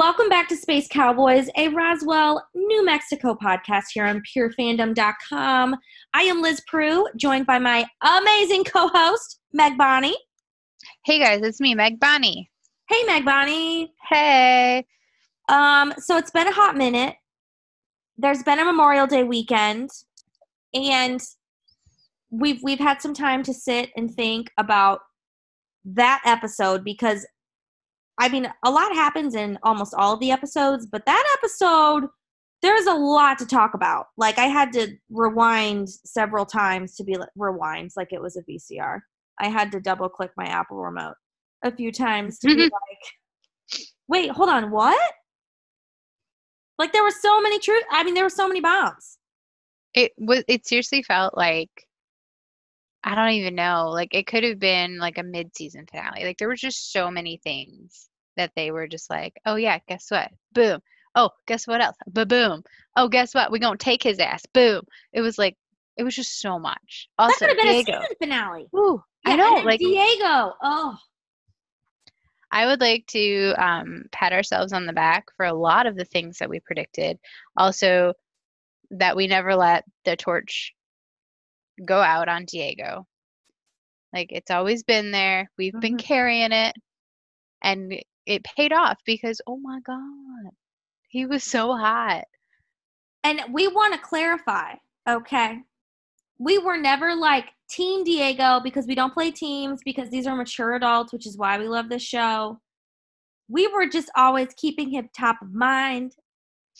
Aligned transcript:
Welcome 0.00 0.30
back 0.30 0.48
to 0.48 0.56
Space 0.56 0.88
Cowboys, 0.88 1.50
a 1.58 1.68
Roswell, 1.68 2.42
New 2.54 2.82
Mexico 2.86 3.34
podcast 3.34 3.88
here 3.92 4.06
on 4.06 4.22
purefandom.com. 4.22 5.76
I 6.14 6.22
am 6.22 6.40
Liz 6.40 6.62
Prue, 6.66 7.06
joined 7.16 7.44
by 7.44 7.58
my 7.58 7.84
amazing 8.00 8.64
co 8.64 8.88
host, 8.88 9.40
Meg 9.52 9.76
Bonnie. 9.76 10.16
Hey 11.04 11.18
guys, 11.18 11.42
it's 11.42 11.60
me, 11.60 11.74
Meg 11.74 12.00
Bonnie. 12.00 12.50
Hey, 12.88 13.04
Meg 13.04 13.26
Bonnie. 13.26 13.92
Hey. 14.08 14.86
Um, 15.50 15.92
so 15.98 16.16
it's 16.16 16.30
been 16.30 16.48
a 16.48 16.52
hot 16.52 16.78
minute. 16.78 17.16
There's 18.16 18.42
been 18.42 18.58
a 18.58 18.64
Memorial 18.64 19.06
Day 19.06 19.24
weekend, 19.24 19.90
and 20.72 21.20
we've 22.30 22.62
we've 22.62 22.78
had 22.78 23.02
some 23.02 23.12
time 23.12 23.42
to 23.42 23.52
sit 23.52 23.90
and 23.98 24.10
think 24.10 24.50
about 24.56 25.00
that 25.84 26.22
episode 26.24 26.84
because 26.84 27.26
I 28.20 28.28
mean, 28.28 28.46
a 28.64 28.70
lot 28.70 28.94
happens 28.94 29.34
in 29.34 29.58
almost 29.62 29.94
all 29.94 30.12
of 30.12 30.20
the 30.20 30.30
episodes, 30.30 30.86
but 30.86 31.06
that 31.06 31.36
episode, 31.38 32.06
there's 32.60 32.84
a 32.84 32.92
lot 32.92 33.38
to 33.38 33.46
talk 33.46 33.72
about. 33.72 34.08
Like, 34.18 34.38
I 34.38 34.44
had 34.44 34.74
to 34.74 34.94
rewind 35.08 35.88
several 35.88 36.44
times 36.44 36.96
to 36.96 37.04
be 37.04 37.16
like, 37.16 37.30
rewinds 37.36 37.94
like 37.96 38.12
it 38.12 38.20
was 38.20 38.36
a 38.36 38.42
VCR. 38.42 39.00
I 39.40 39.48
had 39.48 39.72
to 39.72 39.80
double 39.80 40.10
click 40.10 40.32
my 40.36 40.44
Apple 40.44 40.76
remote 40.76 41.14
a 41.64 41.74
few 41.74 41.90
times 41.90 42.38
to 42.40 42.48
be 42.48 42.54
mm-hmm. 42.54 42.62
like, 42.64 43.82
wait, 44.06 44.30
hold 44.30 44.50
on, 44.50 44.70
what? 44.70 45.12
Like, 46.78 46.92
there 46.92 47.02
were 47.02 47.10
so 47.10 47.40
many 47.40 47.58
truth. 47.58 47.84
I 47.90 48.04
mean, 48.04 48.12
there 48.12 48.24
were 48.24 48.28
so 48.28 48.46
many 48.46 48.60
bombs. 48.60 49.16
It 49.94 50.12
was. 50.18 50.44
It 50.46 50.66
seriously 50.66 51.02
felt 51.02 51.36
like 51.36 51.70
I 53.02 53.14
don't 53.14 53.30
even 53.30 53.54
know. 53.56 53.90
Like 53.90 54.14
it 54.14 54.26
could 54.26 54.44
have 54.44 54.60
been 54.60 54.98
like 54.98 55.18
a 55.18 55.24
mid-season 55.24 55.86
finale. 55.90 56.24
Like 56.24 56.38
there 56.38 56.46
were 56.46 56.54
just 56.54 56.92
so 56.92 57.10
many 57.10 57.40
things 57.42 58.09
that 58.40 58.52
they 58.56 58.70
were 58.70 58.88
just 58.88 59.10
like, 59.10 59.38
oh 59.44 59.56
yeah, 59.56 59.78
guess 59.86 60.10
what? 60.10 60.30
Boom. 60.54 60.80
Oh, 61.14 61.30
guess 61.46 61.66
what 61.66 61.82
else? 61.82 61.96
Ba 62.06 62.24
boom. 62.24 62.62
Oh, 62.96 63.08
guess 63.08 63.34
what? 63.34 63.50
We're 63.52 63.58
gonna 63.58 63.76
take 63.76 64.02
his 64.02 64.18
ass. 64.18 64.44
Boom. 64.54 64.82
It 65.12 65.20
was 65.20 65.36
like 65.38 65.56
it 65.96 66.02
was 66.04 66.16
just 66.16 66.40
so 66.40 66.58
much. 66.58 67.08
Also, 67.18 67.46
that 67.46 67.56
could 67.56 67.58
have 67.58 67.66
been 67.66 67.84
Diego. 67.84 67.98
a 67.98 68.02
season 68.02 68.16
finale. 68.20 68.66
Ooh, 68.74 69.02
Yeah, 69.26 69.32
I 69.32 69.36
know. 69.36 69.54
Like 69.64 69.78
Diego. 69.80 70.54
Oh, 70.62 70.96
I 72.52 72.66
would 72.66 72.80
like 72.80 73.06
to 73.08 73.52
um, 73.58 74.04
pat 74.10 74.32
ourselves 74.32 74.72
on 74.72 74.86
the 74.86 74.92
back 74.92 75.26
for 75.36 75.46
a 75.46 75.52
lot 75.52 75.86
of 75.86 75.96
the 75.96 76.04
things 76.04 76.38
that 76.38 76.48
we 76.48 76.60
predicted. 76.60 77.18
Also, 77.56 78.14
that 78.92 79.16
we 79.16 79.26
never 79.26 79.54
let 79.54 79.84
the 80.04 80.16
torch 80.16 80.72
go 81.84 82.00
out 82.00 82.28
on 82.28 82.44
Diego. 82.46 83.06
Like 84.12 84.28
it's 84.32 84.50
always 84.50 84.82
been 84.82 85.10
there. 85.12 85.50
We've 85.58 85.78
been 85.78 85.96
Mhm. 85.96 86.00
carrying 86.04 86.52
it, 86.52 86.74
and 87.62 87.92
it 88.26 88.44
paid 88.44 88.72
off 88.72 88.98
because 89.06 89.40
oh 89.46 89.56
my 89.58 89.80
god, 89.86 90.52
he 91.08 91.26
was 91.26 91.44
so 91.44 91.76
hot. 91.76 92.24
and 93.24 93.40
we 93.52 93.68
want 93.68 93.94
to 93.94 94.00
clarify, 94.00 94.74
okay? 95.08 95.58
We 96.38 96.58
were 96.58 96.78
never 96.78 97.14
like 97.14 97.46
Team 97.70 98.04
Diego 98.04 98.60
because 98.64 98.86
we 98.86 98.94
don't 98.94 99.14
play 99.14 99.30
teams 99.30 99.80
because 99.84 100.10
these 100.10 100.26
are 100.26 100.36
mature 100.36 100.74
adults, 100.74 101.12
which 101.12 101.26
is 101.26 101.36
why 101.38 101.58
we 101.58 101.68
love 101.68 101.88
this 101.88 102.02
show. 102.02 102.60
We 103.48 103.66
were 103.68 103.86
just 103.86 104.10
always 104.16 104.48
keeping 104.56 104.90
him 104.90 105.08
top 105.16 105.36
of 105.42 105.52
mind, 105.52 106.12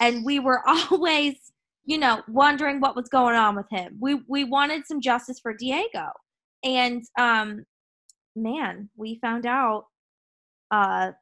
and 0.01 0.25
we 0.25 0.39
were 0.41 0.63
always, 0.91 1.37
you 1.85 1.99
know, 1.99 2.23
wondering 2.29 2.81
what 2.81 2.97
was 2.97 3.09
going 3.09 3.37
on 3.37 3.57
with 3.57 3.67
him. 3.71 3.99
We 4.01 4.21
we 4.29 4.45
wanted 4.45 4.87
some 4.87 5.01
justice 5.01 5.39
for 5.41 5.55
Diego, 5.55 6.09
and 6.65 7.03
um, 7.19 7.65
man, 8.37 8.91
we 8.97 9.19
found 9.23 9.47
out 9.47 9.87
uh 10.71 11.13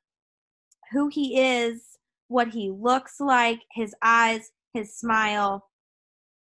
who 0.93 1.09
he 1.09 1.41
is, 1.41 1.99
what 2.28 2.49
he 2.49 2.71
looks 2.71 3.21
like, 3.21 3.60
his 3.72 3.94
eyes, 4.03 4.50
his 4.75 4.97
smile, 4.97 5.69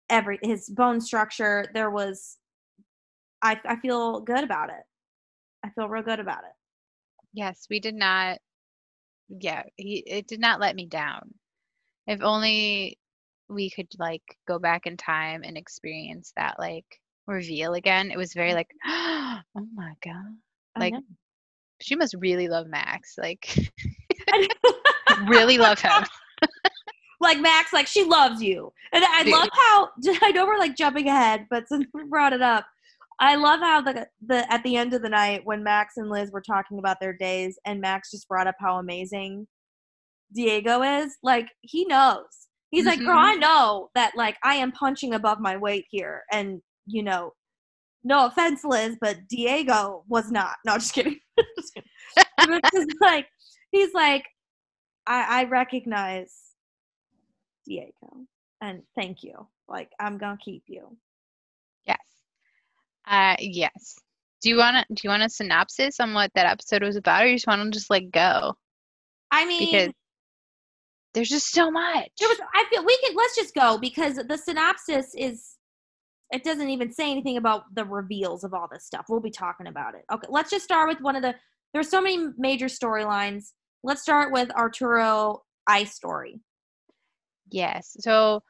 every 0.09 0.39
his 0.41 0.69
bone 0.69 0.99
structure. 0.99 1.65
There 1.73 1.91
was 1.91 2.37
I 3.41 3.59
I 3.65 3.77
feel 3.77 4.21
good 4.21 4.43
about 4.43 4.69
it. 4.69 4.83
I 5.63 5.69
feel 5.71 5.87
real 5.87 6.03
good 6.03 6.19
about 6.19 6.39
it. 6.39 6.53
Yes, 7.33 7.67
we 7.69 7.79
did 7.79 7.95
not. 7.95 8.39
Yeah, 9.29 9.63
he 9.75 10.03
it 10.07 10.27
did 10.27 10.39
not 10.39 10.59
let 10.59 10.75
me 10.75 10.85
down. 10.85 11.33
If 12.07 12.21
only 12.23 12.97
we 13.47 13.69
could 13.69 13.87
like 13.99 14.23
go 14.47 14.59
back 14.59 14.85
in 14.85 14.97
time 14.97 15.43
and 15.43 15.57
experience 15.57 16.33
that 16.35 16.57
like 16.59 16.85
reveal 17.27 17.75
again. 17.75 18.11
It 18.11 18.17
was 18.17 18.33
very 18.33 18.53
like, 18.53 18.69
mm-hmm. 18.87 19.39
oh 19.57 19.67
my 19.75 19.93
god, 20.03 20.37
like 20.77 20.93
she 21.81 21.95
must 21.95 22.15
really 22.19 22.47
love 22.47 22.67
Max. 22.67 23.15
Like. 23.17 23.71
really 25.27 25.57
love 25.57 25.79
him. 25.79 26.03
like 27.19 27.39
Max, 27.39 27.73
like 27.73 27.87
she 27.87 28.03
loves 28.03 28.41
you. 28.41 28.71
And 28.93 29.03
I 29.05 29.23
Dude. 29.23 29.33
love 29.33 29.49
how 29.53 29.89
I 30.21 30.31
know 30.31 30.45
we're 30.45 30.57
like 30.59 30.75
jumping 30.75 31.07
ahead, 31.07 31.45
but 31.49 31.67
since 31.67 31.85
we 31.93 32.03
brought 32.05 32.33
it 32.33 32.41
up, 32.41 32.65
I 33.19 33.35
love 33.35 33.59
how 33.59 33.81
the 33.81 34.07
the 34.25 34.51
at 34.51 34.63
the 34.63 34.77
end 34.77 34.93
of 34.93 35.01
the 35.01 35.09
night 35.09 35.41
when 35.43 35.63
Max 35.63 35.97
and 35.97 36.09
Liz 36.09 36.31
were 36.31 36.41
talking 36.41 36.79
about 36.79 36.99
their 37.01 37.13
days 37.13 37.59
and 37.65 37.81
Max 37.81 38.11
just 38.11 38.27
brought 38.29 38.47
up 38.47 38.55
how 38.59 38.77
amazing 38.77 39.45
Diego 40.33 40.81
is. 40.83 41.17
Like 41.23 41.49
he 41.61 41.85
knows. 41.85 42.23
He's 42.71 42.85
like, 42.85 42.99
girl, 42.99 43.17
Mhm. 43.17 43.33
I 43.33 43.35
know 43.35 43.89
that 43.95 44.13
like 44.15 44.37
I 44.43 44.55
am 44.55 44.71
punching 44.71 45.13
above 45.13 45.39
my 45.39 45.57
weight 45.57 45.85
here. 45.89 46.23
And 46.31 46.61
you 46.85 47.03
know, 47.03 47.33
no 48.03 48.27
offense, 48.27 48.63
Liz, 48.63 48.95
but 49.01 49.17
Diego 49.27 50.03
was 50.07 50.31
not. 50.31 50.55
No, 50.65 50.75
just 50.75 50.93
kidding. 50.93 51.19
Just 51.57 51.73
kidding. 51.73 51.89
It 52.17 52.49
was 52.49 52.61
just 52.73 52.95
like 53.01 53.27
he's 53.71 53.93
like, 53.93 54.25
I, 55.07 55.41
I 55.41 55.43
recognize 55.45 56.33
Diego, 57.65 58.25
and 58.61 58.81
thank 58.95 59.23
you. 59.23 59.47
Like 59.67 59.91
I'm 59.99 60.17
gonna 60.17 60.37
keep 60.43 60.63
you. 60.67 60.97
Yes. 61.85 61.97
Uh 63.07 63.35
yes. 63.39 63.95
Do 64.41 64.49
you 64.49 64.57
want 64.57 64.77
to 64.77 64.93
do 64.93 65.01
you 65.03 65.09
want 65.09 65.23
a 65.23 65.29
synopsis 65.29 65.99
on 65.99 66.13
what 66.13 66.31
that 66.35 66.45
episode 66.45 66.81
was 66.83 66.95
about 66.95 67.23
or 67.23 67.27
you 67.27 67.35
just 67.35 67.47
want 67.47 67.61
to 67.61 67.69
just 67.69 67.89
like 67.89 68.09
go? 68.11 68.55
I 69.31 69.45
mean, 69.45 69.71
Because 69.71 69.93
there's 71.13 71.29
just 71.29 71.51
so 71.51 71.69
much. 71.69 72.09
there 72.19 72.29
was. 72.29 72.39
I 72.53 72.65
feel 72.71 72.85
we 72.85 72.97
can. 73.03 73.15
Let's 73.15 73.35
just 73.35 73.53
go 73.53 73.77
because 73.77 74.15
the 74.15 74.37
synopsis 74.37 75.13
is. 75.15 75.55
It 76.31 76.43
doesn't 76.43 76.69
even 76.69 76.91
say 76.91 77.09
anything 77.09 77.37
about 77.37 77.63
the 77.73 77.83
reveals 77.85 78.43
of 78.43 78.53
all 78.53 78.67
this 78.71 78.85
stuff. 78.85 79.05
We'll 79.09 79.19
be 79.19 79.31
talking 79.31 79.65
about 79.65 79.95
it. 79.95 80.05
Okay, 80.13 80.27
let's 80.29 80.51
just 80.51 80.63
start 80.63 80.87
with 80.87 81.01
one 81.01 81.15
of 81.15 81.21
the. 81.23 81.35
There's 81.73 81.89
so 81.89 82.01
many 82.01 82.27
major 82.37 82.67
storylines. 82.67 83.51
Let's 83.83 84.01
start 84.01 84.31
with 84.31 84.51
Arturo 84.51 85.43
ICE 85.67 85.93
story. 85.93 86.41
Yes. 87.49 87.95
So 87.99 88.43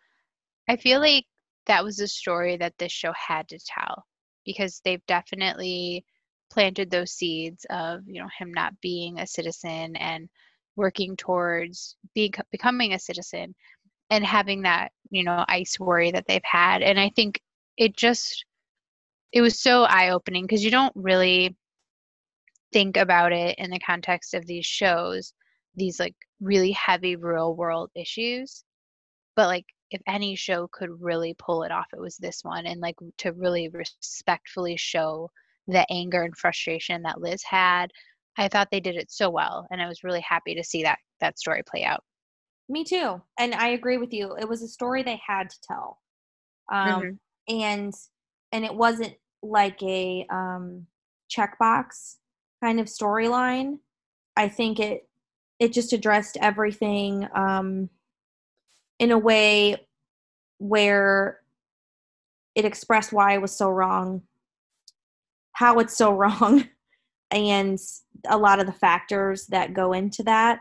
I 0.68 0.76
feel 0.76 1.00
like 1.00 1.26
that 1.68 1.84
was 1.84 2.00
a 2.00 2.08
story 2.08 2.58
that 2.58 2.78
this 2.78 2.92
show 2.92 3.14
had 3.14 3.48
to 3.50 3.60
tell 3.60 4.06
because 4.46 4.82
they've 4.84 5.06
definitely 5.08 6.06
planted 6.52 6.90
those 6.90 7.12
seeds 7.12 7.66
of, 7.70 8.02
you 8.08 8.22
know, 8.22 8.30
him 8.38 8.52
not 8.54 8.80
being 8.82 9.20
a 9.20 9.28
citizen 9.28 9.96
and 9.96 10.30
working 10.76 11.16
towards 11.16 11.96
being 12.16 12.34
becoming 12.52 12.94
a 12.94 13.00
citizen 13.00 13.54
and 14.10 14.26
having 14.26 14.64
that, 14.64 14.92
you 15.12 15.24
know, 15.24 15.46
ice 15.48 15.80
worry 15.80 16.12
that 16.12 16.26
they've 16.28 16.42
had. 16.44 16.82
And 16.82 17.00
I 17.00 17.10
think 17.16 17.42
it 17.78 17.96
just 17.96 18.46
it 19.32 19.42
was 19.42 19.60
so 19.60 19.84
eye-opening 19.84 20.46
because 20.46 20.64
you 20.64 20.72
don't 20.72 20.94
really 20.96 21.56
think 22.74 22.98
about 22.98 23.32
it 23.34 23.58
in 23.58 23.72
the 23.72 23.80
context 23.80 24.34
of 24.34 24.46
these 24.46 24.66
shows, 24.66 25.34
these 25.76 26.00
like 26.00 26.16
really 26.42 26.72
heavy 26.72 27.16
real 27.16 27.56
world 27.56 27.90
issues 27.96 28.64
but 29.36 29.48
like 29.48 29.66
if 29.92 30.02
any 30.08 30.36
show 30.36 30.68
could 30.72 30.90
really 31.02 31.36
pull 31.40 31.64
it 31.64 31.72
off 31.72 31.88
it 31.94 32.00
was 32.00 32.18
this 32.18 32.42
one 32.44 32.66
and 32.66 32.80
like 32.82 32.96
to 33.18 33.32
really 33.34 33.70
respectfully 33.70 34.78
show 34.78 35.30
the 35.68 35.86
anger 35.92 36.24
and 36.24 36.38
frustration 36.38 37.02
that 37.02 37.22
liz 37.22 37.44
had 37.44 37.92
i 38.38 38.48
thought 38.48 38.68
they 38.72 38.80
did 38.80 38.96
it 38.96 39.12
so 39.12 39.30
well 39.30 39.68
and 39.72 39.82
i 39.82 39.88
was 39.88 40.04
really 40.04 40.22
happy 40.22 40.56
to 40.56 40.64
see 40.64 40.84
that 40.84 41.00
that 41.20 41.40
story 41.40 41.62
play 41.70 41.84
out 41.84 42.04
Me 42.72 42.84
too, 42.84 43.22
and 43.40 43.56
I 43.56 43.70
agree 43.70 43.98
with 43.98 44.14
you. 44.14 44.36
It 44.40 44.48
was 44.48 44.62
a 44.62 44.68
story 44.68 45.02
they 45.02 45.20
had 45.26 45.50
to 45.50 45.58
tell, 45.62 46.00
um, 46.72 47.02
Mhm. 47.02 47.20
and 47.48 47.94
and 48.52 48.66
it 48.66 48.74
wasn't 48.76 49.16
like 49.42 49.82
a 49.82 50.26
um, 50.30 50.86
checkbox 51.32 52.18
kind 52.62 52.80
of 52.80 52.88
storyline. 52.88 53.80
I 54.36 54.50
think 54.50 54.80
it 54.80 55.08
it 55.60 55.74
just 55.74 55.92
addressed 55.92 56.38
everything 56.40 57.28
um, 57.36 57.90
in 58.98 59.12
a 59.12 59.18
way 59.18 59.76
where 60.58 61.40
it 62.56 62.64
expressed 62.66 63.12
why 63.12 63.34
it 63.34 63.42
was 63.42 63.56
so 63.56 63.70
wrong, 63.70 64.22
how 65.54 65.80
it's 65.80 65.98
so 65.98 66.14
wrong, 66.16 66.68
and 67.32 67.78
a 68.28 68.38
lot 68.38 68.60
of 68.60 68.66
the 68.66 68.74
factors 68.74 69.48
that 69.48 69.74
go 69.74 69.94
into 69.94 70.24
that. 70.24 70.60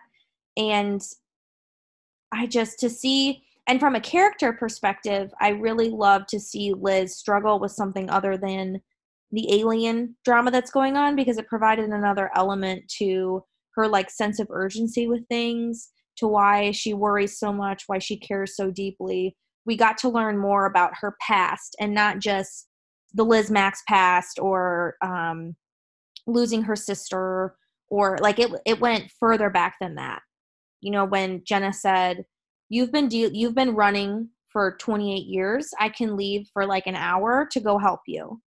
And 0.57 1.01
I 2.33 2.47
just 2.47 2.81
to 2.81 2.91
see 2.91 3.45
and 3.69 3.79
from 3.79 3.95
a 3.95 4.01
character 4.01 4.55
perspective, 4.55 5.31
I 5.41 5.51
really 5.51 5.91
love 5.91 6.27
to 6.29 6.41
see 6.41 6.73
Liz 6.73 7.15
struggle 7.15 7.61
with 7.61 7.71
something 7.71 8.09
other 8.09 8.39
than 8.39 8.81
the 9.31 9.61
alien 9.61 10.17
drama 10.25 10.51
that's 10.51 10.71
going 10.71 10.97
on 10.97 11.17
because 11.17 11.39
it 11.39 11.49
provided 11.49 11.91
another 11.91 12.31
element 12.35 12.83
to 12.99 13.43
her 13.75 13.87
like 13.87 14.11
sense 14.11 14.41
of 14.41 14.49
urgency 14.51 15.07
with 15.07 15.27
things 15.29 15.91
to 16.17 16.27
why 16.27 16.71
she 16.73 16.95
worries 16.95 17.39
so 17.39 17.53
much, 17.53 17.85
why 17.87 17.99
she 17.99 18.17
cares 18.17 18.57
so 18.57 18.71
deeply. 18.71 19.37
We 19.67 19.77
got 19.77 19.99
to 19.99 20.09
learn 20.09 20.39
more 20.39 20.67
about 20.67 20.93
her 21.01 21.17
past 21.21 21.77
and 21.79 21.95
not 21.95 22.19
just 22.19 22.69
the 23.15 23.25
Liz 23.25 23.51
Max 23.51 23.83
past 23.89 24.39
or 24.41 24.97
um, 25.03 25.55
losing 26.27 26.63
her 26.63 26.77
sister 26.77 27.55
or 27.91 28.19
like 28.21 28.39
it 28.39 28.51
it 28.67 28.81
went 28.81 29.11
further 29.19 29.49
back 29.51 29.77
than 29.81 29.95
that. 29.95 30.21
You 30.81 30.91
know, 30.91 31.05
when 31.05 31.43
Jenna 31.45 31.73
said, 31.73 32.25
"You've 32.69 32.93
been 32.93 33.09
de- 33.09 33.31
you've 33.33 33.55
been 33.55 33.75
running 33.75 34.29
for 34.53 34.77
28 34.79 35.27
years. 35.27 35.71
I 35.79 35.89
can 35.89 36.17
leave 36.17 36.49
for 36.53 36.67
like 36.67 36.87
an 36.87 36.97
hour 36.97 37.49
to 37.53 37.61
go 37.61 37.79
help 37.79 38.01
you." 38.07 38.41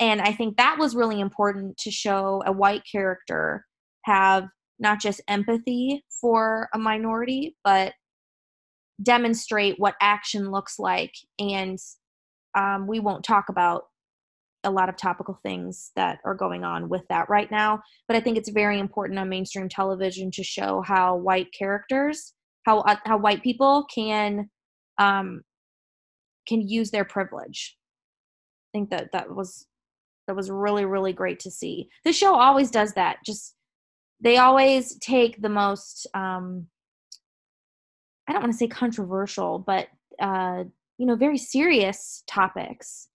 And 0.00 0.20
I 0.20 0.32
think 0.32 0.56
that 0.56 0.78
was 0.78 0.96
really 0.96 1.20
important 1.20 1.76
to 1.78 1.90
show 1.90 2.42
a 2.46 2.52
white 2.52 2.82
character 2.90 3.64
have 4.04 4.48
not 4.78 5.00
just 5.00 5.20
empathy 5.28 6.04
for 6.20 6.68
a 6.74 6.78
minority, 6.78 7.56
but 7.64 7.94
demonstrate 9.02 9.76
what 9.78 9.94
action 10.00 10.50
looks 10.50 10.78
like. 10.78 11.12
And 11.38 11.78
um, 12.54 12.86
we 12.86 13.00
won't 13.00 13.24
talk 13.24 13.48
about 13.48 13.84
a 14.64 14.70
lot 14.70 14.88
of 14.88 14.96
topical 14.96 15.38
things 15.42 15.90
that 15.94 16.18
are 16.24 16.34
going 16.34 16.64
on 16.64 16.88
with 16.88 17.02
that 17.08 17.28
right 17.28 17.50
now. 17.50 17.82
But 18.08 18.16
I 18.16 18.20
think 18.20 18.38
it's 18.38 18.48
very 18.48 18.78
important 18.78 19.18
on 19.18 19.28
mainstream 19.28 19.68
television 19.68 20.30
to 20.32 20.42
show 20.42 20.82
how 20.86 21.16
white 21.16 21.48
characters, 21.56 22.32
how 22.64 22.80
uh, 22.80 22.96
how 23.04 23.18
white 23.18 23.42
people 23.42 23.86
can 23.94 24.48
um, 24.98 25.42
can 26.48 26.66
use 26.66 26.90
their 26.90 27.04
privilege. 27.04 27.76
I 28.68 28.78
think 28.78 28.90
that 28.90 29.10
that 29.12 29.34
was 29.34 29.66
that 30.26 30.36
was 30.36 30.50
really 30.50 30.84
really 30.84 31.12
great 31.12 31.40
to 31.40 31.50
see. 31.50 31.88
The 32.04 32.12
show 32.12 32.34
always 32.34 32.70
does 32.70 32.92
that. 32.94 33.18
Just 33.24 33.54
they 34.20 34.38
always 34.38 34.96
take 34.98 35.40
the 35.42 35.48
most 35.48 36.06
um, 36.14 36.66
I 38.28 38.32
don't 38.32 38.42
want 38.42 38.52
to 38.52 38.58
say 38.58 38.68
controversial, 38.68 39.58
but 39.58 39.88
uh, 40.20 40.64
you 40.98 41.06
know, 41.06 41.16
very 41.16 41.38
serious 41.38 42.22
topics 42.26 43.08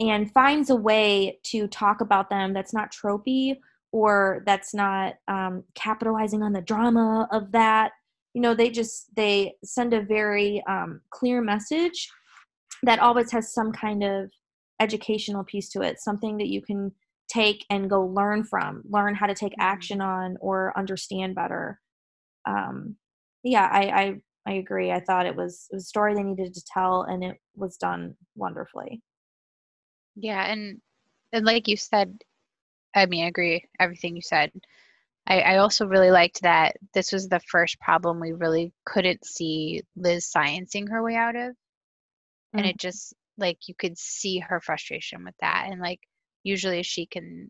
and 0.00 0.30
finds 0.32 0.70
a 0.70 0.76
way 0.76 1.38
to 1.44 1.66
talk 1.68 2.00
about 2.00 2.28
them 2.28 2.52
that's 2.52 2.74
not 2.74 2.92
tropey 2.92 3.56
or 3.92 4.42
that's 4.46 4.74
not 4.74 5.14
um, 5.28 5.62
capitalizing 5.74 6.42
on 6.42 6.52
the 6.52 6.60
drama 6.60 7.28
of 7.30 7.52
that. 7.52 7.92
You 8.34 8.42
know, 8.42 8.54
they 8.54 8.70
just 8.70 9.14
they 9.14 9.54
send 9.64 9.94
a 9.94 10.02
very 10.02 10.62
um, 10.68 11.00
clear 11.10 11.40
message 11.40 12.10
that 12.82 12.98
always 12.98 13.30
has 13.32 13.54
some 13.54 13.72
kind 13.72 14.02
of 14.02 14.30
educational 14.80 15.44
piece 15.44 15.68
to 15.70 15.82
it, 15.82 16.00
something 16.00 16.38
that 16.38 16.48
you 16.48 16.62
can 16.62 16.92
take 17.28 17.64
and 17.70 17.90
go 17.90 18.02
learn 18.02 18.44
from, 18.44 18.82
learn 18.88 19.14
how 19.14 19.26
to 19.26 19.34
take 19.34 19.52
mm-hmm. 19.52 19.62
action 19.62 20.00
on 20.00 20.36
or 20.40 20.72
understand 20.76 21.34
better. 21.34 21.80
Um, 22.46 22.96
yeah, 23.42 23.68
I, 23.70 23.80
I 23.88 24.20
I 24.46 24.52
agree. 24.54 24.92
I 24.92 25.00
thought 25.00 25.26
it 25.26 25.34
was 25.36 25.66
it 25.70 25.76
was 25.76 25.84
a 25.84 25.86
story 25.88 26.14
they 26.14 26.22
needed 26.22 26.54
to 26.54 26.64
tell, 26.72 27.02
and 27.02 27.24
it 27.24 27.36
was 27.56 27.76
done 27.76 28.14
wonderfully. 28.36 29.02
Yeah, 30.14 30.44
and 30.44 30.80
and 31.32 31.44
like 31.44 31.68
you 31.68 31.76
said, 31.76 32.22
I 32.94 33.06
mean, 33.06 33.24
I 33.24 33.28
agree 33.28 33.64
everything 33.80 34.16
you 34.16 34.22
said. 34.22 34.52
I, 35.26 35.40
I 35.40 35.56
also 35.56 35.86
really 35.86 36.12
liked 36.12 36.42
that 36.42 36.76
this 36.94 37.10
was 37.10 37.28
the 37.28 37.40
first 37.40 37.80
problem 37.80 38.20
we 38.20 38.30
really 38.32 38.72
couldn't 38.84 39.24
see 39.24 39.82
Liz 39.96 40.30
sciencing 40.32 40.88
her 40.90 41.02
way 41.02 41.16
out 41.16 41.34
of, 41.34 41.50
mm-hmm. 41.50 42.58
and 42.58 42.66
it 42.66 42.78
just 42.78 43.12
like 43.38 43.58
you 43.68 43.74
could 43.78 43.98
see 43.98 44.38
her 44.38 44.60
frustration 44.60 45.24
with 45.24 45.34
that, 45.40 45.66
and 45.70 45.80
like 45.80 46.00
usually 46.44 46.82
she 46.82 47.06
can 47.06 47.48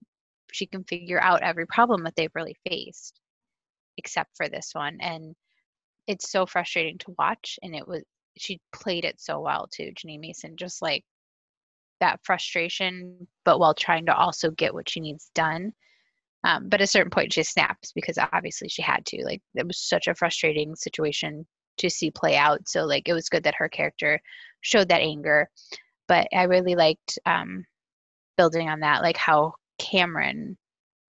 she 0.53 0.67
can 0.67 0.85
figure 0.85 1.21
out 1.21 1.43
every 1.43 1.67
problem 1.67 2.05
that 2.05 2.15
they've 2.17 2.35
really 2.35 2.57
faced, 2.69 3.21
except 3.99 4.31
for 4.37 4.49
this 4.49 4.71
one, 4.75 4.99
and 5.01 5.35
it's 6.07 6.31
so 6.31 6.47
frustrating 6.47 6.99
to 6.99 7.15
watch 7.19 7.59
and 7.63 7.75
it 7.75 7.87
was 7.87 8.03
she 8.39 8.61
played 8.73 9.05
it 9.05 9.21
so 9.21 9.41
well 9.41 9.69
too 9.73 9.93
Jeanine 9.95 10.21
Mason 10.21 10.57
just 10.57 10.83
like 10.83 11.05
that 12.01 12.21
frustration 12.23 13.27
but 13.45 13.59
while 13.59 13.75
trying 13.75 14.07
to 14.07 14.15
also 14.15 14.51
get 14.51 14.75
what 14.75 14.89
she 14.89 15.01
needs 15.01 15.31
done 15.35 15.73
um, 16.45 16.69
but 16.69 16.81
at 16.81 16.85
a 16.85 16.87
certain 16.87 17.11
point 17.11 17.33
she 17.33 17.43
snaps 17.43 17.93
because 17.95 18.19
obviously 18.19 18.69
she 18.69 18.83
had 18.83 19.05
to 19.07 19.25
like 19.25 19.43
it 19.55 19.67
was 19.67 19.79
such 19.79 20.07
a 20.07 20.15
frustrating 20.15 20.75
situation 20.77 21.47
to 21.79 21.91
see 21.91 22.11
play 22.11 22.37
out 22.37 22.69
so 22.69 22.85
like 22.85 23.09
it 23.09 23.13
was 23.15 23.29
good 23.29 23.43
that 23.45 23.55
her 23.57 23.69
character 23.69 24.21
showed 24.61 24.89
that 24.89 25.01
anger 25.01 25.49
but 26.09 26.27
i 26.33 26.45
really 26.45 26.75
liked 26.75 27.19
um, 27.27 27.65
building 28.37 28.69
on 28.69 28.81
that 28.81 29.03
like 29.03 29.17
how 29.17 29.53
cameron 29.79 30.57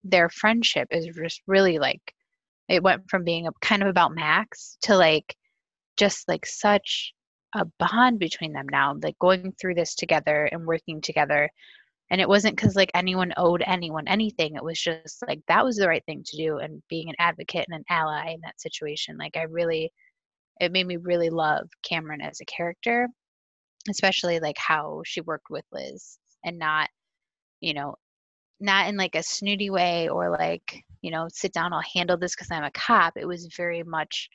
their 0.04 0.30
friendship 0.30 0.88
is 0.92 1.08
just 1.16 1.42
really 1.48 1.80
like 1.80 2.14
it 2.70 2.84
went 2.84 3.10
from 3.10 3.24
being 3.24 3.48
a 3.48 3.52
kind 3.62 3.82
of 3.82 3.90
about 3.90 4.16
Max 4.16 4.78
to 4.82 4.96
like 4.96 5.36
just 5.98 6.28
like 6.28 6.46
such 6.46 7.14
a 7.56 7.66
bond 7.80 8.20
between 8.20 8.54
them 8.54 8.66
now, 8.72 8.96
like 9.04 9.18
going 9.20 9.54
through 9.60 9.76
this 9.76 9.96
together 9.96 10.50
and 10.52 10.66
working 10.66 11.02
together. 11.02 11.50
And 12.10 12.22
it 12.22 12.28
wasn't 12.28 12.56
because 12.56 12.76
like 12.76 12.92
anyone 12.94 13.34
owed 13.38 13.64
anyone 13.66 14.08
anything. 14.08 14.56
It 14.56 14.64
was 14.64 14.80
just 14.80 15.24
like 15.28 15.42
that 15.48 15.64
was 15.64 15.78
the 15.78 15.88
right 15.88 16.04
thing 16.06 16.24
to 16.26 16.38
do 16.38 16.58
and 16.58 16.82
being 16.90 17.10
an 17.10 17.16
advocate 17.20 17.66
and 17.70 17.78
an 17.78 17.86
ally 17.90 18.32
in 18.32 18.42
that 18.42 18.60
situation. 18.62 19.18
Like 19.18 19.38
I 19.38 19.44
really, 19.44 19.92
it 20.60 20.72
made 20.72 20.88
me 20.88 20.98
really 20.98 21.30
love 21.30 21.70
Cameron 21.84 22.22
as 22.22 22.40
a 22.42 22.46
character, 22.46 23.08
especially 23.90 24.40
like 24.40 24.58
how 24.58 25.02
she 25.06 25.22
worked 25.22 25.50
with 25.50 25.66
Liz 25.72 26.18
and 26.46 26.60
not, 26.60 26.90
you 27.62 27.74
know, 27.74 27.96
not 28.60 28.88
in 28.88 28.98
like 28.98 29.16
a 29.16 29.24
snooty 29.24 29.70
way 29.70 30.08
or 30.10 30.30
like 30.30 30.84
you 31.02 31.12
know 31.12 31.28
sit 31.30 31.52
down 31.54 31.74
i'll 31.74 31.82
handle 31.94 32.18
this 32.18 32.36
because 32.36 32.50
i'm 32.52 32.64
a 32.64 32.72
cop. 32.72 33.14
It 33.18 33.28
was 33.28 33.54
very 33.58 33.84
much 33.84 34.30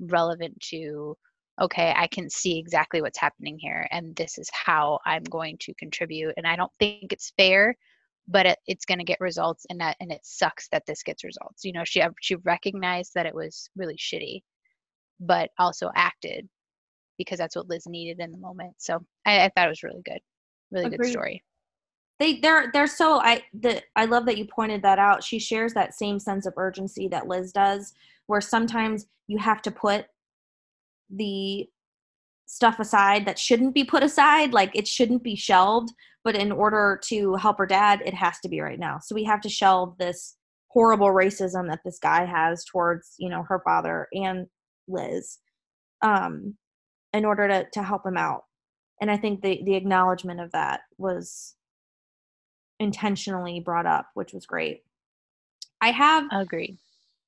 relevant 0.00 0.58
to 0.70 1.16
okay 1.60 1.92
i 1.96 2.06
can 2.06 2.28
see 2.30 2.58
exactly 2.58 3.00
what's 3.02 3.18
happening 3.18 3.58
here 3.58 3.88
and 3.90 4.14
this 4.14 4.38
is 4.38 4.48
how 4.52 5.00
i'm 5.06 5.24
going 5.24 5.56
to 5.60 5.74
contribute. 5.74 6.34
And 6.36 6.46
i 6.46 6.54
don't 6.56 6.72
think 6.78 7.12
it's 7.12 7.32
fair 7.36 7.74
but 8.28 8.46
it, 8.46 8.58
it's 8.66 8.84
going 8.84 8.98
to 8.98 9.04
get 9.04 9.20
results 9.20 9.66
and 9.70 9.80
that 9.80 9.96
and 10.00 10.12
it 10.12 10.20
sucks 10.24 10.68
that 10.70 10.84
this 10.86 11.02
gets 11.02 11.24
results. 11.24 11.64
You 11.64 11.72
know 11.72 11.84
she 11.84 12.00
uh, 12.02 12.10
she 12.20 12.36
recognized 12.36 13.12
that 13.14 13.26
it 13.26 13.34
was 13.34 13.68
really 13.76 13.96
shitty 13.96 14.42
but 15.20 15.50
also 15.58 15.90
acted 15.94 16.48
because 17.18 17.38
that's 17.38 17.56
what 17.56 17.68
liz 17.68 17.86
needed 17.86 18.20
in 18.20 18.32
the 18.32 18.38
moment 18.38 18.74
so 18.78 19.04
i, 19.24 19.44
I 19.44 19.50
thought 19.54 19.66
it 19.66 19.70
was 19.70 19.82
really 19.82 20.02
good 20.04 20.20
really 20.70 20.86
Agreed. 20.86 20.98
good 20.98 21.10
story 21.10 21.44
they 22.18 22.40
they're 22.40 22.70
they're 22.72 22.86
so 22.86 23.20
i 23.20 23.42
the 23.60 23.82
i 23.94 24.04
love 24.04 24.26
that 24.26 24.38
you 24.38 24.46
pointed 24.46 24.82
that 24.82 24.98
out 24.98 25.24
she 25.24 25.38
shares 25.38 25.72
that 25.74 25.94
same 25.94 26.18
sense 26.18 26.46
of 26.46 26.54
urgency 26.56 27.08
that 27.08 27.28
liz 27.28 27.52
does 27.52 27.94
where 28.26 28.40
sometimes 28.40 29.06
you 29.26 29.38
have 29.38 29.62
to 29.62 29.70
put 29.70 30.06
the 31.10 31.66
stuff 32.46 32.78
aside 32.78 33.26
that 33.26 33.38
shouldn't 33.38 33.74
be 33.74 33.84
put 33.84 34.02
aside 34.02 34.52
like 34.52 34.70
it 34.74 34.86
shouldn't 34.86 35.22
be 35.22 35.36
shelved 35.36 35.92
but 36.24 36.36
in 36.36 36.52
order 36.52 37.00
to 37.02 37.34
help 37.34 37.58
her 37.58 37.66
dad 37.66 38.00
it 38.04 38.14
has 38.14 38.38
to 38.40 38.48
be 38.48 38.60
right 38.60 38.78
now 38.78 38.98
so 39.02 39.14
we 39.14 39.24
have 39.24 39.40
to 39.40 39.48
shelve 39.48 39.96
this 39.98 40.36
horrible 40.68 41.08
racism 41.08 41.68
that 41.68 41.80
this 41.84 41.98
guy 41.98 42.24
has 42.24 42.64
towards 42.64 43.14
you 43.18 43.28
know 43.28 43.42
her 43.42 43.60
father 43.64 44.06
and 44.12 44.46
liz 44.88 45.38
um 46.02 46.56
in 47.12 47.24
order 47.24 47.48
to 47.48 47.66
to 47.72 47.82
help 47.82 48.04
him 48.06 48.16
out 48.16 48.44
and 49.00 49.10
i 49.10 49.16
think 49.16 49.42
the 49.42 49.60
the 49.64 49.74
acknowledgement 49.74 50.40
of 50.40 50.50
that 50.52 50.80
was 50.98 51.56
intentionally 52.78 53.60
brought 53.60 53.86
up, 53.86 54.08
which 54.14 54.32
was 54.32 54.46
great. 54.46 54.82
I 55.80 55.90
have 55.90 56.24
agreed 56.32 56.78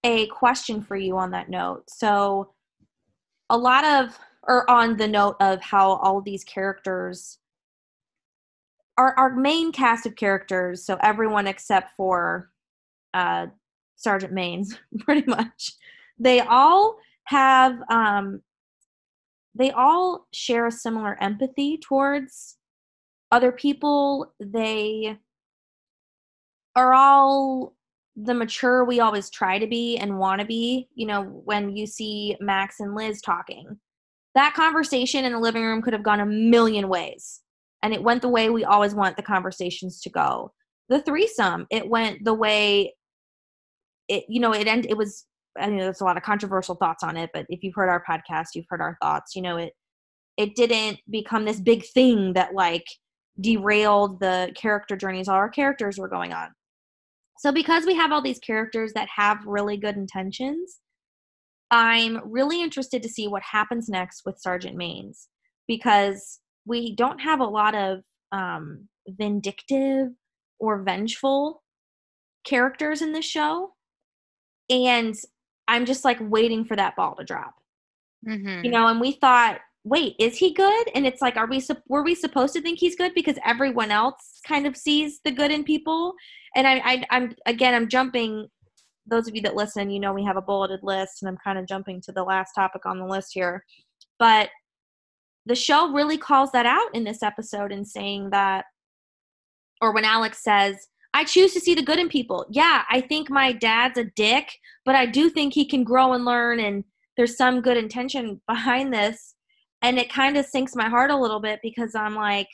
a 0.05 0.27
question 0.29 0.83
for 0.83 0.97
you 0.97 1.17
on 1.17 1.31
that 1.33 1.49
note. 1.49 1.85
So 1.89 2.53
a 3.51 3.57
lot 3.57 3.85
of 3.85 4.19
or 4.45 4.69
on 4.71 4.97
the 4.97 5.09
note 5.09 5.37
of 5.41 5.61
how 5.61 5.95
all 5.97 6.21
these 6.21 6.45
characters 6.45 7.39
our 8.97 9.15
our 9.17 9.35
main 9.35 9.71
cast 9.73 10.07
of 10.07 10.17
characters, 10.17 10.85
so 10.85 10.99
everyone 11.03 11.47
except 11.47 11.95
for 11.97 12.51
uh 13.15 13.47
Sergeant 13.97 14.33
Manes, 14.33 14.79
pretty 15.01 15.27
much. 15.27 15.73
They 16.19 16.41
all 16.41 16.99
have 17.29 17.79
um 17.91 18.41
they 19.55 19.71
all 19.73 20.27
share 20.33 20.67
a 20.67 20.73
similar 20.73 21.21
empathy 21.21 21.79
towards 21.79 22.57
other 23.31 23.53
people. 23.53 24.33
They 24.41 25.19
are 26.75 26.95
all 26.95 27.75
the 28.17 28.35
mature 28.35 28.85
we 28.85 29.01
always 29.01 29.29
try 29.29 29.59
to 29.59 29.67
be 29.67 29.99
and 29.99 30.19
want 30.19 30.41
to 30.41 30.47
be, 30.47 30.89
you 30.95 31.07
know, 31.07 31.23
when 31.45 31.77
you 31.77 31.87
see 31.87 32.37
Max 32.41 32.81
and 32.81 32.95
Liz 32.95 33.21
talking. 33.21 33.79
That 34.35 34.55
conversation 34.55 35.25
in 35.25 35.33
the 35.33 35.39
living 35.39 35.65
room 35.65 35.83
could 35.83 35.93
have 35.93 36.03
gone 36.03 36.21
a 36.21 36.27
million 36.27 36.89
ways. 36.89 37.41
And 37.83 37.93
it 37.93 38.03
went 38.03 38.23
the 38.23 38.29
way 38.29 38.49
we 38.49 38.65
always 38.65 38.95
want 38.95 39.17
the 39.17 39.23
conversations 39.23 40.01
to 40.03 40.11
go. 40.11 40.53
The 40.89 41.03
threesome, 41.03 41.67
it 41.71 41.89
went 41.89 42.25
the 42.25 42.35
way 42.35 42.95
it, 44.09 44.25
you 44.29 44.41
know, 44.41 44.55
it 44.55 44.67
end 44.67 44.87
it 44.87 44.97
was 44.97 45.27
I 45.61 45.69
mean 45.69 45.79
there's 45.79 46.01
a 46.01 46.05
lot 46.05 46.17
of 46.17 46.23
controversial 46.23 46.75
thoughts 46.77 47.03
on 47.05 47.17
it, 47.17 47.31
but 47.35 47.47
if 47.49 47.63
you've 47.63 47.75
heard 47.75 47.89
our 47.89 48.03
podcast, 48.09 48.49
you've 48.55 48.67
heard 48.69 48.81
our 48.81 48.97
thoughts, 49.03 49.35
you 49.37 49.43
know, 49.43 49.57
it 49.57 49.73
it 50.37 50.55
didn't 50.57 50.99
become 51.11 51.45
this 51.45 51.61
big 51.61 51.85
thing 51.87 52.35
that 52.35 52.55
like 52.55 52.85
derailed 53.41 54.21
the 54.21 54.53
character 54.57 54.97
journeys 54.97 55.29
all 55.29 55.37
our 55.37 55.49
characters 55.51 55.99
were 55.99 56.09
going 56.09 56.33
on 56.33 56.49
So 57.39 57.53
because 57.53 57.87
we 57.87 57.95
have 57.95 58.13
all 58.13 58.23
these 58.23 58.41
characters 58.41 58.93
that 58.95 59.09
have 59.15 59.39
really 59.47 59.77
good 59.77 59.97
intentions, 59.97 60.79
I'm 61.71 62.21
really 62.31 62.63
interested 62.63 63.03
to 63.03 63.09
see 63.09 63.29
what 63.29 63.43
happens 63.43 63.89
next 63.89 64.23
with 64.27 64.41
Sergeant 64.41 64.77
Manes 64.77 65.29
because 65.69 66.41
we 66.67 66.95
don't 66.97 67.21
have 67.21 67.41
a 67.41 67.45
lot 67.45 67.75
of 67.75 68.01
um, 68.33 68.89
vindictive 69.09 70.09
or 70.59 70.83
vengeful 70.83 71.63
characters 72.45 73.03
in 73.03 73.13
this 73.13 73.25
show. 73.27 73.75
And 74.71 75.15
I'm 75.69 75.85
just 75.85 76.05
like 76.05 76.19
waiting 76.21 76.65
for 76.65 76.75
that 76.75 76.97
ball 76.97 77.15
to 77.17 77.25
drop. 77.25 77.55
Mm-hmm. 78.27 78.65
You 78.65 78.71
know, 78.71 78.89
and 78.89 79.01
we 79.01 79.13
thought, 79.13 79.61
wait, 79.85 80.17
is 80.19 80.37
he 80.37 80.53
good? 80.53 80.89
And 80.95 81.07
it's 81.07 81.23
like, 81.23 81.37
are 81.37 81.47
we 81.47 81.63
were 81.89 82.03
we 82.03 82.15
supposed 82.15 82.55
to 82.55 82.61
think 82.61 82.79
he's 82.79 82.97
good 82.97 83.15
because 83.15 83.39
everyone 83.45 83.91
else 83.91 84.41
kind 84.47 84.67
of 84.67 84.77
sees 84.77 85.21
the 85.25 85.31
good 85.31 85.51
in 85.51 85.63
people? 85.63 86.15
And 86.57 86.67
I, 86.67 86.81
I 86.85 87.05
I'm 87.11 87.35
again, 87.47 87.75
I'm 87.75 87.89
jumping. 87.89 88.49
Those 89.07 89.29
of 89.29 89.35
you 89.35 89.41
that 89.43 89.55
listen, 89.55 89.91
you 89.91 90.01
know 90.01 90.13
we 90.13 90.25
have 90.25 90.37
a 90.37 90.43
bulleted 90.43 90.81
list, 90.83 91.23
and 91.23 91.29
I'm 91.29 91.39
kind 91.43 91.59
of 91.59 91.67
jumping 91.67 92.01
to 92.03 92.13
the 92.13 92.25
last 92.25 92.53
topic 92.55 92.85
on 92.85 92.99
the 92.99 93.07
list 93.07 93.31
here. 93.33 93.65
But 94.19 94.51
the 95.47 95.55
show 95.55 95.93
really 95.93 96.19
calls 96.19 96.53
that 96.53 96.67
out 96.67 96.95
in 96.95 97.05
this 97.05 97.23
episode 97.23 97.73
and 97.73 97.87
saying 97.87 98.31
that, 98.31 98.67
or 99.81 99.95
when 99.95 100.05
Alex 100.05 100.43
says, 100.43 100.89
I 101.15 101.25
choose 101.25 101.55
to 101.55 101.61
see 101.61 101.75
the 101.75 101.83
good 101.83 101.99
in 101.99 102.09
people. 102.09 102.47
Yeah, 102.51 102.83
I 102.91 103.01
think 103.01 103.31
my 103.31 103.53
dad's 103.53 103.99
a 103.99 104.05
dick, 104.05 104.51
but 104.85 104.95
I 104.95 105.07
do 105.07 105.31
think 105.31 105.55
he 105.55 105.65
can 105.65 105.85
grow 105.85 106.13
and 106.13 106.25
learn, 106.25 106.61
and 106.61 106.85
there's 107.17 107.37
some 107.37 107.61
good 107.61 107.77
intention 107.77 108.41
behind 108.47 108.93
this. 108.93 109.35
And 109.83 109.99
it 109.99 110.13
kind 110.13 110.37
of 110.37 110.45
sinks 110.45 110.75
my 110.75 110.89
heart 110.89 111.11
a 111.11 111.17
little 111.17 111.41
bit 111.41 111.61
because 111.63 111.95
I'm 111.95 112.15
like, 112.15 112.49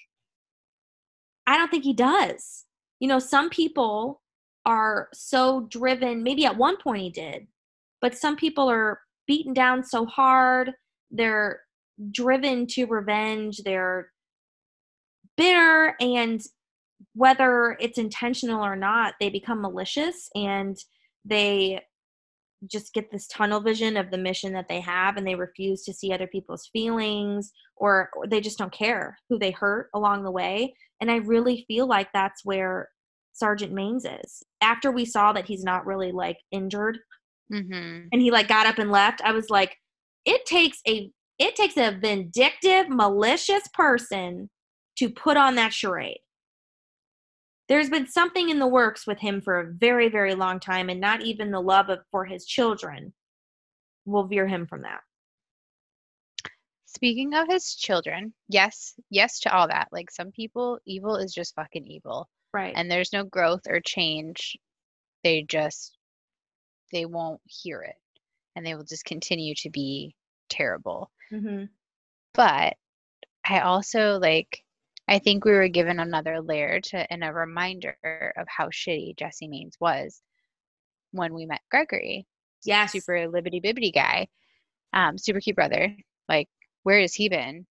I 1.46 1.56
don't 1.56 1.70
think 1.70 1.84
he 1.84 1.94
does. 1.94 2.64
You 3.00 3.08
know, 3.08 3.18
some 3.18 3.50
people 3.50 4.22
are 4.66 5.08
so 5.12 5.66
driven, 5.70 6.22
maybe 6.22 6.46
at 6.46 6.56
one 6.56 6.76
point 6.76 7.02
he 7.02 7.10
did, 7.10 7.46
but 8.00 8.16
some 8.16 8.36
people 8.36 8.70
are 8.70 9.00
beaten 9.26 9.52
down 9.52 9.82
so 9.84 10.06
hard. 10.06 10.72
They're 11.10 11.60
driven 12.10 12.66
to 12.68 12.86
revenge. 12.86 13.58
They're 13.64 14.10
bitter. 15.36 15.96
And 16.00 16.40
whether 17.14 17.76
it's 17.80 17.98
intentional 17.98 18.64
or 18.64 18.76
not, 18.76 19.14
they 19.20 19.30
become 19.30 19.62
malicious 19.62 20.28
and 20.34 20.76
they 21.24 21.80
just 22.70 22.94
get 22.94 23.10
this 23.10 23.26
tunnel 23.26 23.60
vision 23.60 23.96
of 23.96 24.10
the 24.10 24.18
mission 24.18 24.52
that 24.54 24.68
they 24.68 24.80
have 24.80 25.16
and 25.16 25.26
they 25.26 25.34
refuse 25.34 25.84
to 25.84 25.92
see 25.92 26.12
other 26.12 26.26
people's 26.26 26.68
feelings 26.72 27.52
or, 27.76 28.08
or, 28.16 28.26
they 28.26 28.40
just 28.40 28.56
don't 28.56 28.72
care 28.72 29.18
who 29.28 29.38
they 29.38 29.50
hurt 29.50 29.90
along 29.94 30.24
the 30.24 30.30
way. 30.30 30.74
And 31.00 31.10
i 31.10 31.16
really 31.16 31.64
feel 31.68 31.86
like 31.86 32.08
that's 32.14 32.44
where 32.44 32.88
sergeant 33.32 33.72
manes 33.72 34.06
is. 34.06 34.42
After 34.62 34.90
we 34.90 35.04
saw 35.04 35.32
that 35.34 35.46
he's 35.46 35.64
not 35.64 35.84
really 35.84 36.12
like 36.12 36.38
injured 36.52 36.98
mm-hmm. 37.52 38.06
and 38.12 38.22
he 38.22 38.30
like 38.30 38.48
got 38.48 38.66
up 38.66 38.78
and 38.78 38.90
left 38.90 39.20
i 39.22 39.32
was 39.32 39.50
like 39.50 39.76
it 40.24 40.44
takes 40.46 40.78
a 40.86 41.10
it 41.38 41.56
takes 41.56 41.76
a 41.76 41.96
vindictive 42.00 42.88
malicious 42.88 43.68
person 43.74 44.48
to 44.96 45.10
put 45.10 45.36
on 45.36 45.56
that 45.56 45.72
charade 45.72 46.18
there's 47.68 47.90
been 47.90 48.06
something 48.06 48.50
in 48.50 48.58
the 48.58 48.66
works 48.66 49.06
with 49.06 49.18
him 49.18 49.40
for 49.40 49.60
a 49.60 49.72
very 49.72 50.08
very 50.08 50.34
long 50.34 50.60
time 50.60 50.88
and 50.88 51.00
not 51.00 51.22
even 51.22 51.50
the 51.50 51.60
love 51.60 51.88
of 51.88 52.00
for 52.10 52.24
his 52.24 52.44
children 52.44 53.12
will 54.04 54.26
veer 54.26 54.46
him 54.46 54.66
from 54.66 54.82
that. 54.82 55.00
Speaking 56.86 57.34
of 57.34 57.48
his 57.48 57.74
children 57.74 58.32
yes 58.48 58.94
yes 59.10 59.40
to 59.40 59.54
all 59.54 59.68
that. 59.68 59.88
Like 59.92 60.10
some 60.10 60.30
people 60.30 60.78
evil 60.86 61.16
is 61.16 61.32
just 61.32 61.54
fucking 61.54 61.86
evil. 61.86 62.28
Right. 62.52 62.74
And 62.76 62.90
there's 62.90 63.12
no 63.12 63.24
growth 63.24 63.62
or 63.68 63.80
change. 63.80 64.56
They 65.22 65.42
just 65.42 65.96
they 66.92 67.06
won't 67.06 67.40
hear 67.46 67.82
it. 67.82 67.96
And 68.54 68.64
they 68.64 68.74
will 68.74 68.84
just 68.84 69.04
continue 69.04 69.54
to 69.56 69.70
be 69.70 70.14
terrible. 70.48 71.10
Mm-hmm. 71.32 71.64
but 72.34 72.74
i 73.48 73.60
also 73.60 74.18
like 74.18 74.62
I 75.08 75.18
think 75.18 75.44
we 75.44 75.52
were 75.52 75.68
given 75.68 76.00
another 76.00 76.40
layer 76.40 76.80
to 76.80 77.12
and 77.12 77.22
a 77.22 77.32
reminder 77.32 77.96
of 78.36 78.46
how 78.48 78.68
shitty 78.68 79.16
Jesse 79.18 79.48
Manes 79.48 79.76
was 79.80 80.22
when 81.12 81.34
we 81.34 81.46
met 81.46 81.60
Gregory. 81.70 82.26
Yeah, 82.64 82.86
super 82.86 83.12
libbity 83.28 83.62
bibbity 83.62 83.92
guy, 83.92 84.28
um, 84.94 85.18
super 85.18 85.40
cute 85.40 85.56
brother. 85.56 85.94
Like, 86.28 86.48
where 86.82 87.00
has 87.00 87.14
he 87.14 87.28
been? 87.28 87.66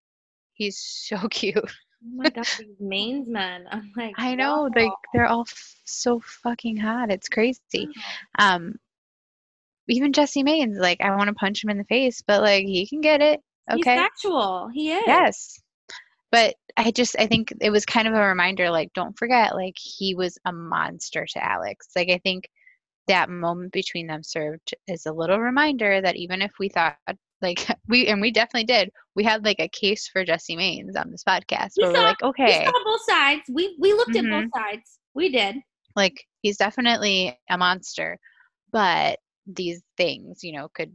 He's 0.54 0.78
so 0.80 1.28
cute. 1.30 1.58
Oh 1.58 2.16
my 2.16 2.30
god, 2.30 2.46
these 2.60 2.68
Manes 2.80 3.28
men! 3.28 3.66
I'm 3.72 3.92
like, 3.98 4.14
I 4.18 4.36
know, 4.36 4.64
wow. 4.64 4.70
like 4.76 4.92
they're 5.14 5.26
all 5.26 5.46
f- 5.48 5.76
so 5.86 6.20
fucking 6.44 6.78
hot. 6.78 7.12
It's 7.12 7.30
crazy. 7.30 7.90
Um, 8.38 8.76
even 9.88 10.14
Jesse 10.14 10.44
Manes, 10.44 10.78
like 10.78 11.02
I 11.02 11.16
want 11.16 11.30
to 11.30 11.34
punch 11.34 11.64
him 11.64 11.72
in 11.72 11.78
the 11.80 11.86
face, 11.86 12.22
but 12.22 12.42
like 12.42 12.66
he 12.66 12.86
can 12.86 13.02
get 13.02 13.22
it. 13.22 13.40
Okay, 13.72 13.96
He's 13.96 14.02
sexual. 14.04 14.70
He 14.72 14.92
is. 14.92 15.04
yes 15.08 15.64
but 16.34 16.56
i 16.78 16.92
just 16.92 17.16
i 17.20 17.26
think 17.28 17.54
it 17.62 17.70
was 17.70 17.86
kind 17.86 18.08
of 18.08 18.14
a 18.14 18.28
reminder 18.28 18.70
like 18.70 18.92
don't 18.94 19.18
forget 19.18 19.56
like 19.56 19.76
he 19.78 20.16
was 20.16 20.38
a 20.46 20.52
monster 20.54 21.26
to 21.30 21.44
alex 21.44 21.88
like 21.96 22.10
i 22.10 22.20
think 22.24 22.50
that 23.08 23.30
moment 23.30 23.72
between 23.74 24.08
them 24.08 24.24
served 24.24 24.74
as 24.88 25.06
a 25.06 25.12
little 25.12 25.40
reminder 25.40 26.02
that 26.02 26.16
even 26.16 26.42
if 26.42 26.52
we 26.60 26.70
thought 26.70 26.96
like 27.42 27.68
we 27.90 28.08
and 28.08 28.22
we 28.22 28.32
definitely 28.32 28.64
did 28.66 28.90
we 29.16 29.24
had 29.24 29.44
like 29.44 29.60
a 29.60 29.68
case 29.70 30.08
for 30.08 30.24
jesse 30.26 30.56
manes 30.56 30.96
on 30.96 31.12
this 31.12 31.24
podcast 31.24 31.72
We 31.78 31.84
where 31.86 31.94
saw- 31.94 32.00
we're 32.00 32.08
like 32.08 32.24
okay 32.24 32.46
We 32.60 32.66
saw 32.66 32.84
both 32.86 33.02
sides. 33.08 33.42
We 33.52 33.76
we 33.80 33.94
looked 33.94 34.16
Mhm. 34.16 34.34
at 34.34 34.44
both 34.44 34.52
sides. 34.62 35.00
We 35.14 35.30
did. 35.30 35.58
like 35.96 36.26
he's 36.42 36.58
definitely 36.58 37.38
a 37.50 37.58
monster 37.58 38.18
but 38.72 39.20
these 39.46 39.82
things 39.98 40.40
you 40.44 40.54
know 40.54 40.70
could 40.74 40.92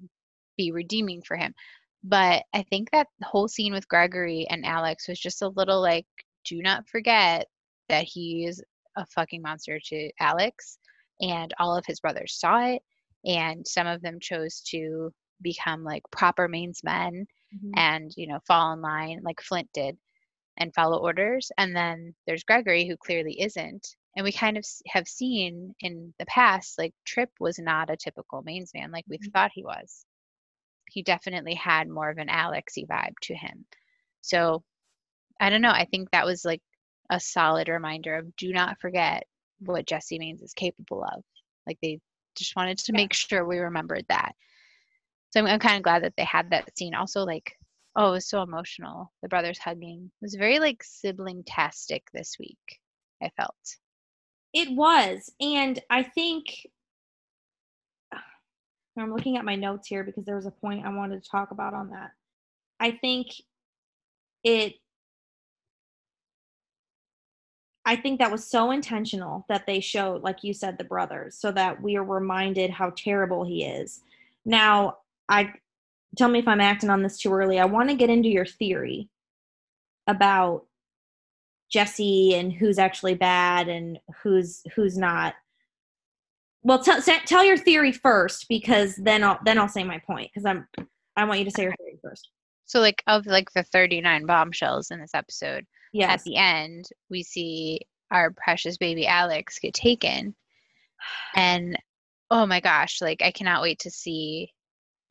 be 0.57 0.73
redeeming 0.73 1.23
for 1.23 1.37
him 1.37 1.55
but 2.09 2.45
i 2.55 2.63
think 2.71 2.91
that 2.91 3.07
whole 3.23 3.49
scene 3.49 3.73
with 3.73 3.89
gregory 3.89 4.47
and 4.51 4.65
alex 4.67 5.09
was 5.09 5.19
just 5.21 5.43
a 5.43 5.49
little 5.49 5.81
like 5.83 6.07
do 6.45 6.63
not 6.63 6.89
forget 6.89 7.47
that 7.89 8.05
he 8.05 8.47
is 8.47 8.63
a 8.97 9.07
fucking 9.07 9.43
monster 9.43 9.79
to 9.85 10.11
alex 10.21 10.79
and 11.21 11.53
all 11.59 11.77
of 11.77 11.85
his 11.87 12.01
brothers 12.01 12.39
saw 12.39 12.65
it 12.67 12.83
and 13.25 13.67
some 13.67 13.87
of 13.87 14.03
them 14.03 14.19
chose 14.21 14.61
to 14.61 15.13
become 15.43 15.85
like 15.85 16.03
proper 16.11 16.49
manes 16.49 16.81
men 16.85 17.27
and 17.77 18.13
you 18.17 18.27
know 18.27 18.39
fall 18.47 18.73
in 18.73 18.81
line 18.81 19.21
like 19.23 19.41
flint 19.41 19.69
did 19.75 19.97
and 20.59 20.75
follow 20.75 20.99
orders 20.99 21.51
and 21.59 21.75
then 21.77 22.15
there's 22.27 22.45
gregory 22.45 22.87
who 22.89 22.97
clearly 22.97 23.41
isn't 23.41 23.97
and 24.17 24.25
we 24.25 24.33
kind 24.33 24.57
of 24.59 24.65
have 24.89 25.07
seen 25.09 25.75
in 25.81 26.13
the 26.19 26.27
past 26.27 26.79
like 26.79 26.95
trip 27.05 27.31
was 27.41 27.59
not 27.59 27.91
a 27.91 27.97
typical 27.97 28.43
manes 28.43 28.73
man 28.75 28.91
like 28.91 29.05
we 29.09 29.19
Mhm. 29.19 29.33
thought 29.33 29.53
he 29.55 29.65
was 29.65 30.05
he 30.91 31.03
definitely 31.03 31.55
had 31.55 31.89
more 31.89 32.11
of 32.11 32.19
an 32.19 32.29
alexy 32.29 32.87
vibe 32.87 33.15
to 33.23 33.35
him. 33.35 33.65
So 34.23 34.63
i 35.41 35.51
don't 35.51 35.63
know 35.63 35.71
i 35.71 35.85
think 35.87 36.11
that 36.11 36.27
was 36.27 36.45
like 36.45 36.63
a 37.11 37.21
solid 37.21 37.69
reminder 37.69 38.17
of 38.17 38.37
do 38.37 38.53
not 38.53 38.79
forget 38.81 39.25
what 39.61 39.87
jesse 39.87 40.19
manes 40.19 40.43
is 40.43 40.53
capable 40.55 41.03
of. 41.05 41.23
Like 41.67 41.79
they 41.83 42.01
just 42.37 42.57
wanted 42.57 42.79
to 42.79 42.93
Yeah. 42.93 42.97
make 42.97 43.13
sure 43.15 43.45
we 43.47 43.59
remembered 43.59 44.05
that. 44.09 44.33
So 45.31 45.41
i'm, 45.41 45.47
I'm 45.47 45.61
kind 45.61 45.77
of 45.77 45.83
glad 45.83 46.03
that 46.05 46.15
they 46.17 46.25
had 46.25 46.51
that 46.51 46.77
scene. 46.77 46.95
Also 46.95 47.25
like 47.25 47.55
oh 47.97 48.09
it 48.09 48.13
was 48.13 48.29
so 48.29 48.43
emotional 48.43 49.13
the 49.23 49.29
brothers 49.29 49.59
hugging. 49.59 50.11
It 50.21 50.25
was 50.25 50.35
very 50.35 50.59
like 50.59 50.83
sibling 50.85 51.43
tastic 51.45 52.05
this 52.13 52.37
week 52.39 52.81
i 53.23 53.31
felt. 53.37 53.57
It 54.53 54.71
was. 54.77 55.31
And 55.41 55.81
I 55.91 56.03
think 56.03 56.67
I'm 59.01 59.13
looking 59.13 59.37
at 59.37 59.45
my 59.45 59.55
notes 59.55 59.89
here 59.89 60.05
because 60.05 60.25
there 60.25 60.37
was 60.37 60.47
a 60.47 60.51
point 60.51 60.87
I 60.87 60.95
wanted 60.95 61.23
to 61.23 61.31
talk 61.31 61.51
about 61.51 61.75
on 61.75 61.91
that. 61.91 62.11
I 62.81 62.93
think 62.93 63.29
it 64.45 64.75
I 67.89 67.97
think 67.97 68.19
that 68.19 68.31
was 68.31 68.45
so 68.45 68.71
intentional 68.71 69.47
that 69.49 69.67
they 69.67 69.81
showed, 69.81 70.23
like 70.23 70.45
you 70.45 70.53
said, 70.53 70.77
the 70.77 70.85
brothers, 70.85 71.37
so 71.37 71.51
that 71.53 71.81
we 71.81 71.97
are 71.97 72.05
reminded 72.05 72.69
how 72.69 72.91
terrible 72.91 73.47
he 73.47 73.65
is. 73.65 74.03
Now, 74.45 74.99
I 75.27 75.55
tell 76.15 76.29
me 76.29 76.39
if 76.39 76.47
I'm 76.47 76.61
acting 76.61 76.91
on 76.91 77.03
this 77.03 77.19
too 77.19 77.33
early. 77.33 77.59
I 77.59 77.65
want 77.65 77.89
to 77.89 77.95
get 77.95 78.11
into 78.11 78.29
your 78.29 78.45
theory 78.45 79.09
about 80.07 80.67
Jesse 81.71 82.35
and 82.35 82.53
who's 82.53 82.79
actually 82.79 83.15
bad 83.15 83.69
and 83.69 83.99
who's 84.23 84.63
who's 84.75 84.99
not. 84.99 85.35
Well, 86.63 86.83
tell 86.83 87.45
your 87.45 87.57
theory 87.57 87.93
first 87.93 88.47
because 88.49 88.97
then 88.97 89.23
I'll 89.25 89.39
then 89.45 89.59
I'll 89.59 89.69
say 89.69 89.85
my 89.85 89.99
point 90.07 90.31
because 90.33 90.45
I'm 90.45 90.67
I 91.17 91.25
want 91.25 91.39
you 91.39 91.45
to 91.47 91.51
say 91.51 91.63
your 91.65 91.75
theory 91.77 91.99
first. 92.03 92.29
so 92.67 92.81
like 92.81 93.03
of 93.07 93.27
like 93.27 93.51
the 93.53 93.63
39 93.63 94.27
bombshells 94.27 94.91
in 94.91 95.01
this 95.01 95.15
episode 95.15 95.65
at 96.01 96.23
the 96.25 96.37
end 96.37 96.89
we 97.11 97.23
see 97.23 97.81
our 98.11 98.31
precious 98.33 98.77
baby 98.77 99.07
alex 99.07 99.59
get 99.59 99.75
taken. 99.75 100.35
And 101.35 101.79
oh 102.31 102.45
my 102.47 102.61
gosh 102.61 103.01
like 103.01 103.23
i 103.23 103.31
cannot 103.31 103.63
wait 103.63 103.79
to 103.81 103.91
see 103.91 104.53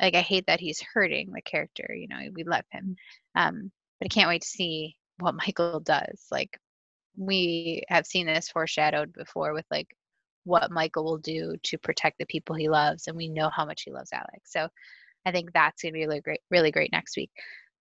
like 0.02 0.16
i 0.16 0.22
hate 0.22 0.46
that 0.48 0.60
he's 0.60 0.82
hurting 0.94 1.32
the 1.32 1.42
character 1.42 1.92
you 1.96 2.08
know 2.08 2.20
we 2.34 2.44
love 2.44 2.66
him. 2.72 2.96
Um 3.36 3.72
but 4.00 4.06
i 4.06 4.10
can't 4.10 4.28
wait 4.30 4.42
to 4.44 4.48
see 4.48 4.98
what 5.20 5.34
michael 5.36 5.80
does. 5.80 6.28
Like 6.30 6.60
we 7.18 7.84
have 7.90 8.06
seen 8.06 8.28
this 8.28 8.50
foreshadowed 8.50 9.14
before 9.14 9.54
with 9.54 9.66
like 9.72 9.88
what 10.48 10.72
Michael 10.72 11.04
will 11.04 11.18
do 11.18 11.56
to 11.64 11.78
protect 11.78 12.18
the 12.20 12.26
people 12.26 12.56
he 12.56 12.70
loves, 12.70 13.08
and 13.08 13.18
we 13.18 13.28
know 13.30 13.50
how 13.50 13.66
much 13.66 13.84
he 13.84 13.92
loves 13.92 14.12
Alex. 14.14 14.52
So 14.52 14.68
I 15.26 15.32
think 15.32 15.52
that's 15.54 15.82
gonna 15.82 15.94
be 15.94 16.06
really 16.06 16.22
great, 16.22 16.42
really 16.50 16.72
great 16.72 16.92
next 16.92 17.18
week. 17.18 17.32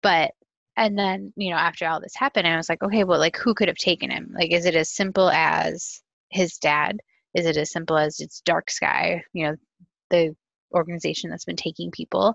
But 0.02 0.32
and 0.76 0.98
then 0.98 1.32
you 1.36 1.50
know 1.50 1.56
after 1.56 1.86
all 1.86 2.00
this 2.00 2.16
happened, 2.16 2.46
I 2.46 2.56
was 2.56 2.68
like, 2.68 2.82
okay, 2.82 3.04
well, 3.04 3.20
like 3.20 3.36
who 3.36 3.54
could 3.54 3.68
have 3.68 3.76
taken 3.76 4.10
him? 4.10 4.32
Like, 4.34 4.52
is 4.52 4.66
it 4.66 4.74
as 4.74 4.90
simple 4.90 5.30
as 5.30 6.02
his 6.30 6.58
dad? 6.58 6.98
Is 7.34 7.46
it 7.46 7.56
as 7.56 7.70
simple 7.70 7.96
as 7.98 8.20
it's 8.20 8.40
Dark 8.42 8.70
Sky? 8.70 9.22
You 9.32 9.46
know, 9.46 9.56
the 10.10 10.36
organization 10.74 11.30
that's 11.30 11.44
been 11.44 11.56
taking 11.56 11.90
people. 11.90 12.34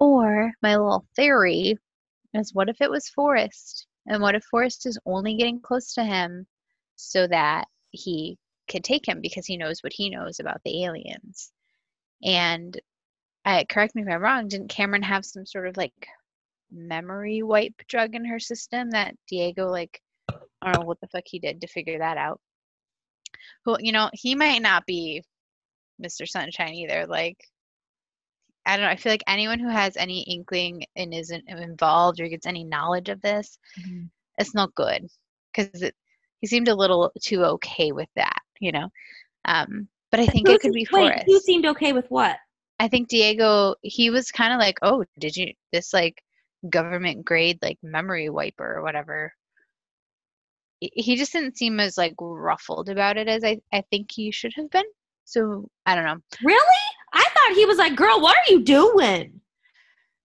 Or 0.00 0.52
my 0.62 0.76
little 0.76 1.06
theory 1.16 1.76
is 2.34 2.54
what 2.54 2.68
if 2.68 2.80
it 2.80 2.90
was 2.90 3.08
Forrest? 3.08 3.86
And 4.06 4.22
what 4.22 4.34
if 4.34 4.44
Forrest 4.44 4.86
is 4.86 4.98
only 5.06 5.36
getting 5.36 5.60
close 5.60 5.94
to 5.94 6.04
him 6.04 6.46
so 6.96 7.26
that 7.28 7.66
he 7.90 8.38
could 8.68 8.84
take 8.84 9.06
him 9.06 9.20
because 9.20 9.46
he 9.46 9.56
knows 9.56 9.82
what 9.82 9.92
he 9.92 10.10
knows 10.10 10.40
about 10.40 10.60
the 10.64 10.84
aliens? 10.84 11.52
And 12.22 12.78
I, 13.44 13.64
correct 13.68 13.94
me 13.94 14.02
if 14.02 14.08
I'm 14.08 14.20
wrong, 14.20 14.48
didn't 14.48 14.68
Cameron 14.68 15.02
have 15.02 15.24
some 15.24 15.46
sort 15.46 15.68
of 15.68 15.76
like 15.76 15.92
memory 16.70 17.42
wipe 17.42 17.74
drug 17.88 18.14
in 18.14 18.24
her 18.24 18.40
system 18.40 18.90
that 18.90 19.14
Diego 19.28 19.68
like 19.68 20.00
I 20.30 20.72
don't 20.72 20.80
know 20.80 20.86
what 20.86 21.00
the 21.00 21.08
fuck 21.08 21.24
he 21.26 21.38
did 21.38 21.60
to 21.60 21.66
figure 21.66 21.98
that 21.98 22.16
out. 22.16 22.40
Well, 23.66 23.76
you 23.80 23.92
know, 23.92 24.10
he 24.14 24.34
might 24.34 24.62
not 24.62 24.86
be 24.86 25.22
Mr. 26.02 26.26
Sunshine 26.26 26.74
either. 26.74 27.06
Like 27.06 27.36
I 28.66 28.76
don't 28.76 28.86
know. 28.86 28.90
I 28.90 28.96
feel 28.96 29.12
like 29.12 29.24
anyone 29.26 29.58
who 29.58 29.68
has 29.68 29.96
any 29.96 30.22
inkling 30.22 30.84
and 30.96 31.12
isn't 31.12 31.48
involved 31.48 32.20
or 32.20 32.28
gets 32.28 32.46
any 32.46 32.64
knowledge 32.64 33.10
of 33.10 33.20
this, 33.20 33.58
mm-hmm. 33.78 34.04
it's 34.38 34.54
not 34.54 34.74
good 34.74 35.06
because 35.54 35.90
he 36.40 36.46
seemed 36.46 36.68
a 36.68 36.74
little 36.74 37.12
too 37.22 37.44
okay 37.44 37.92
with 37.92 38.08
that, 38.16 38.40
you 38.64 38.72
know. 38.72 38.88
Um, 39.44 39.88
but 40.10 40.20
I 40.20 40.26
think 40.26 40.48
it 40.48 40.60
could 40.60 40.72
be 40.72 40.86
wait, 40.92 41.08
Forrest. 41.08 41.24
Who 41.26 41.38
seemed 41.40 41.66
okay 41.66 41.92
with 41.92 42.06
what? 42.08 42.36
I 42.78 42.88
think 42.88 43.08
Diego. 43.08 43.74
He 43.82 44.10
was 44.10 44.30
kind 44.30 44.52
of 44.52 44.58
like, 44.58 44.78
"Oh, 44.82 45.04
did 45.18 45.36
you 45.36 45.52
this 45.72 45.92
like 45.92 46.22
government 46.70 47.24
grade 47.24 47.58
like 47.62 47.78
memory 47.82 48.30
wiper 48.30 48.76
or 48.78 48.82
whatever?" 48.82 49.32
He 50.80 51.16
just 51.16 51.32
didn't 51.32 51.56
seem 51.56 51.80
as 51.80 51.96
like 51.96 52.14
ruffled 52.20 52.88
about 52.88 53.16
it 53.16 53.28
as 53.28 53.44
I 53.44 53.60
I 53.72 53.82
think 53.90 54.10
he 54.12 54.30
should 54.30 54.52
have 54.56 54.70
been. 54.70 54.84
So 55.24 55.68
I 55.86 55.94
don't 55.94 56.04
know. 56.04 56.18
Really? 56.42 56.80
I 57.12 57.22
thought 57.22 57.56
he 57.56 57.66
was 57.66 57.78
like, 57.78 57.96
"Girl, 57.96 58.20
what 58.20 58.36
are 58.36 58.52
you 58.52 58.62
doing?" 58.62 59.40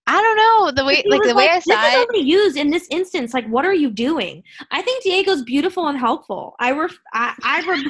I 0.10 0.22
don't 0.24 0.38
know 0.38 0.72
the 0.72 0.86
way, 0.86 1.04
like 1.08 1.22
the 1.22 1.36
way 1.36 1.48
I 1.48 1.60
saw 1.60 1.80
this 1.84 1.94
is 1.94 2.08
only 2.10 2.28
used 2.28 2.58
in 2.58 2.72
this 2.72 2.88
instance. 2.90 3.32
Like, 3.32 3.46
what 3.46 3.64
are 3.64 3.76
you 3.76 3.92
doing? 3.92 4.42
I 4.72 4.82
think 4.82 5.04
Diego's 5.04 5.44
beautiful 5.44 5.88
and 5.88 6.00
helpful. 6.00 6.56
I 6.60 6.72
ref, 6.72 6.98
I, 7.14 7.36
I 7.44 7.62
rem- 7.70 7.88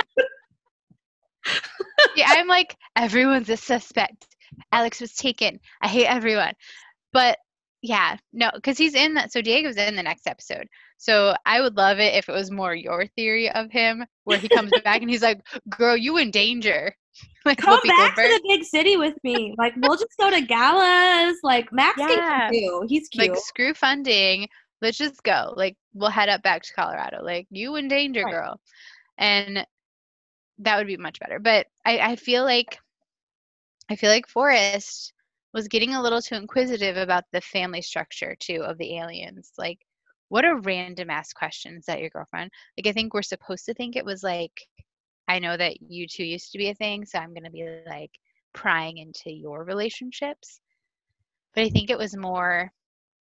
yeah, 2.15 2.27
I'm 2.29 2.47
like 2.47 2.75
everyone's 2.95 3.49
a 3.49 3.57
suspect. 3.57 4.27
Alex 4.71 4.99
was 4.99 5.13
taken. 5.13 5.59
I 5.81 5.87
hate 5.87 6.07
everyone, 6.07 6.53
but 7.13 7.37
yeah, 7.81 8.17
no, 8.33 8.49
because 8.53 8.77
he's 8.77 8.95
in 8.95 9.13
that. 9.13 9.31
So 9.31 9.41
Diego's 9.41 9.77
in 9.77 9.95
the 9.95 10.03
next 10.03 10.27
episode. 10.27 10.67
So 10.97 11.33
I 11.45 11.61
would 11.61 11.77
love 11.77 11.99
it 11.99 12.15
if 12.15 12.27
it 12.27 12.33
was 12.33 12.51
more 12.51 12.75
your 12.75 13.07
theory 13.07 13.49
of 13.49 13.71
him, 13.71 14.05
where 14.25 14.37
he 14.37 14.49
comes 14.49 14.71
back 14.83 15.01
and 15.01 15.09
he's 15.09 15.21
like, 15.21 15.41
"Girl, 15.69 15.95
you 15.95 16.17
in 16.17 16.31
danger." 16.31 16.93
like 17.45 17.57
come 17.57 17.79
back 17.87 18.15
to 18.15 18.21
the 18.21 18.41
big 18.47 18.63
city 18.63 18.97
with 18.97 19.15
me. 19.23 19.55
Like 19.57 19.73
we'll 19.77 19.95
just 19.95 20.17
go 20.19 20.29
to 20.29 20.41
galas. 20.41 21.37
Like 21.43 21.71
Max 21.71 21.97
yeah. 21.97 22.07
can 22.07 22.51
do. 22.51 22.85
He's 22.87 23.07
cute. 23.07 23.29
Like 23.29 23.37
screw 23.37 23.73
funding. 23.73 24.47
Let's 24.81 24.97
just 24.97 25.23
go. 25.23 25.53
Like 25.55 25.75
we'll 25.93 26.09
head 26.09 26.29
up 26.29 26.43
back 26.43 26.63
to 26.63 26.73
Colorado. 26.73 27.23
Like 27.23 27.47
you 27.49 27.75
in 27.75 27.87
danger, 27.87 28.23
right. 28.23 28.31
girl. 28.31 28.59
And 29.17 29.65
that 30.59 30.77
would 30.77 30.87
be 30.87 30.97
much 30.97 31.19
better. 31.19 31.39
But 31.39 31.67
I, 31.85 31.99
I 31.99 32.15
feel 32.15 32.43
like 32.43 32.79
I 33.89 33.95
feel 33.95 34.11
like 34.11 34.27
Forrest 34.27 35.13
was 35.53 35.67
getting 35.67 35.95
a 35.95 36.01
little 36.01 36.21
too 36.21 36.35
inquisitive 36.35 36.97
about 36.97 37.23
the 37.31 37.41
family 37.41 37.81
structure 37.81 38.35
too 38.39 38.61
of 38.63 38.77
the 38.77 38.97
aliens. 38.97 39.51
Like, 39.57 39.79
what 40.27 40.45
a 40.45 40.55
random 40.55 41.09
ass 41.09 41.33
question 41.33 41.77
is 41.77 41.85
that 41.85 41.99
your 41.99 42.11
girlfriend? 42.11 42.51
Like, 42.77 42.87
I 42.87 42.91
think 42.91 43.13
we're 43.13 43.23
supposed 43.23 43.65
to 43.65 43.73
think 43.73 43.95
it 43.95 44.05
was 44.05 44.21
like, 44.21 44.67
I 45.27 45.39
know 45.39 45.57
that 45.57 45.81
you 45.81 46.07
two 46.07 46.23
used 46.23 46.51
to 46.51 46.59
be 46.59 46.69
a 46.69 46.75
thing, 46.75 47.05
so 47.05 47.17
I'm 47.19 47.33
gonna 47.33 47.49
be 47.49 47.67
like 47.87 48.11
prying 48.53 48.97
into 48.97 49.31
your 49.31 49.63
relationships. 49.63 50.59
But 51.55 51.63
I 51.63 51.69
think 51.69 51.89
it 51.89 51.97
was 51.97 52.15
more 52.15 52.71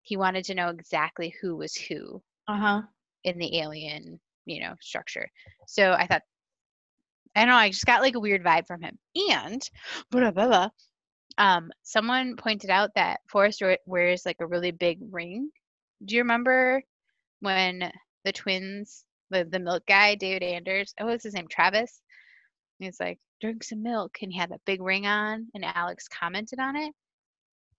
he 0.02 0.16
wanted 0.16 0.44
to 0.46 0.54
know 0.54 0.68
exactly 0.68 1.34
who 1.40 1.56
was 1.56 1.74
who 1.74 2.22
uh-huh. 2.48 2.82
in 3.24 3.38
the 3.38 3.58
alien, 3.58 4.20
you 4.44 4.60
know, 4.60 4.74
structure. 4.80 5.28
So 5.66 5.92
I 5.92 6.06
thought 6.06 6.22
I 7.36 7.40
don't 7.40 7.48
know, 7.50 7.56
I 7.56 7.68
just 7.68 7.86
got 7.86 8.00
like 8.00 8.14
a 8.14 8.20
weird 8.20 8.42
vibe 8.42 8.66
from 8.66 8.82
him. 8.82 8.98
And 9.30 9.62
blah, 10.10 10.30
blah, 10.30 10.46
blah, 10.46 10.68
um, 11.38 11.70
someone 11.82 12.36
pointed 12.36 12.70
out 12.70 12.90
that 12.94 13.20
Forrest 13.28 13.62
wears 13.84 14.24
like 14.24 14.38
a 14.40 14.46
really 14.46 14.70
big 14.70 14.98
ring. 15.10 15.50
Do 16.04 16.14
you 16.14 16.22
remember 16.22 16.82
when 17.40 17.92
the 18.24 18.32
twins, 18.32 19.04
the, 19.30 19.44
the 19.44 19.58
milk 19.58 19.84
guy, 19.86 20.14
David 20.14 20.42
Anders, 20.42 20.94
oh, 20.98 21.06
what's 21.06 21.24
his 21.24 21.34
name? 21.34 21.46
Travis? 21.48 22.00
He's 22.78 23.00
like, 23.00 23.18
drink 23.40 23.64
some 23.64 23.82
milk. 23.82 24.16
And 24.22 24.32
he 24.32 24.38
had 24.38 24.50
that 24.50 24.64
big 24.64 24.80
ring 24.80 25.06
on, 25.06 25.48
and 25.54 25.64
Alex 25.64 26.08
commented 26.08 26.58
on 26.58 26.76
it. 26.76 26.92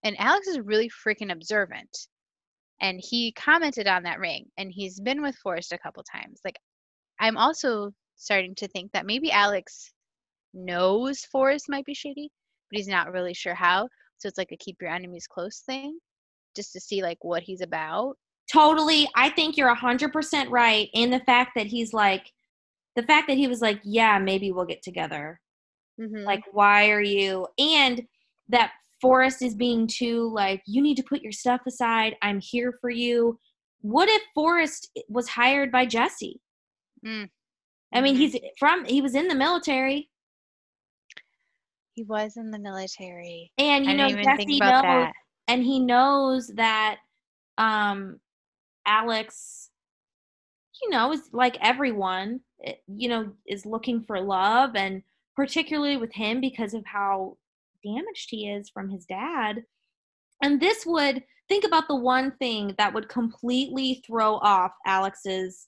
And 0.04 0.15
Alex 0.20 0.48
is 0.48 0.60
really 0.60 0.89
freaking 0.89 1.32
observant. 1.32 2.08
And 2.80 3.02
he 3.04 3.32
commented 3.32 3.88
on 3.88 4.04
that 4.04 4.20
ring, 4.20 4.46
and 4.58 4.72
he's 4.72 5.00
been 5.00 5.24
with 5.24 5.36
Forrest 5.38 5.72
a 5.72 5.80
couple 5.80 6.04
times. 6.04 6.39
Like, 6.46 6.60
I'm 7.20 7.38
also 7.38 7.91
starting 8.17 8.56
to 8.56 8.67
think 8.67 8.91
that 8.91 9.06
maybe 9.06 9.32
Alex 9.32 9.91
knows 10.53 11.21
Forrest 11.32 11.69
might 11.69 11.86
be 11.86 11.93
shady 11.93 12.32
but 12.69 12.77
he's 12.77 12.88
not 12.88 13.12
really 13.12 13.34
sure 13.34 13.56
how. 13.56 13.88
So 14.17 14.27
it's 14.27 14.38
like 14.38 14.51
a 14.51 14.58
keep 14.58 14.77
your 14.82 14.91
enemies 14.91 15.27
close 15.27 15.60
thing, 15.60 15.99
just 16.56 16.73
to 16.73 16.80
see 16.80 17.01
like 17.01 17.19
what 17.21 17.43
he's 17.43 17.62
about. 17.62 18.15
Totally. 18.51 19.08
I 19.15 19.30
think 19.30 19.58
you're 19.58 19.73
100% 19.75 20.49
right 20.49 20.89
in 20.93 21.12
the 21.12 21.19
fact 21.21 21.51
that 21.56 21.67
he's 21.67 21.93
like, 21.93 22.32
the 22.95 23.03
fact 23.03 23.27
that 23.27 23.38
he 23.38 23.47
was 23.47 23.62
like, 23.62 23.80
yeah, 23.84 24.17
maybe 24.17 24.51
we'll 24.51 24.65
get 24.65 24.82
together. 24.82 25.39
Mm-hmm. 25.99 26.25
Like, 26.25 26.43
why 26.51 26.89
are 26.89 27.01
you? 27.01 27.47
And 27.60 28.03
that 28.49 28.71
Forrest 29.01 29.41
is 29.41 29.53
being 29.53 29.86
too 29.86 30.32
like, 30.34 30.63
you 30.65 30.82
need 30.82 30.95
to 30.97 31.03
put 31.03 31.21
your 31.21 31.32
stuff 31.32 31.62
aside. 31.67 32.15
I'm 32.21 32.39
here 32.39 32.73
for 32.82 32.89
you. 32.89 33.38
What 33.82 34.10
if 34.10 34.21
Forrest 34.34 34.89
was 35.10 35.27
hired 35.27 35.71
by 35.71 35.86
Jesse? 35.86 36.39
Mm. 37.06 37.30
I 37.93 38.02
mean, 38.02 38.15
mm-hmm. 38.15 38.21
he's 38.21 38.38
from, 38.60 38.86
he 38.86 39.02
was 39.02 39.15
in 39.15 39.28
the 39.28 39.36
military. 39.36 40.10
He 41.93 42.04
was 42.04 42.38
in 42.38 42.52
the 42.52 42.60
military. 42.60 43.52
And 43.58 43.86
you 43.86 43.95
know, 43.95 44.10
Jesse 44.10 44.60
knows, 44.60 44.60
that. 44.60 45.13
and 45.47 45.63
he 45.63 45.80
knows 45.80 46.47
that 46.50 46.97
um, 47.58 48.19
Alex, 48.86 49.69
you 50.82 50.89
know, 50.89 51.12
is 51.12 51.30
like 51.32 51.58
everyone, 51.62 52.41
eh, 52.63 52.73
you 52.88 53.10
know, 53.10 53.32
is 53.47 53.65
looking 53.65 54.04
for 54.04 54.21
love, 54.21 54.76
and 54.76 55.02
particularly 55.36 55.97
with 55.97 56.13
him 56.13 56.39
because 56.39 56.73
of 56.73 56.86
how 56.86 57.38
damaged 57.84 58.30
he 58.30 58.50
is 58.50 58.69
from 58.69 58.89
his 58.89 59.06
dad. 59.06 59.63
And 60.43 60.60
this 60.60 60.86
would 60.86 61.23
think 61.47 61.63
about 61.63 61.88
the 61.88 61.95
one 61.95 62.32
thing 62.38 62.76
that 62.78 62.93
would 62.93 63.10
completely 63.10 64.04
throw 64.06 64.36
off 64.36 64.71
Alex's 64.86 65.67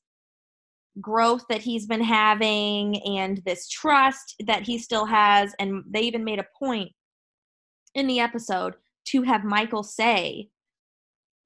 growth 1.02 1.46
that 1.50 1.62
he's 1.62 1.86
been 1.86 2.04
having 2.04 3.02
and 3.04 3.42
this 3.46 3.68
trust 3.68 4.36
that 4.46 4.64
he 4.64 4.78
still 4.78 5.06
has. 5.06 5.54
And 5.60 5.84
they 5.90 6.02
even 6.02 6.24
made 6.24 6.40
a 6.40 6.48
point 6.58 6.92
in 7.96 8.08
the 8.08 8.20
episode 8.20 8.76
to 9.08 9.24
have 9.24 9.44
Michael 9.44 9.84
say, 9.84 10.50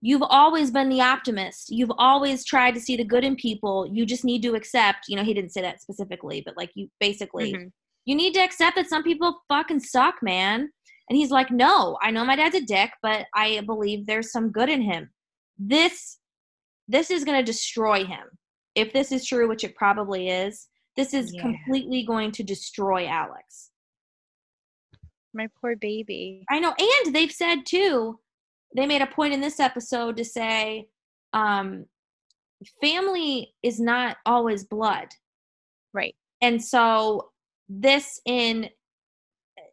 You've 0.06 0.24
always 0.24 0.70
been 0.70 0.90
the 0.90 1.00
optimist. 1.00 1.70
You've 1.70 1.94
always 1.98 2.44
tried 2.44 2.74
to 2.74 2.82
see 2.82 2.98
the 2.98 3.06
good 3.06 3.24
in 3.24 3.38
people. 3.38 3.88
You 3.90 4.06
just 4.06 4.26
need 4.26 4.42
to 4.42 4.54
accept, 4.54 5.06
you 5.08 5.16
know, 5.16 5.24
he 5.24 5.34
didn't 5.34 5.54
say 5.54 5.62
that 5.62 5.82
specifically, 5.82 6.42
but 6.46 6.58
like 6.58 6.72
you 6.76 6.90
basically, 7.00 7.54
mm-hmm. 7.54 7.68
you 8.04 8.14
need 8.14 8.34
to 8.34 8.42
accept 8.42 8.76
that 8.76 8.90
some 8.90 9.04
people 9.04 9.40
fucking 9.48 9.80
suck, 9.80 10.16
man. 10.22 10.70
And 11.10 11.18
he's 11.18 11.32
like, 11.32 11.52
No, 11.52 11.98
I 12.02 12.12
know 12.12 12.26
my 12.26 12.36
dad's 12.36 12.56
a 12.56 12.62
dick, 12.62 12.92
but 13.02 13.28
I 13.34 13.62
believe 13.66 14.06
there's 14.06 14.32
some 14.32 14.52
good 14.52 14.68
in 14.68 14.82
him. 14.82 15.10
This 15.58 16.18
this 16.90 17.10
is 17.10 17.24
going 17.24 17.38
to 17.38 17.52
destroy 17.52 18.04
him 18.04 18.28
if 18.76 18.94
this 18.94 19.12
is 19.12 19.26
true, 19.26 19.48
which 19.48 19.64
it 19.64 19.76
probably 19.76 20.30
is, 20.30 20.68
this 20.96 21.14
is 21.14 21.34
yeah. 21.34 21.42
completely 21.42 22.04
going 22.06 22.32
to 22.32 22.44
destroy 22.44 23.08
Alex. 23.08 23.72
My 25.34 25.48
poor 25.60 25.76
baby. 25.76 26.46
I 26.50 26.60
know. 26.60 26.74
And 26.78 27.16
they've 27.16 27.32
said 27.32 27.66
too, 27.66 28.20
they 28.76 28.86
made 28.86 29.02
a 29.02 29.08
point 29.08 29.34
in 29.34 29.42
this 29.42 29.60
episode 29.60 30.18
to 30.18 30.26
say, 30.26 30.88
um, 31.34 31.86
family 32.82 33.54
is 33.64 33.80
not 33.80 34.18
always 34.26 34.64
blood. 34.64 35.08
Right. 35.94 36.16
And 36.42 36.64
so 36.64 37.30
this 37.70 38.20
in 38.26 38.70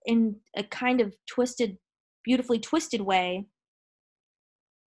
in 0.06 0.36
a 0.56 0.62
kind 0.64 1.00
of 1.00 1.14
twisted 1.26 1.76
beautifully 2.24 2.58
twisted 2.58 3.00
way 3.00 3.46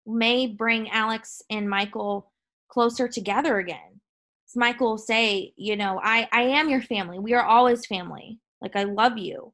may 0.06 0.46
bring 0.46 0.90
Alex 0.90 1.42
and 1.50 1.68
Michael 1.68 2.32
closer 2.68 3.08
together 3.08 3.58
again 3.58 3.99
Michael 4.56 4.98
say, 4.98 5.52
you 5.56 5.76
know, 5.76 6.00
I 6.02 6.28
I 6.32 6.42
am 6.42 6.68
your 6.68 6.82
family. 6.82 7.18
We 7.18 7.34
are 7.34 7.44
always 7.44 7.86
family. 7.86 8.38
Like 8.60 8.76
I 8.76 8.84
love 8.84 9.18
you. 9.18 9.52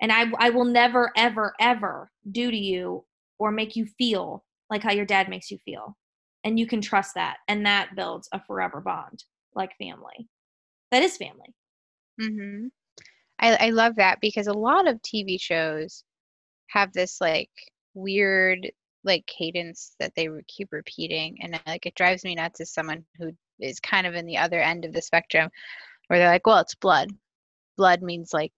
And 0.00 0.12
I 0.12 0.26
I 0.38 0.50
will 0.50 0.64
never 0.64 1.12
ever 1.16 1.54
ever 1.60 2.10
do 2.30 2.50
to 2.50 2.56
you 2.56 3.04
or 3.38 3.50
make 3.50 3.76
you 3.76 3.86
feel 3.86 4.44
like 4.70 4.82
how 4.82 4.92
your 4.92 5.06
dad 5.06 5.28
makes 5.28 5.50
you 5.50 5.58
feel. 5.64 5.96
And 6.44 6.58
you 6.58 6.66
can 6.66 6.80
trust 6.80 7.14
that 7.14 7.38
and 7.48 7.66
that 7.66 7.96
builds 7.96 8.28
a 8.32 8.40
forever 8.44 8.80
bond 8.80 9.24
like 9.54 9.76
family. 9.78 10.28
That 10.90 11.02
is 11.02 11.16
family. 11.16 11.54
Mm-hmm. 12.20 12.66
I 13.40 13.66
I 13.66 13.70
love 13.70 13.96
that 13.96 14.20
because 14.20 14.46
a 14.46 14.52
lot 14.52 14.88
of 14.88 15.02
TV 15.02 15.40
shows 15.40 16.04
have 16.68 16.92
this 16.92 17.20
like 17.20 17.50
weird 17.94 18.70
like 19.04 19.26
cadence 19.26 19.94
that 20.00 20.12
they 20.16 20.28
keep 20.48 20.68
repeating 20.70 21.38
and 21.42 21.60
like 21.66 21.86
it 21.86 21.94
drives 21.94 22.24
me 22.24 22.34
nuts 22.34 22.60
as 22.60 22.72
someone 22.72 23.04
who 23.18 23.32
is 23.60 23.80
kind 23.80 24.06
of 24.06 24.14
in 24.14 24.26
the 24.26 24.38
other 24.38 24.60
end 24.60 24.84
of 24.84 24.92
the 24.92 25.02
spectrum 25.02 25.50
where 26.06 26.18
they're 26.18 26.28
like 26.28 26.46
well 26.46 26.58
it's 26.58 26.74
blood. 26.74 27.10
Blood 27.76 28.02
means 28.02 28.32
like 28.32 28.52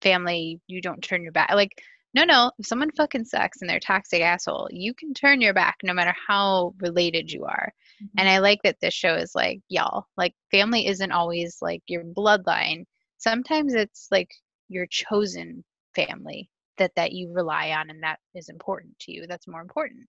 family 0.00 0.60
you 0.66 0.80
don't 0.80 1.02
turn 1.02 1.22
your 1.22 1.32
back. 1.32 1.50
Like 1.54 1.82
no 2.14 2.24
no 2.24 2.50
if 2.58 2.66
someone 2.66 2.90
fucking 2.90 3.24
sucks 3.24 3.60
and 3.60 3.70
they're 3.70 3.80
toxic 3.80 4.20
asshole 4.20 4.68
you 4.70 4.92
can 4.94 5.14
turn 5.14 5.40
your 5.40 5.54
back 5.54 5.76
no 5.82 5.94
matter 5.94 6.14
how 6.28 6.74
related 6.80 7.30
you 7.30 7.44
are. 7.44 7.72
Mm-hmm. 8.02 8.18
and 8.18 8.28
i 8.28 8.38
like 8.38 8.60
that 8.64 8.76
this 8.80 8.94
show 8.94 9.14
is 9.14 9.34
like 9.34 9.60
y'all 9.68 10.06
like 10.16 10.34
family 10.50 10.86
isn't 10.86 11.12
always 11.12 11.58
like 11.60 11.82
your 11.86 12.04
bloodline. 12.04 12.84
Sometimes 13.18 13.74
it's 13.74 14.08
like 14.10 14.30
your 14.68 14.86
chosen 14.86 15.64
family 15.94 16.48
that 16.78 16.92
that 16.96 17.12
you 17.12 17.32
rely 17.32 17.70
on 17.70 17.90
and 17.90 18.02
that 18.02 18.18
is 18.34 18.48
important 18.48 18.98
to 19.00 19.12
you 19.12 19.26
that's 19.26 19.48
more 19.48 19.60
important. 19.60 20.08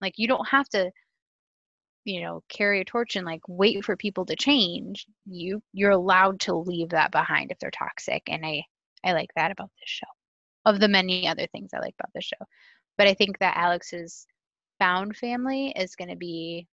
Like 0.00 0.14
you 0.16 0.28
don't 0.28 0.48
have 0.48 0.68
to 0.70 0.90
you 2.04 2.22
know 2.22 2.42
carry 2.48 2.80
a 2.80 2.84
torch 2.84 3.16
and 3.16 3.26
like 3.26 3.42
wait 3.48 3.84
for 3.84 3.96
people 3.96 4.26
to 4.26 4.36
change 4.36 5.06
you 5.26 5.62
you're 5.72 5.90
allowed 5.90 6.40
to 6.40 6.54
leave 6.54 6.90
that 6.90 7.10
behind 7.12 7.50
if 7.50 7.58
they're 7.58 7.70
toxic 7.70 8.22
and 8.28 8.44
i 8.44 8.62
i 9.04 9.12
like 9.12 9.30
that 9.36 9.50
about 9.50 9.70
this 9.80 9.88
show. 9.88 10.06
Of 10.66 10.80
the 10.80 10.88
many 10.88 11.28
other 11.28 11.46
things 11.52 11.70
i 11.74 11.78
like 11.80 11.94
about 12.00 12.12
this 12.14 12.24
show. 12.24 12.44
But 12.98 13.06
i 13.08 13.14
think 13.14 13.38
that 13.38 13.56
alex's 13.56 14.26
found 14.78 15.16
family 15.16 15.72
is 15.76 15.96
going 15.96 16.10
to 16.10 16.16
be 16.16 16.66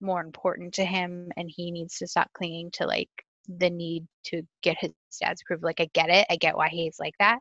more 0.00 0.20
important 0.20 0.74
to 0.74 0.84
him 0.84 1.30
and 1.36 1.50
he 1.54 1.70
needs 1.70 1.98
to 1.98 2.06
stop 2.06 2.30
clinging 2.34 2.70
to 2.72 2.86
like 2.86 3.10
the 3.48 3.70
need 3.70 4.06
to 4.24 4.42
get 4.62 4.76
his 4.80 4.92
dad's 5.20 5.42
approval. 5.42 5.66
Like 5.66 5.80
i 5.80 5.88
get 5.94 6.10
it 6.10 6.26
i 6.30 6.36
get 6.36 6.56
why 6.56 6.68
he's 6.70 6.98
like 7.00 7.14
that. 7.20 7.40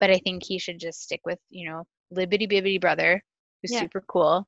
But 0.00 0.10
i 0.10 0.18
think 0.18 0.44
he 0.44 0.58
should 0.58 0.78
just 0.78 1.02
stick 1.02 1.20
with 1.24 1.38
you 1.50 1.68
know 1.70 1.84
libbity 2.14 2.50
bibbity 2.50 2.80
brother 2.80 3.22
who's 3.62 3.72
Yeah. 3.72 3.80
super 3.80 4.02
cool 4.08 4.46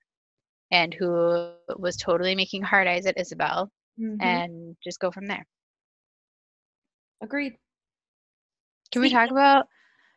and 0.70 0.94
who 0.94 1.50
was 1.78 1.96
totally 1.96 2.34
making 2.34 2.62
hard 2.62 2.86
eyes 2.86 3.06
at 3.06 3.18
isabel 3.18 3.70
Mhm. 3.98 4.20
and 4.22 4.76
just 4.84 5.00
go 5.00 5.10
from 5.10 5.26
there 5.26 5.46
Agreed. 7.22 7.56
can 8.92 9.02
we 9.02 9.10
talk 9.10 9.30
about 9.30 9.66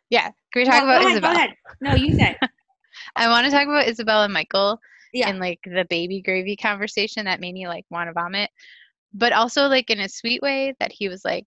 yeah 0.09 0.29
can 0.51 0.61
we 0.61 0.65
talk 0.65 0.81
No, 0.81 0.83
about 0.83 1.01
ahead, 1.01 1.11
isabel 1.11 1.31
Go 1.31 1.37
ahead. 1.37 1.49
No, 1.81 1.93
you 1.93 2.13
say. 2.13 2.35
i 3.15 3.27
want 3.27 3.45
to 3.45 3.51
talk 3.51 3.63
about 3.67 3.87
isabel 3.87 4.23
and 4.23 4.33
michael 4.33 4.79
Yeah. 5.13 5.29
and 5.29 5.39
like 5.39 5.59
the 5.63 5.85
baby 5.89 6.21
gravy 6.21 6.55
conversation 6.55 7.25
that 7.25 7.39
made 7.39 7.53
me 7.53 7.67
like 7.67 7.85
want 7.89 8.09
to 8.09 8.13
vomit 8.13 8.49
but 9.13 9.31
also 9.33 9.67
like 9.67 9.89
in 9.89 9.99
a 9.99 10.09
sweet 10.09 10.41
way 10.41 10.73
that 10.79 10.91
he 10.91 11.07
was 11.09 11.23
like 11.23 11.45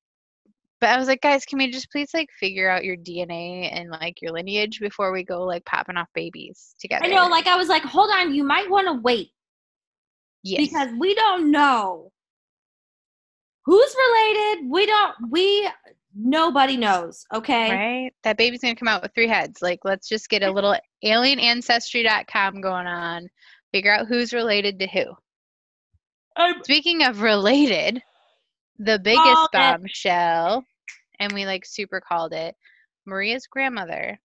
but 0.83 0.91
i 0.91 0.99
was 0.99 1.07
like 1.07 1.23
guys 1.23 1.45
can 1.47 1.59
we 1.59 1.71
just 1.71 1.91
please 1.93 2.11
like 2.13 2.29
figure 2.41 2.69
out 2.69 2.85
your 2.85 2.97
dna 2.97 3.71
and 3.73 3.89
like 3.89 4.21
your 4.21 4.33
lineage 4.33 4.81
before 4.81 5.13
we 5.13 5.23
go 5.23 5.45
like 5.45 5.65
popping 5.65 5.97
off 5.97 6.09
babies 6.13 6.75
together 6.81 7.07
I 7.07 7.09
know, 7.09 7.29
like 7.29 7.47
I 7.47 7.57
was 7.57 7.69
like, 7.69 7.85
hold 7.85 8.11
on, 8.11 8.35
you 8.35 8.43
might 8.43 8.69
want 8.69 8.89
to 8.89 8.95
wait 9.01 9.31
yes 10.43 10.69
because 10.69 10.89
we 10.99 11.15
don't 11.15 11.53
know 11.53 12.11
who's 13.65 13.97
related. 13.97 14.69
We 14.69 14.87
don't 14.87 15.15
we 15.31 15.69
nobody 16.17 16.77
knows, 16.77 17.25
okay? 17.33 17.71
right 17.71 18.13
that 18.25 18.37
baby's 18.37 18.61
gonna 18.61 18.75
come 18.75 18.89
out 18.89 19.03
with 19.03 19.15
three 19.15 19.29
heads 19.29 19.63
like 19.63 19.79
let's 19.85 20.09
just 20.09 20.29
get 20.29 20.43
a 20.43 20.51
little 20.51 20.77
alienancestry.com 21.05 22.61
going 22.61 22.89
on 22.89 23.29
figure 23.73 23.95
out 23.95 24.09
who's 24.09 24.33
related 24.33 24.81
to 24.81 24.89
who 24.89 25.05
Um, 26.37 26.55
Speaking 26.65 27.05
of 27.05 27.23
related, 27.23 28.03
the 28.79 28.99
biggest 28.99 29.25
Called 29.25 29.49
it. 29.53 29.57
bombshell, 29.57 30.65
and 31.19 31.33
we 31.33 31.47
like 31.47 31.65
super 31.65 32.01
called 32.01 32.33
it, 32.33 32.57
Maria's 33.07 33.47
grandmother 33.47 34.19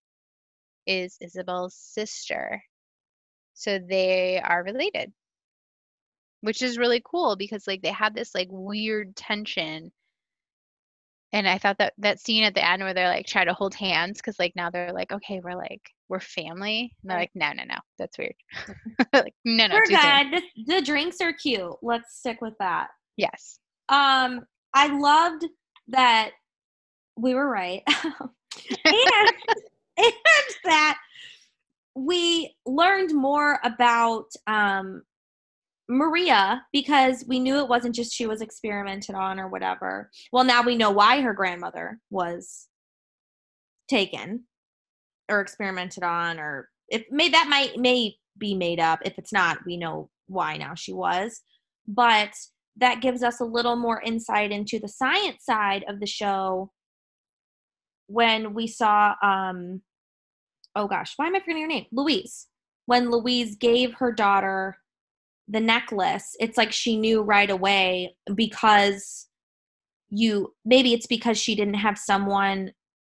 is 0.86 1.18
Isabel's 1.22 1.76
sister. 1.76 2.62
So 3.54 3.80
they 3.80 4.40
are 4.44 4.64
related. 4.64 5.12
Which 6.42 6.62
is 6.62 6.78
really 6.78 7.02
cool 7.04 7.36
because 7.36 7.68
like 7.68 7.82
they 7.82 7.92
have 7.92 8.14
this 8.14 8.34
like 8.36 8.48
weird 8.52 9.16
tension. 9.16 9.92
And 11.34 11.48
I 11.48 11.58
thought 11.58 11.80
that 11.80 11.94
that 11.98 12.20
scene 12.20 12.44
at 12.44 12.56
the 12.56 12.66
end 12.66 12.84
where 12.84 12.94
they're 12.94 13.10
like 13.10 13.26
try 13.26 13.44
to 13.44 13.54
hold 13.54 13.74
hands 13.74 14.18
because 14.18 14.40
like 14.40 14.56
now 14.56 14.70
they're 14.70 14.94
like, 14.94 15.12
okay, 15.12 15.42
we're 15.44 15.58
like 15.58 15.82
we're 16.10 16.20
family. 16.20 16.94
And 17.02 17.12
they're 17.12 17.20
like, 17.20 17.32
no, 17.36 17.52
no, 17.54 17.64
no, 17.64 17.78
that's 17.98 18.18
weird. 18.18 18.36
like, 19.14 19.34
no, 19.44 19.68
no, 19.68 19.76
we're 19.76 19.86
good. 19.86 20.42
The, 20.56 20.76
the 20.76 20.82
drinks 20.82 21.20
are 21.22 21.34
cute. 21.34 21.76
Let's 21.82 22.18
stick 22.20 22.40
with 22.40 22.54
that. 22.60 22.90
Yes. 23.18 23.60
Um, 23.90 24.42
I 24.74 24.88
loved 24.88 25.46
that 25.90 26.32
we 27.18 27.34
were 27.34 27.50
right. 27.50 27.84
and, 28.86 29.32
and 29.98 30.14
that 30.66 30.98
we 31.96 32.56
learned 32.66 33.14
more 33.14 33.60
about 33.64 34.26
um, 34.46 35.02
Maria 35.90 36.64
because 36.72 37.26
we 37.28 37.40
knew 37.40 37.58
it 37.60 37.68
wasn't 37.68 37.96
just 37.96 38.14
she 38.14 38.28
was 38.28 38.42
experimented 38.42 39.16
on 39.16 39.40
or 39.40 39.48
whatever. 39.48 40.12
Well, 40.32 40.44
now 40.44 40.62
we 40.62 40.76
know 40.76 40.92
why 40.92 41.22
her 41.22 41.34
grandmother 41.34 42.00
was 42.10 42.68
taken 43.90 44.44
or 45.30 45.42
experimented 45.42 46.04
on, 46.04 46.40
or 46.40 46.70
if 46.90 47.06
may 47.10 47.30
that 47.30 47.48
might 47.50 47.78
may 47.78 48.16
be 48.38 48.54
made 48.54 48.80
up. 48.80 49.00
If 49.04 49.18
it's 49.18 49.34
not, 49.34 49.66
we 49.66 49.78
know 49.78 50.10
why 50.28 50.58
now 50.58 50.76
she 50.76 50.94
was. 50.94 51.42
But 51.88 52.32
that 52.76 53.02
gives 53.02 53.24
us 53.24 53.40
a 53.40 53.46
little 53.46 53.76
more 53.76 54.02
insight 54.02 54.52
into 54.52 54.80
the 54.80 54.88
science 54.88 55.44
side 55.46 55.84
of 55.88 56.00
the 56.00 56.06
show 56.06 56.72
when 58.08 58.54
we 58.54 58.68
saw 58.68 59.16
um 59.22 59.82
oh 60.76 60.88
gosh 60.88 61.14
why 61.18 61.28
am 61.28 61.36
i 61.36 61.40
forgetting 61.40 61.62
her 61.62 61.68
name? 61.68 61.86
Louise. 61.92 62.48
When 62.86 63.10
louise 63.12 63.56
gave 63.56 63.94
her 63.96 64.12
daughter 64.12 64.78
the 65.48 65.60
necklace 65.60 66.36
it's 66.40 66.58
like 66.58 66.72
she 66.72 66.98
knew 66.98 67.22
right 67.22 67.50
away 67.50 68.16
because 68.34 69.28
you 70.10 70.54
maybe 70.66 70.94
it's 70.94 71.08
because 71.08 71.38
she 71.38 71.56
didn't 71.56 71.76
have 71.76 71.98
someone 71.98 72.72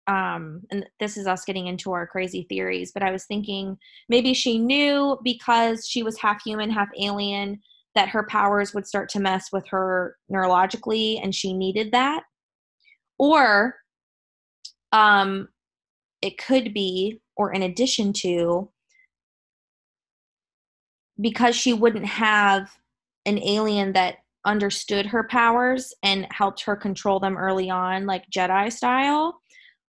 um 0.07 0.61
and 0.69 0.85
this 0.99 1.15
is 1.17 1.27
us 1.27 1.45
getting 1.45 1.67
into 1.67 1.91
our 1.91 2.05
crazy 2.05 2.45
theories 2.49 2.91
but 2.91 3.03
i 3.03 3.11
was 3.11 3.25
thinking 3.25 3.77
maybe 4.09 4.33
she 4.33 4.57
knew 4.57 5.17
because 5.23 5.87
she 5.87 6.03
was 6.03 6.19
half 6.19 6.41
human 6.43 6.69
half 6.69 6.89
alien 6.99 7.59
that 7.95 8.09
her 8.09 8.23
powers 8.23 8.73
would 8.73 8.87
start 8.87 9.09
to 9.09 9.19
mess 9.19 9.49
with 9.51 9.67
her 9.67 10.17
neurologically 10.31 11.19
and 11.21 11.33
she 11.33 11.53
needed 11.53 11.91
that. 11.91 12.23
Or 13.19 13.75
um 14.93 15.49
it 16.21 16.37
could 16.37 16.73
be 16.73 17.19
or 17.35 17.51
in 17.51 17.63
addition 17.63 18.13
to 18.13 18.69
because 21.19 21.55
she 21.55 21.73
wouldn't 21.73 22.05
have 22.05 22.69
an 23.25 23.37
alien 23.39 23.91
that 23.93 24.15
understood 24.45 25.05
her 25.05 25.25
powers 25.25 25.93
and 26.03 26.25
helped 26.31 26.61
her 26.61 26.75
control 26.75 27.19
them 27.19 27.37
early 27.37 27.69
on 27.69 28.05
like 28.05 28.23
jedi 28.29 28.71
style 28.71 29.39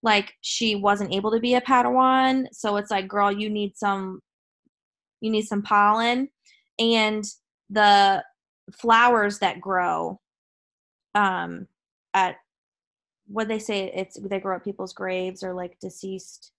like 0.03 0.35
she 0.41 0.75
wasn't 0.75 1.13
able 1.13 1.31
to 1.31 1.41
be 1.41 1.55
a 1.55 1.61
padawan 1.61 2.47
so 2.53 2.77
it's 2.77 2.91
like 2.91 3.07
girl 3.07 3.31
you 3.31 3.49
need 3.49 3.77
some 3.77 4.21
you 5.25 5.31
need 5.31 5.47
some 5.47 5.63
pollen. 5.63 6.29
And 6.79 7.25
the 7.71 8.23
flowers 8.73 9.39
that 9.39 9.61
grow 9.61 10.21
um 11.15 11.67
at 12.13 12.37
what 13.27 13.49
they 13.49 13.59
say 13.59 13.91
it's 13.95 14.19
they 14.21 14.39
grow 14.41 14.57
up 14.57 14.65
people's 14.65 14.93
graves 14.93 15.43
or 15.43 15.55
like 15.55 15.79
deceased 15.81 16.53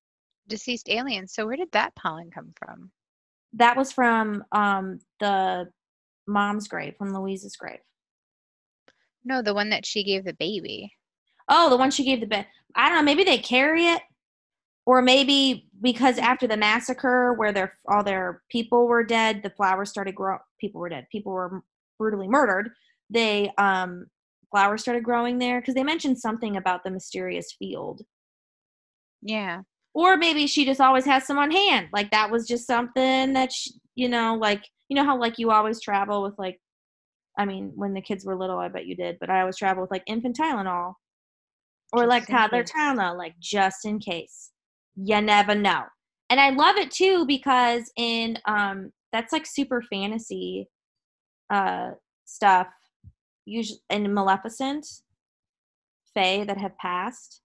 Deceased 0.47 0.89
aliens. 0.89 1.33
So 1.33 1.47
where 1.47 1.55
did 1.57 1.71
that 1.71 1.95
pollen 1.95 2.29
come 2.31 2.53
from? 2.57 2.91
that 3.57 3.77
was 3.77 3.91
from 3.91 4.43
um 4.51 4.99
the 5.21 5.67
mom's 6.27 6.67
grave 6.67 6.93
from 6.97 7.13
louise's 7.13 7.55
grave 7.55 7.79
No, 9.23 9.41
the 9.41 9.53
one 9.53 9.69
that 9.69 9.85
she 9.85 10.03
gave 10.03 10.25
the 10.25 10.33
baby. 10.33 10.91
oh 11.49 11.69
the 11.69 11.77
one 11.77 11.89
she 11.91 12.03
gave 12.03 12.19
the 12.19 12.25
baby. 12.27 12.47
i 12.75 12.89
don't 12.89 12.97
know 12.97 13.03
maybe 13.03 13.23
they 13.23 13.37
carry 13.37 13.85
it 13.87 14.01
or 14.85 15.01
maybe 15.01 15.69
because 15.81 16.17
after 16.17 16.47
the 16.47 16.57
massacre 16.57 17.33
where 17.33 17.53
their 17.53 17.73
all 17.87 18.03
their 18.03 18.41
people 18.49 18.87
were 18.87 19.03
dead 19.05 19.41
the 19.41 19.49
flowers 19.51 19.89
started 19.89 20.15
grow 20.15 20.37
people 20.59 20.81
were 20.81 20.89
dead 20.89 21.07
people 21.11 21.31
were 21.31 21.61
brutally 21.97 22.27
murdered 22.27 22.69
they 23.09 23.49
um 23.57 24.05
flowers 24.51 24.81
started 24.81 25.03
growing 25.03 25.37
there 25.39 25.59
because 25.61 25.73
they 25.75 25.83
mentioned 25.83 26.17
something 26.19 26.57
about 26.57 26.83
the 26.83 26.91
mysterious 26.91 27.47
field 27.59 28.01
Yeah. 29.21 29.61
or 29.93 30.17
maybe 30.17 30.47
she 30.47 30.65
just 30.65 30.81
always 30.81 31.05
has 31.05 31.25
some 31.25 31.37
on 31.37 31.51
hand 31.51 31.87
like 31.93 32.11
that 32.11 32.29
was 32.31 32.47
just 32.47 32.67
something 32.67 33.33
that 33.33 33.49
she, 33.53 33.71
you 33.95 34.09
know 34.09 34.35
like 34.35 34.63
you 34.89 34.95
know 34.95 35.03
how 35.05 35.17
like 35.19 35.39
you 35.39 35.51
always 35.51 35.81
travel 35.81 36.21
with 36.23 36.35
like 36.37 36.59
I 37.37 37.43
mean, 37.43 37.73
when 37.75 37.93
the 37.93 38.01
kids 38.01 38.25
were 38.25 38.37
little, 38.37 38.59
I 38.59 38.69
bet 38.69 38.85
you 38.85 38.95
did, 38.95 39.17
but 39.19 39.29
I 39.29 39.41
always 39.41 39.57
travel 39.57 39.81
with 39.81 39.91
like 39.91 40.03
infant 40.07 40.37
Tylenol 40.37 40.93
or 41.91 42.05
Just 42.05 42.09
like 42.09 42.27
toddler 42.29 42.63
case. 42.63 42.63
Tylenol, 42.63 43.17
like 43.17 43.33
just 43.41 43.85
in 43.85 43.99
case. 43.99 44.51
You 44.95 45.19
never 45.21 45.53
know. 45.53 45.83
And 46.29 46.39
I 46.39 46.51
love 46.51 46.77
it 46.77 46.91
too 46.91 47.25
because 47.25 47.91
in 47.97 48.37
um 48.45 48.91
that's 49.11 49.33
like 49.33 49.45
super 49.45 49.81
fantasy 49.81 50.67
uh 51.49 51.91
stuff. 52.25 52.67
Usually 53.45 53.79
in 53.89 54.13
Maleficent, 54.13 54.85
Fae 56.13 56.43
that 56.45 56.57
have 56.57 56.77
passed, 56.77 57.41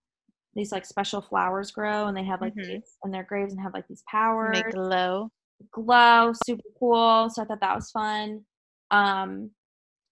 these 0.55 0.73
like 0.73 0.85
special 0.87 1.21
flowers 1.21 1.71
grow 1.71 2.07
and 2.07 2.17
they 2.17 2.25
have 2.25 2.41
like 2.41 2.55
Mhm. 2.55 2.67
these 2.67 2.97
in 3.05 3.11
their 3.11 3.23
graves 3.25 3.53
and 3.53 3.63
have 3.63 3.75
like 3.75 3.87
these 3.89 4.03
powers 4.09 4.57
Make 4.65 4.75
low. 4.75 5.31
glow 5.73 6.33
super 6.47 6.63
cool 6.79 7.29
so 7.31 7.43
i 7.43 7.45
thought 7.45 7.61
that 7.61 7.75
was 7.77 7.91
fun 7.91 8.45
um 8.91 9.51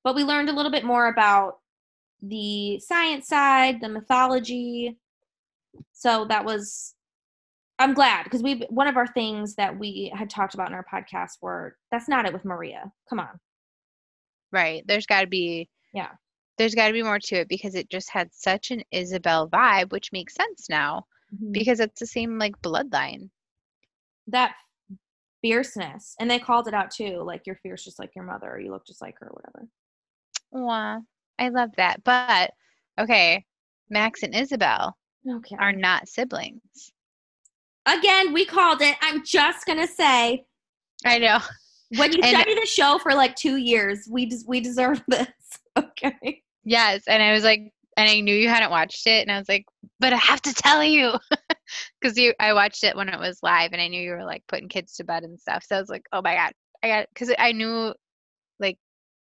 but 0.05 0.14
we 0.14 0.22
learned 0.22 0.48
a 0.51 0.53
little 0.53 0.70
bit 0.70 0.85
more 0.85 1.09
about 1.09 1.59
the 2.22 2.79
science 2.81 3.27
side 3.29 3.81
the 3.81 3.88
mythology 3.88 4.98
so 5.92 6.27
that 6.27 6.44
was 6.44 6.94
i'm 7.79 7.94
glad 7.94 8.24
because 8.24 8.42
we 8.42 8.61
one 8.68 8.87
of 8.88 8.96
our 8.98 9.07
things 9.07 9.55
that 9.55 9.77
we 9.79 10.12
had 10.14 10.29
talked 10.29 10.53
about 10.55 10.68
in 10.68 10.74
our 10.74 10.85
podcast 10.92 11.38
were 11.40 11.77
that's 11.90 12.09
not 12.09 12.27
it 12.27 12.33
with 12.33 12.44
maria 12.44 12.92
come 13.09 13.18
on 13.18 13.40
Right. 14.51 14.83
There's 14.87 15.05
got 15.05 15.20
to 15.22 15.27
be. 15.27 15.68
Yeah. 15.92 16.11
There's 16.57 16.74
got 16.74 16.88
to 16.88 16.92
be 16.92 17.03
more 17.03 17.18
to 17.20 17.37
it 17.37 17.48
because 17.48 17.74
it 17.74 17.88
just 17.90 18.11
had 18.11 18.33
such 18.35 18.70
an 18.70 18.83
Isabel 18.90 19.48
vibe, 19.48 19.92
which 19.92 20.12
makes 20.12 20.35
sense 20.35 20.68
now 20.68 21.07
Mhm. 21.35 21.53
because 21.53 21.79
it's 21.81 22.01
the 22.01 22.07
same 22.07 22.38
like 22.38 22.61
bloodline. 22.62 23.31
that 24.27 24.55
fierceness 25.40 26.14
and 26.20 26.31
they 26.31 26.38
called 26.38 26.66
it 26.68 26.74
out 26.74 26.90
too 26.90 27.22
like 27.22 27.42
you're 27.46 27.55
fierce 27.62 27.85
just 27.85 27.98
like 27.98 28.14
your 28.16 28.24
mother 28.24 28.51
or 28.51 28.61
you 28.61 28.70
look 28.72 28.85
just 28.87 29.01
like 29.01 29.14
her 29.20 29.29
or 29.29 29.33
whatever 29.35 29.68
Wow. 30.51 31.03
I 31.38 31.48
love 31.51 31.70
that. 31.77 32.03
But 32.05 32.53
okay, 32.98 33.44
Max 33.88 34.22
and 34.22 34.35
Isabel 34.35 34.96
okay 35.31 35.57
are 35.59 35.72
not 35.72 36.09
siblings. 36.09 36.90
again 37.87 38.33
we 38.33 38.44
called 38.44 38.83
it 38.83 38.96
i'm 39.01 39.24
just 39.24 39.64
gonna 39.66 39.87
say 39.87 40.44
I 41.07 41.18
know. 41.18 41.38
When 41.96 42.12
you 42.12 42.20
And- 42.22 42.37
study 42.37 42.55
the 42.55 42.66
show 42.66 42.98
for 42.98 43.14
like 43.14 43.35
two 43.37 43.57
years, 43.57 44.07
we 44.11 44.27
des- 44.27 44.44
we 44.46 44.61
deserve 44.61 45.03
this. 45.09 45.29
Okay. 45.77 46.42
Yes, 46.64 47.03
and 47.07 47.22
I 47.22 47.33
was 47.33 47.44
like, 47.44 47.72
and 47.96 48.09
I 48.09 48.20
knew 48.20 48.35
you 48.35 48.48
hadn't 48.48 48.70
watched 48.70 49.07
it, 49.07 49.22
and 49.22 49.33
I 49.33 49.38
was 49.38 49.48
like, 49.48 49.64
but 50.01 50.12
I 50.12 50.16
have 50.16 50.42
to 50.42 50.53
tell 50.55 50.85
you, 50.85 51.14
because 52.01 52.16
you, 52.18 52.35
I 52.38 52.53
watched 52.53 52.85
it 52.85 52.94
when 52.96 53.09
it 53.09 53.18
was 53.18 53.38
live, 53.42 53.72
and 53.72 53.81
I 53.81 53.88
knew 53.88 54.01
you 54.01 54.11
were 54.12 54.24
like 54.24 54.42
putting 54.48 54.68
kids 54.68 54.94
to 54.96 55.05
bed 55.05 55.24
and 55.24 55.40
stuff. 55.40 55.64
So 55.66 55.77
I 55.77 55.81
was 55.81 55.88
like, 55.88 56.05
oh 56.12 56.20
my 56.22 56.35
god, 56.35 56.53
I 56.83 56.88
got, 56.88 57.07
because 57.14 57.33
I 57.38 57.53
knew, 57.53 57.94
like, 58.61 58.77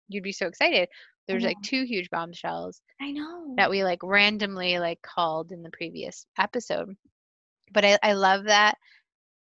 you'd 0.09 0.25
be 0.25 0.33
so 0.33 0.47
excited. 0.47 0.89
There's 1.29 1.45
like 1.45 1.57
two 1.63 1.85
huge 1.85 2.11
bombshells 2.11 2.83
I 3.01 3.11
know. 3.11 3.55
that 3.57 3.71
we 3.71 3.83
like 3.83 4.01
randomly 4.03 4.79
like 4.79 5.01
called 5.01 5.53
in 5.53 5.63
the 5.63 5.71
previous 5.71 6.27
episode, 6.39 6.95
but 7.73 7.85
I, 7.85 7.99
I 8.03 8.13
love 8.13 8.45
that. 8.45 8.75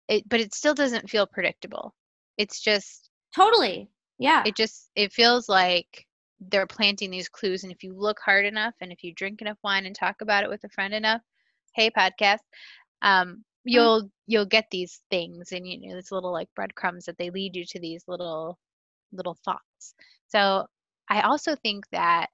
It, 0.08 0.28
but 0.30 0.39
it 0.39 0.54
still 0.54 0.73
doesn't 0.73 1.10
feel 1.10 1.28
predictable. 1.28 1.93
It's 2.38 2.62
just 2.62 3.10
totally. 3.36 3.89
Yeah. 4.17 4.43
it 4.45 4.56
just 4.56 4.89
it 4.95 5.12
feels 5.12 5.50
like 5.50 6.06
they're 6.39 6.67
planting 6.67 7.12
these 7.12 7.30
clues 7.30 7.63
and 7.63 7.71
if 7.71 7.84
you 7.84 7.93
look 7.93 8.19
hard 8.19 8.45
enough 8.45 8.74
and 8.82 8.91
if 8.91 9.04
you 9.04 9.13
drink 9.13 9.41
enough 9.41 9.58
wine 9.63 9.86
and 9.86 9.95
talk 9.95 10.21
about 10.21 10.43
it 10.43 10.50
with 10.50 10.63
a 10.63 10.69
friend 10.69 10.93
enough 10.93 11.21
hey 11.74 11.89
podcast 11.89 12.39
um 13.02 13.43
you'll 13.65 14.10
you'll 14.28 14.45
get 14.45 14.65
these 14.71 15.02
things 15.10 15.52
and 15.52 15.67
you 15.67 15.89
know 15.89 15.98
it's 15.98 16.12
little 16.12 16.32
like 16.32 16.48
breadcrumbs 16.56 17.06
that 17.06 17.17
they 17.17 17.30
lead 17.30 17.56
you 17.56 17.65
to 17.65 17.80
these 17.80 18.04
little 18.08 18.58
little 19.12 19.38
thoughts 19.43 19.95
so 20.28 20.65
i 21.10 21.21
also 21.21 21.56
think 21.56 21.86
that 21.91 22.30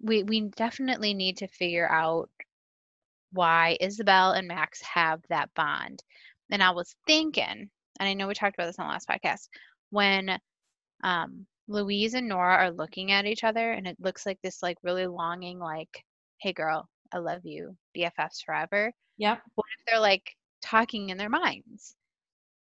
we 0.00 0.22
we 0.22 0.40
definitely 0.56 1.12
need 1.14 1.36
to 1.36 1.46
figure 1.48 1.88
out 1.90 2.30
why 3.32 3.76
isabel 3.80 4.32
and 4.32 4.48
max 4.48 4.80
have 4.82 5.20
that 5.28 5.52
bond 5.54 6.02
and 6.50 6.62
i 6.62 6.70
was 6.70 6.94
thinking 7.06 7.68
and 8.00 8.08
i 8.08 8.14
know 8.14 8.26
we 8.28 8.34
talked 8.34 8.56
about 8.56 8.66
this 8.66 8.78
on 8.78 8.86
the 8.86 8.92
last 8.92 9.08
podcast 9.08 9.48
when 9.90 10.38
um, 11.04 11.46
Louise 11.68 12.14
and 12.14 12.28
Nora 12.28 12.54
are 12.56 12.70
looking 12.70 13.12
at 13.12 13.26
each 13.26 13.44
other, 13.44 13.72
and 13.72 13.86
it 13.86 13.96
looks 14.00 14.26
like 14.26 14.38
this 14.42 14.62
like 14.62 14.78
really 14.82 15.06
longing, 15.06 15.58
like, 15.58 16.04
"Hey, 16.38 16.52
girl, 16.52 16.88
I 17.12 17.18
love 17.18 17.44
you, 17.44 17.76
BFFs 17.96 18.44
forever." 18.44 18.92
yep. 19.18 19.42
What 19.54 19.66
if 19.78 19.84
they're 19.86 20.00
like 20.00 20.34
talking 20.62 21.10
in 21.10 21.18
their 21.18 21.28
minds, 21.28 21.94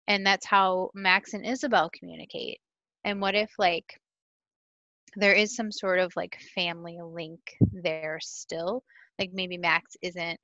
and 0.08 0.26
that's 0.26 0.46
how 0.46 0.90
Max 0.94 1.34
and 1.34 1.46
Isabel 1.46 1.90
communicate? 1.90 2.60
And 3.04 3.20
what 3.20 3.34
if 3.34 3.50
like 3.58 3.98
there 5.16 5.32
is 5.34 5.56
some 5.56 5.72
sort 5.72 5.98
of 5.98 6.12
like 6.16 6.38
family 6.54 6.98
link 7.02 7.40
there 7.72 8.18
still? 8.22 8.84
Like 9.18 9.30
maybe 9.32 9.58
Max 9.58 9.96
isn't 10.02 10.40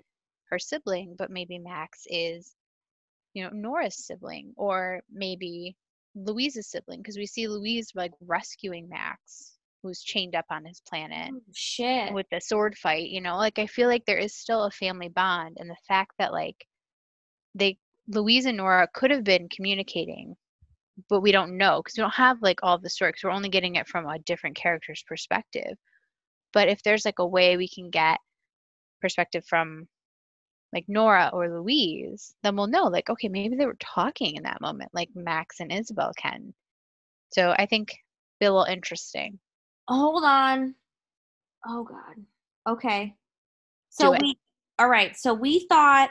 her 0.51 0.59
sibling, 0.59 1.15
but 1.19 1.31
maybe 1.31 1.59
Max 1.59 2.05
is, 2.09 2.55
you 3.37 3.45
know, 3.45 3.51
Nora's 3.53 4.07
sibling, 4.07 4.55
or 4.57 5.03
maybe 5.13 5.77
Louise's 6.15 6.69
sibling, 6.71 7.01
because 7.03 7.19
we 7.19 7.27
see 7.27 7.49
Louise 7.49 7.93
like 7.95 8.13
rescuing 8.23 8.89
Max, 8.89 9.59
who's 9.83 10.01
chained 10.03 10.35
up 10.35 10.47
on 10.51 10.65
his 10.65 10.81
planet 10.89 11.31
Oh, 11.35 11.41
shit. 11.53 12.15
with 12.15 12.27
the 12.31 12.41
sword 12.41 12.79
fight, 12.79 13.11
you 13.11 13.21
know, 13.21 13.37
like 13.37 13.59
I 13.59 13.67
feel 13.67 13.89
like 13.89 14.07
there 14.07 14.17
is 14.17 14.35
still 14.35 14.65
a 14.65 14.71
family 14.71 15.11
bond 15.11 15.59
and 15.61 15.69
the 15.69 15.77
fact 15.87 16.13
that 16.19 16.33
like 16.33 16.57
they 17.55 17.79
Louise 18.09 18.47
and 18.47 18.57
Nora 18.57 18.89
could 18.95 19.11
have 19.11 19.23
been 19.25 19.51
communicating, 19.51 20.35
but 21.11 21.21
we 21.21 21.31
don't 21.31 21.59
know 21.59 21.83
because 21.83 21.99
we 21.99 22.01
don't 22.03 22.15
have 22.15 22.41
like 22.41 22.61
all 22.63 22.79
the 22.79 22.89
story 22.89 23.13
'cause 23.13 23.23
we're 23.23 23.31
only 23.31 23.51
getting 23.51 23.75
it 23.77 23.87
from 23.87 24.07
a 24.09 24.19
different 24.21 24.57
character's 24.57 25.05
perspective. 25.07 25.77
But 26.55 26.69
if 26.69 26.83
there's 26.83 27.05
like 27.05 27.19
a 27.19 27.27
way 27.27 27.59
we 27.59 27.69
can 27.69 27.91
get 27.91 28.19
perspective 29.03 29.45
from 29.47 29.89
like 30.77 30.85
Nora 30.89 31.31
or 31.33 31.49
Louise, 31.49 32.35
then 32.43 32.55
we'll 32.55 32.67
know 32.67 32.85
like 32.85 33.09
okay, 33.09 33.29
maybe 33.29 33.57
they 33.57 33.65
were 33.65 33.79
talking 33.81 34.37
in 34.37 34.43
that 34.43 34.61
moment 34.61 34.91
like 34.93 35.09
Max 35.15 35.61
and 35.61 35.73
Isabel 35.73 36.13
can. 36.19 36.53
So 37.33 37.55
I 37.59 37.65
think 37.65 37.97
be 38.41 38.47
a 38.47 38.53
little 38.53 38.67
interesting. 38.67 39.39
Hold 39.89 40.25
on. 40.25 40.75
Oh 41.67 41.83
God. 41.83 42.25
Okay. 42.69 43.15
So 43.89 44.11
we. 44.21 44.37
All 44.79 44.89
right. 44.89 45.17
So 45.17 45.33
we 45.33 45.67
thought 45.71 46.11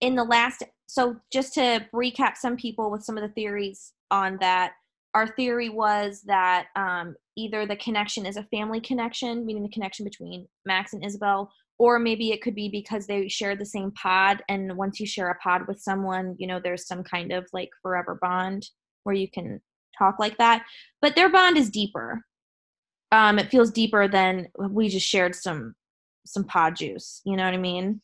in 0.00 0.14
the 0.14 0.22
last. 0.22 0.62
So 0.86 1.16
just 1.32 1.54
to 1.54 1.84
recap, 1.92 2.36
some 2.36 2.56
people 2.56 2.92
with 2.92 3.02
some 3.02 3.18
of 3.18 3.22
the 3.22 3.34
theories 3.34 3.92
on 4.12 4.38
that. 4.40 4.74
Our 5.14 5.26
theory 5.26 5.70
was 5.70 6.20
that 6.26 6.66
um, 6.76 7.16
either 7.36 7.64
the 7.64 7.76
connection 7.76 8.26
is 8.26 8.36
a 8.36 8.42
family 8.44 8.80
connection, 8.80 9.46
meaning 9.46 9.62
the 9.62 9.70
connection 9.70 10.04
between 10.04 10.46
Max 10.66 10.92
and 10.92 11.02
Isabel, 11.02 11.50
or 11.78 11.98
maybe 11.98 12.30
it 12.32 12.42
could 12.42 12.54
be 12.54 12.68
because 12.68 13.06
they 13.06 13.28
share 13.28 13.54
the 13.56 13.66
same 13.66 13.90
pod, 13.92 14.42
and 14.48 14.76
once 14.76 14.98
you 14.98 15.06
share 15.06 15.30
a 15.30 15.36
pod 15.36 15.66
with 15.68 15.80
someone, 15.80 16.34
you 16.38 16.46
know, 16.46 16.60
there's 16.60 16.86
some 16.86 17.02
kind 17.02 17.32
of 17.32 17.46
like 17.52 17.70
forever 17.82 18.18
bond 18.20 18.68
where 19.04 19.14
you 19.14 19.30
can 19.30 19.60
talk 19.98 20.18
like 20.18 20.38
that. 20.38 20.64
But 21.00 21.14
their 21.14 21.28
bond 21.28 21.56
is 21.56 21.70
deeper 21.70 22.22
um 23.12 23.38
it 23.38 23.50
feels 23.50 23.70
deeper 23.70 24.08
than 24.08 24.48
we 24.58 24.88
just 24.88 25.06
shared 25.06 25.34
some 25.34 25.74
some 26.24 26.44
pod 26.44 26.76
juice 26.76 27.20
you 27.24 27.36
know 27.36 27.44
what 27.44 27.54
i 27.54 27.58
mean 27.58 28.00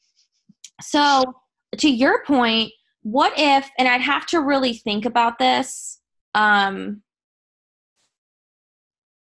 so 0.80 1.34
to 1.76 1.88
your 1.88 2.24
point 2.24 2.70
what 3.02 3.32
if 3.36 3.68
and 3.78 3.88
i'd 3.88 4.00
have 4.00 4.26
to 4.26 4.40
really 4.40 4.74
think 4.74 5.04
about 5.04 5.38
this 5.38 6.00
um 6.34 7.02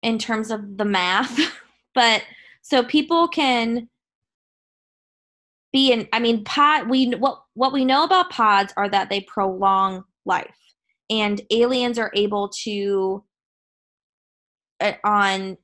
in 0.02 0.18
terms 0.18 0.52
of 0.52 0.78
the 0.78 0.86
math 0.86 1.40
but 1.96 2.24
so 2.62 2.84
people 2.84 3.28
can 3.28 3.90
be 5.76 5.92
in 5.92 6.08
i 6.14 6.20
mean 6.20 6.42
pod 6.46 6.90
we 6.90 7.12
what 7.12 7.44
what 7.54 7.74
we 7.74 7.84
know 7.84 8.06
about 8.06 8.30
pods 8.30 8.74
are 8.78 8.88
that 8.88 9.10
they 9.10 9.20
prolong 9.22 10.04
life 10.26 10.56
and 11.10 11.42
aliens 11.52 12.00
are 12.00 12.12
able 12.16 12.50
to 12.50 13.24
uh, 14.80 14.94
on 15.04 15.58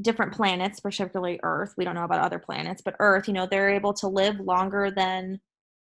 different 0.00 0.32
planets, 0.32 0.80
particularly 0.80 1.38
Earth. 1.42 1.74
We 1.76 1.84
don't 1.84 1.94
know 1.94 2.04
about 2.04 2.20
other 2.20 2.38
planets, 2.38 2.82
but 2.84 2.96
Earth, 2.98 3.28
you 3.28 3.34
know, 3.34 3.46
they're 3.46 3.70
able 3.70 3.94
to 3.94 4.08
live 4.08 4.40
longer 4.40 4.90
than 4.90 5.40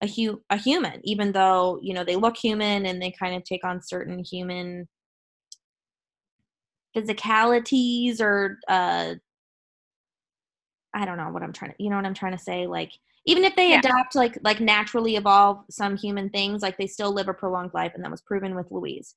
a 0.01 0.07
hu- 0.07 0.41
a 0.49 0.57
human, 0.57 0.99
even 1.03 1.31
though 1.31 1.79
you 1.81 1.93
know 1.93 2.03
they 2.03 2.15
look 2.17 2.37
human 2.37 2.85
and 2.85 3.01
they 3.01 3.11
kind 3.11 3.35
of 3.35 3.43
take 3.43 3.63
on 3.63 3.81
certain 3.81 4.19
human 4.19 4.87
physicalities 6.95 8.19
or 8.21 8.57
uh, 8.67 9.15
I 10.93 11.05
don't 11.05 11.17
know 11.17 11.29
what 11.29 11.43
I'm 11.43 11.53
trying 11.53 11.71
to, 11.71 11.83
you 11.83 11.89
know 11.89 11.97
what 11.97 12.05
I'm 12.05 12.13
trying 12.13 12.37
to 12.37 12.43
say, 12.43 12.67
like. 12.67 12.91
Even 13.25 13.43
if 13.43 13.55
they 13.55 13.71
Yeah. 13.71 13.79
adopt 13.79 14.15
like 14.15 14.37
like 14.43 14.59
naturally 14.59 15.15
evolve 15.15 15.63
some 15.69 15.97
human 15.97 16.29
things, 16.29 16.61
like 16.61 16.77
they 16.77 16.87
still 16.87 17.11
live 17.11 17.27
a 17.27 17.33
prolonged 17.33 17.73
life, 17.73 17.93
and 17.95 18.03
that 18.03 18.11
was 18.11 18.21
proven 18.21 18.55
with 18.55 18.71
Louise. 18.71 19.15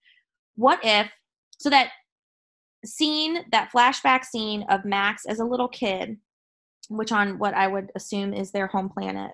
What 0.57 0.81
if 0.85 1.11
so 1.59 1.71
that 1.71 1.91
scene, 2.85 3.45
that 3.51 3.71
flashback 3.73 4.25
scene 4.25 4.63
of 4.69 4.85
Max 4.85 5.27
as 5.27 5.41
a 5.41 5.45
little 5.45 5.69
kid, 5.69 6.17
which 6.89 7.13
on 7.13 7.39
what 7.39 7.55
I 7.55 7.67
would 7.67 7.91
assume 7.97 8.33
is 8.33 8.51
their 8.51 8.67
home 8.69 8.89
planet, 8.89 9.33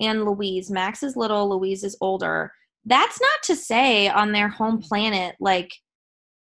and 0.00 0.24
Louise. 0.24 0.70
Max 0.70 1.02
is 1.02 1.16
little, 1.16 1.48
Louise 1.48 1.82
is 1.84 1.96
older. 2.00 2.52
That's 2.84 3.20
not 3.20 3.42
to 3.44 3.56
say 3.56 4.08
on 4.08 4.32
their 4.32 4.48
home 4.48 4.80
planet, 4.80 5.36
like 5.40 5.72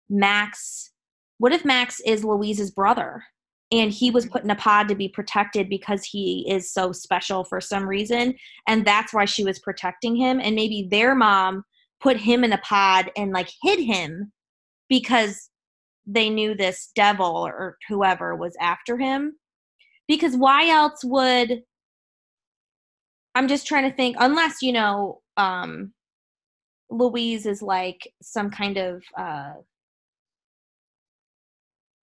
Max 0.09 0.93
what 1.39 1.53
if 1.53 1.65
Max 1.65 2.01
is 2.01 2.25
Louise's 2.25 2.71
brother 2.71 3.25
and 3.73 3.91
he 3.91 4.11
was 4.11 4.27
put 4.27 4.45
in 4.45 4.51
a 4.51 4.57
pod 4.57 4.89
to 4.89 4.95
be 4.95 5.09
protected 5.09 5.69
because 5.69 6.05
he 6.05 6.47
is 6.49 6.73
so 6.73 6.93
special 6.93 7.45
for 7.45 7.61
some 7.61 7.87
reason. 7.87 8.35
And 8.69 8.85
that's 8.85 9.13
why 9.13 9.25
she 9.25 9.45
was 9.45 9.59
protecting 9.59 10.15
him. 10.15 10.41
And 10.41 10.55
maybe 10.55 10.87
their 10.91 11.15
mom 11.15 11.65
put 12.01 12.17
him 12.17 12.45
in 12.45 12.53
a 12.53 12.59
pod 12.59 13.11
and 13.17 13.33
like 13.33 13.51
hid 13.63 13.81
him 13.81 14.33
because 14.89 15.51
they 16.07 16.31
knew 16.31 16.55
this 16.55 16.93
devil 16.95 17.27
or 17.27 17.77
whoever 17.89 18.37
was 18.37 18.57
after 18.61 18.97
him. 18.97 19.37
Because 20.07 20.37
why 20.37 20.69
else 20.69 21.05
would 21.05 21.63
i'm 23.37 23.47
just 23.47 23.67
trying 23.67 23.89
to 23.89 23.97
think 23.97 24.17
unless 24.19 24.63
you 24.63 24.73
know 24.73 25.21
um 25.37 25.93
louise 26.91 27.47
is 27.47 27.63
like 27.63 28.13
some 28.23 28.51
kind 28.51 28.79
of 28.79 29.03
uh 29.17 29.53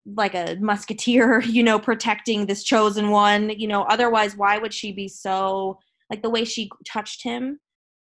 like 0.06 0.36
a 0.36 0.58
musketeer, 0.60 1.42
you 1.46 1.64
know, 1.64 1.80
protecting 1.80 2.46
this 2.46 2.64
chosen 2.64 3.10
one, 3.10 3.50
you 3.50 3.68
know, 3.68 3.84
otherwise 3.84 4.36
why 4.36 4.58
would 4.58 4.74
she 4.74 4.92
be 4.92 5.08
so 5.08 5.80
like 6.10 6.22
the 6.22 6.30
way 6.30 6.46
she 6.46 6.70
touched 6.86 7.24
him, 7.24 7.60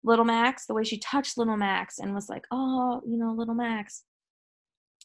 little 0.04 0.24
Max, 0.24 0.66
the 0.66 0.74
way 0.74 0.84
she 0.84 0.98
touched 0.98 1.36
little 1.36 1.56
Max 1.56 1.98
and 1.98 2.14
was 2.14 2.28
like, 2.28 2.46
"Oh, 2.50 3.02
you 3.06 3.18
know, 3.18 3.32
little 3.32 3.54
Max." 3.54 4.04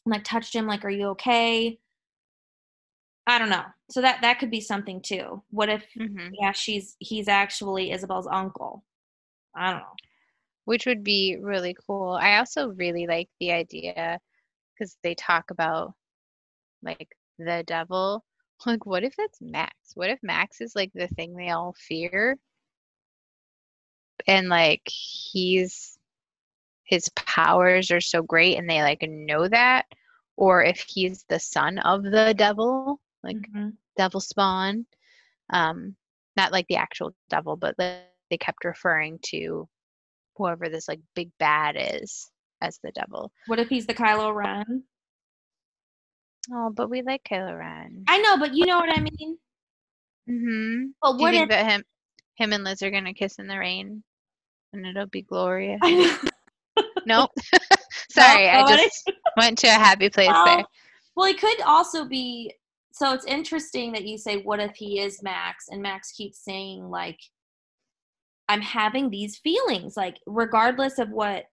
And 0.04 0.12
like 0.12 0.24
touched 0.24 0.54
him 0.54 0.66
like, 0.66 0.84
"Are 0.84 0.90
you 0.90 1.08
okay?" 1.08 1.78
I 3.26 3.38
don't 3.38 3.50
know. 3.50 3.64
So 3.90 4.00
that 4.02 4.22
that 4.22 4.38
could 4.38 4.50
be 4.50 4.60
something 4.60 5.02
too. 5.02 5.42
What 5.50 5.68
if 5.68 5.84
mm-hmm. 5.98 6.28
yeah, 6.40 6.52
she's 6.52 6.96
he's 7.00 7.28
actually 7.28 7.90
Isabel's 7.92 8.28
uncle. 8.30 8.84
I 9.54 9.72
don't 9.72 9.80
know. 9.80 9.94
Which 10.64 10.86
would 10.86 11.04
be 11.04 11.36
really 11.40 11.76
cool. 11.86 12.12
I 12.12 12.38
also 12.38 12.68
really 12.70 13.06
like 13.06 13.28
the 13.40 13.52
idea 13.52 14.20
because 14.74 14.96
they 15.02 15.14
talk 15.14 15.50
about 15.50 15.94
like 16.82 17.16
the 17.38 17.64
devil. 17.66 18.24
Like, 18.64 18.86
what 18.86 19.04
if 19.04 19.14
it's 19.18 19.38
Max? 19.40 19.74
What 19.94 20.10
if 20.10 20.18
Max 20.22 20.60
is 20.60 20.74
like 20.74 20.90
the 20.94 21.08
thing 21.08 21.34
they 21.34 21.50
all 21.50 21.74
fear? 21.78 22.38
And 24.26 24.48
like 24.48 24.82
he's 24.86 25.98
his 26.84 27.08
powers 27.10 27.90
are 27.90 28.00
so 28.00 28.22
great 28.22 28.56
and 28.56 28.68
they 28.68 28.82
like 28.82 29.02
know 29.02 29.48
that. 29.48 29.86
Or 30.36 30.62
if 30.62 30.84
he's 30.88 31.24
the 31.28 31.40
son 31.40 31.78
of 31.78 32.02
the 32.02 32.34
devil, 32.36 33.00
like 33.22 33.36
mm-hmm. 33.36 33.70
devil 33.96 34.20
spawn. 34.20 34.86
Um, 35.50 35.96
not 36.36 36.52
like 36.52 36.66
the 36.68 36.76
actual 36.76 37.14
devil, 37.30 37.56
but 37.56 37.76
they 37.78 38.36
kept 38.38 38.64
referring 38.64 39.18
to 39.26 39.68
whoever 40.36 40.68
this 40.68 40.88
like 40.88 41.00
big 41.14 41.30
bad 41.38 41.76
is 41.78 42.30
as 42.60 42.78
the 42.82 42.92
devil. 42.92 43.32
What 43.46 43.58
if 43.58 43.68
he's 43.68 43.86
the 43.86 43.94
Kylo 43.94 44.34
Ren? 44.34 44.84
Oh, 46.52 46.70
but 46.70 46.90
we 46.90 47.02
like 47.02 47.24
Kylo 47.24 47.58
Ren. 47.58 48.04
I 48.08 48.18
know, 48.18 48.36
but 48.38 48.54
you 48.54 48.66
know 48.66 48.78
what 48.78 48.96
I 48.96 49.00
mean. 49.00 49.38
Mm-hmm. 50.28 50.86
But 51.02 51.18
what 51.18 51.32
think 51.32 51.50
that 51.50 51.70
him, 51.70 51.84
him 52.34 52.52
and 52.52 52.64
Liz 52.64 52.82
are 52.82 52.90
gonna 52.90 53.14
kiss 53.14 53.38
in 53.38 53.46
the 53.46 53.58
rain, 53.58 54.02
and 54.72 54.86
it'll 54.86 55.06
be 55.06 55.22
glorious? 55.22 55.80
nope. 57.06 57.30
Sorry, 58.10 58.44
no, 58.44 58.50
I 58.50 58.76
just 58.76 59.12
went 59.36 59.58
to 59.58 59.68
a 59.68 59.70
happy 59.70 60.08
place 60.08 60.28
well, 60.28 60.44
there. 60.44 60.64
Well, 61.14 61.30
it 61.30 61.40
could 61.40 61.60
also 61.62 62.04
be. 62.04 62.52
So 62.92 63.12
it's 63.12 63.26
interesting 63.26 63.92
that 63.92 64.04
you 64.04 64.16
say, 64.16 64.42
"What 64.42 64.60
if 64.60 64.74
he 64.74 65.00
is 65.00 65.22
Max?" 65.22 65.66
And 65.68 65.82
Max 65.82 66.12
keeps 66.12 66.42
saying, 66.42 66.88
like, 66.88 67.18
"I'm 68.48 68.62
having 68.62 69.10
these 69.10 69.36
feelings, 69.38 69.96
like, 69.96 70.16
regardless 70.26 70.98
of 70.98 71.10
what 71.10 71.44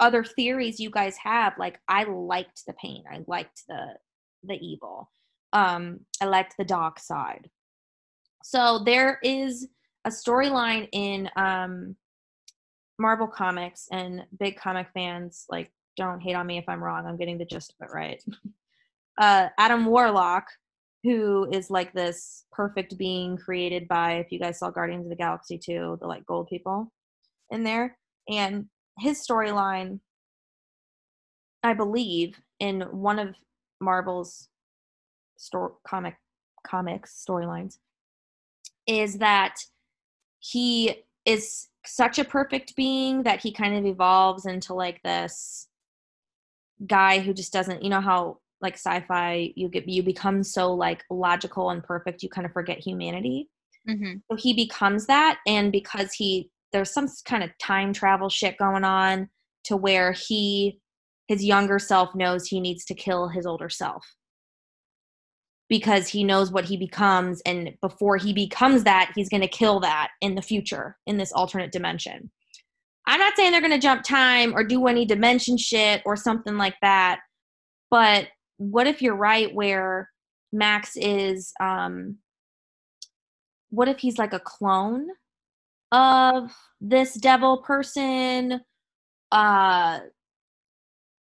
other 0.00 0.24
theories 0.24 0.80
you 0.80 0.90
guys 0.90 1.16
have 1.22 1.52
like 1.58 1.78
i 1.88 2.04
liked 2.04 2.62
the 2.66 2.72
pain 2.74 3.04
i 3.10 3.20
liked 3.26 3.62
the 3.68 3.86
the 4.44 4.54
evil 4.54 5.10
um 5.52 6.00
i 6.20 6.24
liked 6.24 6.54
the 6.58 6.64
dark 6.64 6.98
side. 6.98 7.48
So 8.42 8.82
there 8.84 9.18
is 9.22 9.68
a 10.04 10.10
storyline 10.10 10.88
in 10.92 11.28
um 11.36 11.96
marvel 12.98 13.26
comics 13.26 13.86
and 13.92 14.24
big 14.38 14.56
comic 14.56 14.88
fans 14.94 15.44
like 15.48 15.70
don't 15.96 16.20
hate 16.20 16.34
on 16.34 16.46
me 16.46 16.58
if 16.58 16.64
i'm 16.68 16.82
wrong 16.82 17.06
i'm 17.06 17.16
getting 17.16 17.38
the 17.38 17.44
gist 17.44 17.74
of 17.80 17.88
it 17.88 17.94
right. 17.94 18.22
Uh 19.18 19.48
adam 19.58 19.84
warlock 19.84 20.46
who 21.02 21.46
is 21.52 21.70
like 21.70 21.92
this 21.92 22.44
perfect 22.52 22.96
being 22.96 23.36
created 23.36 23.86
by 23.88 24.12
if 24.14 24.30
you 24.30 24.38
guys 24.38 24.58
saw 24.58 24.70
guardians 24.70 25.04
of 25.04 25.10
the 25.10 25.16
galaxy 25.16 25.58
2 25.58 25.98
the 26.00 26.06
like 26.06 26.24
gold 26.24 26.48
people 26.48 26.90
in 27.50 27.62
there 27.62 27.98
and 28.30 28.66
his 29.00 29.24
storyline, 29.26 30.00
I 31.62 31.74
believe, 31.74 32.40
in 32.58 32.82
one 32.82 33.18
of 33.18 33.34
Marvel's 33.80 34.48
store 35.36 35.74
comic 35.86 36.16
comics 36.66 37.24
storylines, 37.26 37.78
is 38.86 39.18
that 39.18 39.56
he 40.38 41.04
is 41.24 41.68
such 41.86 42.18
a 42.18 42.24
perfect 42.24 42.76
being 42.76 43.22
that 43.22 43.40
he 43.40 43.52
kind 43.52 43.74
of 43.74 43.86
evolves 43.86 44.46
into 44.46 44.74
like 44.74 45.02
this 45.02 45.68
guy 46.86 47.18
who 47.18 47.32
just 47.34 47.52
doesn't 47.52 47.82
you 47.82 47.90
know 47.90 48.00
how 48.00 48.38
like 48.60 48.74
sci-fi 48.74 49.52
you 49.54 49.68
get 49.68 49.88
you 49.88 50.02
become 50.02 50.42
so 50.42 50.72
like 50.72 51.04
logical 51.10 51.70
and 51.70 51.82
perfect 51.84 52.22
you 52.22 52.28
kind 52.28 52.46
of 52.46 52.52
forget 52.52 52.78
humanity 52.78 53.48
mm-hmm. 53.88 54.14
so 54.30 54.36
he 54.36 54.54
becomes 54.54 55.06
that 55.06 55.38
and 55.46 55.72
because 55.72 56.12
he 56.12 56.50
there's 56.72 56.92
some 56.92 57.08
kind 57.24 57.42
of 57.42 57.50
time 57.58 57.92
travel 57.92 58.28
shit 58.28 58.56
going 58.58 58.84
on 58.84 59.28
to 59.64 59.76
where 59.76 60.12
he 60.12 60.80
his 61.28 61.44
younger 61.44 61.78
self 61.78 62.14
knows 62.14 62.46
he 62.46 62.60
needs 62.60 62.84
to 62.86 62.94
kill 62.94 63.28
his 63.28 63.46
older 63.46 63.68
self. 63.68 64.04
Because 65.68 66.08
he 66.08 66.24
knows 66.24 66.50
what 66.50 66.64
he 66.64 66.76
becomes 66.76 67.40
and 67.46 67.70
before 67.80 68.16
he 68.16 68.32
becomes 68.32 68.82
that 68.82 69.12
he's 69.14 69.28
going 69.28 69.42
to 69.42 69.48
kill 69.48 69.78
that 69.80 70.08
in 70.20 70.34
the 70.34 70.42
future 70.42 70.96
in 71.06 71.16
this 71.16 71.30
alternate 71.30 71.70
dimension. 71.70 72.32
I'm 73.06 73.20
not 73.20 73.34
saying 73.36 73.52
they're 73.52 73.60
going 73.60 73.72
to 73.72 73.78
jump 73.78 74.02
time 74.02 74.52
or 74.54 74.64
do 74.64 74.88
any 74.88 75.04
dimension 75.04 75.56
shit 75.56 76.02
or 76.04 76.16
something 76.16 76.56
like 76.56 76.74
that 76.82 77.20
but 77.90 78.28
what 78.56 78.86
if 78.86 79.02
you're 79.02 79.16
right 79.16 79.54
where 79.54 80.08
max 80.52 80.92
is 80.96 81.52
um 81.60 82.16
what 83.70 83.88
if 83.88 83.98
he's 83.98 84.18
like 84.18 84.32
a 84.32 84.40
clone 84.40 85.06
of 85.92 86.52
this 86.80 87.14
devil 87.14 87.58
person 87.58 88.60
uh 89.32 90.00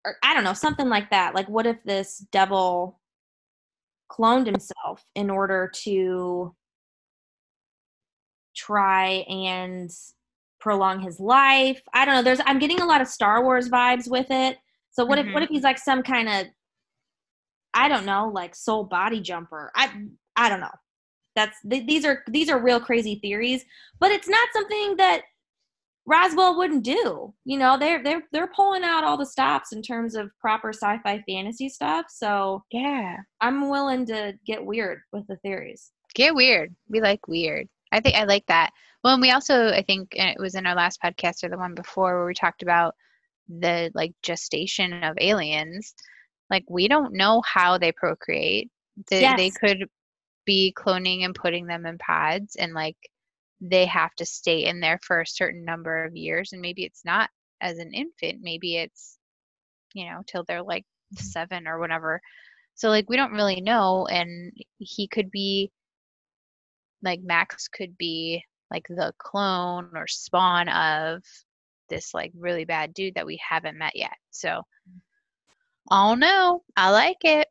or 0.05 0.17
I 0.23 0.35
don't 0.35 0.45
know, 0.45 0.53
something 0.53 0.89
like 0.89 1.11
that. 1.11 1.35
Like 1.35 1.49
what 1.49 1.67
if 1.67 1.83
this 1.85 2.19
devil 2.31 3.01
cloned 4.11 4.47
himself 4.47 5.05
in 5.15 5.29
order 5.29 5.71
to 5.83 6.55
try 8.57 9.25
and 9.29 9.91
prolong 10.61 11.01
his 11.01 11.21
life? 11.21 11.83
I 11.93 12.05
don't 12.05 12.15
know. 12.15 12.23
There's 12.23 12.41
I'm 12.47 12.59
getting 12.59 12.81
a 12.81 12.87
lot 12.87 13.01
of 13.01 13.09
Star 13.09 13.43
Wars 13.43 13.69
vibes 13.69 14.09
with 14.11 14.31
it. 14.31 14.59
So 14.91 15.05
what 15.05 15.19
mm-hmm. 15.19 15.29
if 15.29 15.35
what 15.35 15.43
if 15.43 15.49
he's 15.49 15.63
like 15.63 15.79
some 15.79 16.03
kind 16.03 16.29
of 16.29 16.47
I 17.75 17.89
don't 17.89 18.07
know, 18.07 18.31
like 18.33 18.55
soul 18.55 18.85
body 18.85 19.21
jumper. 19.21 19.71
I 19.75 19.91
I 20.37 20.49
don't 20.49 20.61
know 20.61 20.71
that's 21.39 21.57
these 21.65 22.05
are 22.05 22.23
these 22.29 22.49
are 22.49 22.59
real 22.59 22.81
crazy 22.81 23.21
theories 23.23 23.65
but 24.01 24.11
it's 24.11 24.29
not 24.29 24.49
something 24.53 24.97
that 24.97 25.23
Roswell 26.09 26.57
wouldn't 26.57 26.85
do. 26.85 27.35
You 27.45 27.59
know, 27.59 27.79
they're 27.79 28.03
they're 28.03 28.23
they're 28.33 28.51
pulling 28.57 28.83
out 28.83 29.05
all 29.05 29.19
the 29.19 29.27
stops 29.27 29.73
in 29.73 29.83
terms 29.83 30.15
of 30.15 30.31
proper 30.41 30.71
sci-fi 30.71 31.23
fantasy 31.29 31.69
stuff. 31.69 32.07
So 32.09 32.65
yeah, 32.73 33.19
I'm 33.43 33.69
willing 33.69 34.07
to 34.07 34.33
get 34.47 34.65
weird 34.65 35.01
with 35.13 35.27
the 35.27 35.37
theories. 35.37 35.93
Get 36.15 36.35
weird. 36.35 36.75
We 36.89 37.03
like 37.03 37.29
weird. 37.29 37.69
I 37.93 38.01
think 38.01 38.17
I 38.17 38.25
like 38.25 38.47
that. 38.47 38.71
Well, 39.05 39.13
and 39.13 39.21
we 39.21 39.33
also 39.33 39.69
I 39.69 39.83
think 39.83 40.09
it 40.13 40.41
was 40.41 40.55
in 40.55 40.67
our 40.67 40.75
last 40.75 40.99
podcast 41.03 41.45
or 41.45 41.51
the 41.51 41.59
one 41.59 41.75
before 41.75 42.17
where 42.17 42.27
we 42.27 42.35
talked 42.35 42.63
about 42.63 42.95
the 43.47 43.91
like 43.95 44.13
gestation 44.23 45.05
of 45.05 45.15
aliens. 45.21 45.93
Like 46.49 46.65
we 46.71 46.89
don't 46.89 47.13
know 47.13 47.43
how 47.43 47.77
they 47.77 47.93
procreate. 47.93 48.71
They, 49.11 49.21
yes. 49.21 49.37
they 49.37 49.51
could 49.51 49.91
be 50.49 50.73
cloning 50.75 51.27
and 51.27 51.35
putting 51.35 51.67
them 51.67 51.85
in 51.85 51.99
pods 51.99 52.57
and 52.57 52.73
like 52.73 52.97
they 53.61 53.85
have 53.85 54.15
to 54.15 54.25
stay 54.25 54.65
in 54.65 54.81
there 54.81 54.99
for 55.03 55.21
a 55.21 55.27
certain 55.27 55.63
number 55.63 56.07
of 56.07 56.17
years 56.17 56.55
and 56.55 56.63
maybe 56.63 56.85
it's 56.85 57.05
not 57.05 57.29
as 57.61 57.77
an 57.77 57.93
infant 57.93 58.39
maybe 58.41 58.77
it's 58.77 59.19
you 59.93 60.07
know 60.07 60.23
till 60.27 60.45
they're 60.45 60.63
like 60.63 60.87
mm-hmm. 61.15 61.23
7 61.23 61.69
or 61.69 61.79
whatever 61.79 62.23
so 62.75 62.89
like 62.89 63.11
we 63.11 63.17
don't 63.17 63.35
really 63.35 63.61
know 63.61 64.07
and 64.07 64.55
he 64.79 65.07
could 65.07 65.31
be 65.31 65.71
like 67.03 67.21
Max 67.23 67.69
could 67.69 67.99
be 67.99 68.43
like 68.71 68.87
the 68.89 69.13
clone 69.19 69.91
or 69.95 70.07
spawn 70.07 70.71
of 70.71 71.23
this 71.91 72.15
like 72.15 72.33
really 72.35 72.65
bad 72.65 72.95
dude 72.95 73.17
that 73.17 73.27
we 73.27 73.39
haven't 73.47 73.79
met 73.79 73.95
yet. 73.95 74.17
So 74.31 74.63
I 75.91 76.09
don't 76.09 76.21
know. 76.21 76.63
I 76.75 76.91
like 76.91 77.19
it. 77.23 77.49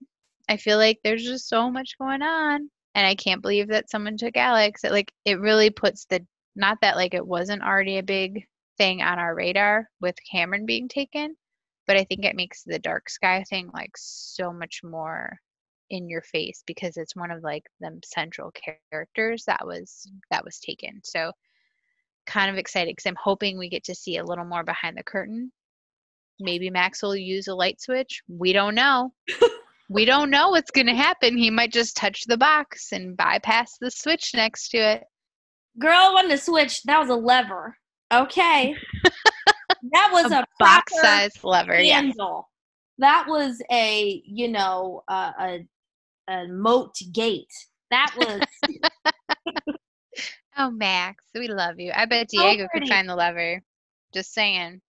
I 0.50 0.58
feel 0.58 0.78
like 0.78 1.00
there's 1.04 1.24
just 1.24 1.48
so 1.48 1.70
much 1.70 1.98
going 2.00 2.24
on 2.24 2.70
and 2.98 3.06
I 3.06 3.14
can't 3.14 3.43
believe 3.43 3.68
that 3.68 3.91
someone 3.91 4.18
took 4.18 4.36
Alex. 4.36 4.84
It 4.84 4.91
like 4.91 5.14
it 5.24 5.39
really 5.39 5.70
puts 5.70 6.06
the 6.06 6.26
not 6.56 6.80
that 6.82 6.95
like 6.98 7.14
it 7.14 7.26
wasn't 7.26 7.62
already 7.62 8.00
a 8.00 8.04
big 8.04 8.43
thing 8.78 9.04
on 9.04 9.20
our 9.20 9.36
radar 9.36 9.88
with 10.02 10.16
Cameron 10.30 10.66
being 10.66 10.89
taken, 10.89 11.36
but 11.86 11.95
I 11.95 12.04
think 12.04 12.26
it 12.26 12.36
makes 12.36 12.64
the 12.64 12.80
dark 12.80 13.10
sky 13.10 13.45
thing 13.48 13.70
like 13.72 13.91
so 13.95 14.52
much 14.52 14.82
more 14.84 15.38
in 15.91 16.10
your 16.10 16.24
face 16.24 16.64
because 16.66 16.98
it's 16.98 17.16
one 17.16 17.30
of 17.30 17.43
like 17.43 17.64
the 17.80 18.00
central 18.04 18.52
characters 18.91 19.43
that 19.45 19.66
was 19.66 20.10
that 20.32 20.43
was 20.43 20.60
taken. 20.60 21.00
So 21.04 21.32
kind 22.26 22.50
of 22.50 22.58
excited 22.58 22.95
because 22.95 23.08
I'm 23.08 23.16
hoping 23.24 23.60
we 23.60 23.70
get 23.70 23.84
to 23.86 23.95
see 23.95 24.18
a 24.18 24.26
little 24.26 24.43
more 24.43 24.64
behind 24.64 24.98
the 24.98 25.04
curtain. 25.04 25.52
Maybe 26.39 26.72
Max 26.72 27.04
will 27.04 27.16
use 27.16 27.48
a 27.48 27.54
light 27.54 27.80
switch. 27.80 28.24
We 28.28 28.54
don't 28.54 28.76
know. 28.76 29.14
we 29.89 30.05
don't 30.05 30.29
know 30.29 30.49
what's 30.49 30.71
going 30.71 30.88
to 30.88 30.95
happen. 30.95 31.38
He 31.38 31.49
might 31.49 31.71
just 31.71 31.95
touch 31.95 32.23
the 32.25 32.38
box 32.38 32.91
and 32.91 33.15
bypass 33.15 33.77
the 33.79 33.91
switch 33.91 34.31
next 34.35 34.69
to 34.69 34.77
it. 34.77 35.03
Girl, 35.79 36.13
wasn't 36.13 36.33
a 36.33 36.38
switch. 36.38 36.83
That 36.83 36.99
was 36.99 37.09
a 37.09 37.15
lever. 37.15 37.77
Okay. 38.13 38.75
that 39.91 40.09
was 40.11 40.31
a, 40.31 40.39
a 40.39 40.45
box 40.59 40.93
size 40.99 41.43
lever. 41.43 41.75
Handle. 41.75 42.49
Yeah. 42.97 43.07
That 43.07 43.25
was 43.27 43.61
a, 43.71 44.21
you 44.25 44.47
know, 44.47 45.03
uh, 45.07 45.31
a 45.39 45.67
a 46.27 46.47
moat 46.47 46.95
gate. 47.13 47.51
That 47.91 48.13
was 48.17 48.41
Oh 50.57 50.71
Max, 50.71 51.23
we 51.35 51.47
love 51.47 51.79
you. 51.79 51.91
I 51.95 52.05
bet 52.05 52.29
Diego 52.29 52.63
so 52.63 52.79
could 52.79 52.89
find 52.89 53.07
the 53.07 53.15
lever. 53.15 53.61
Just 54.13 54.33
saying. 54.33 54.81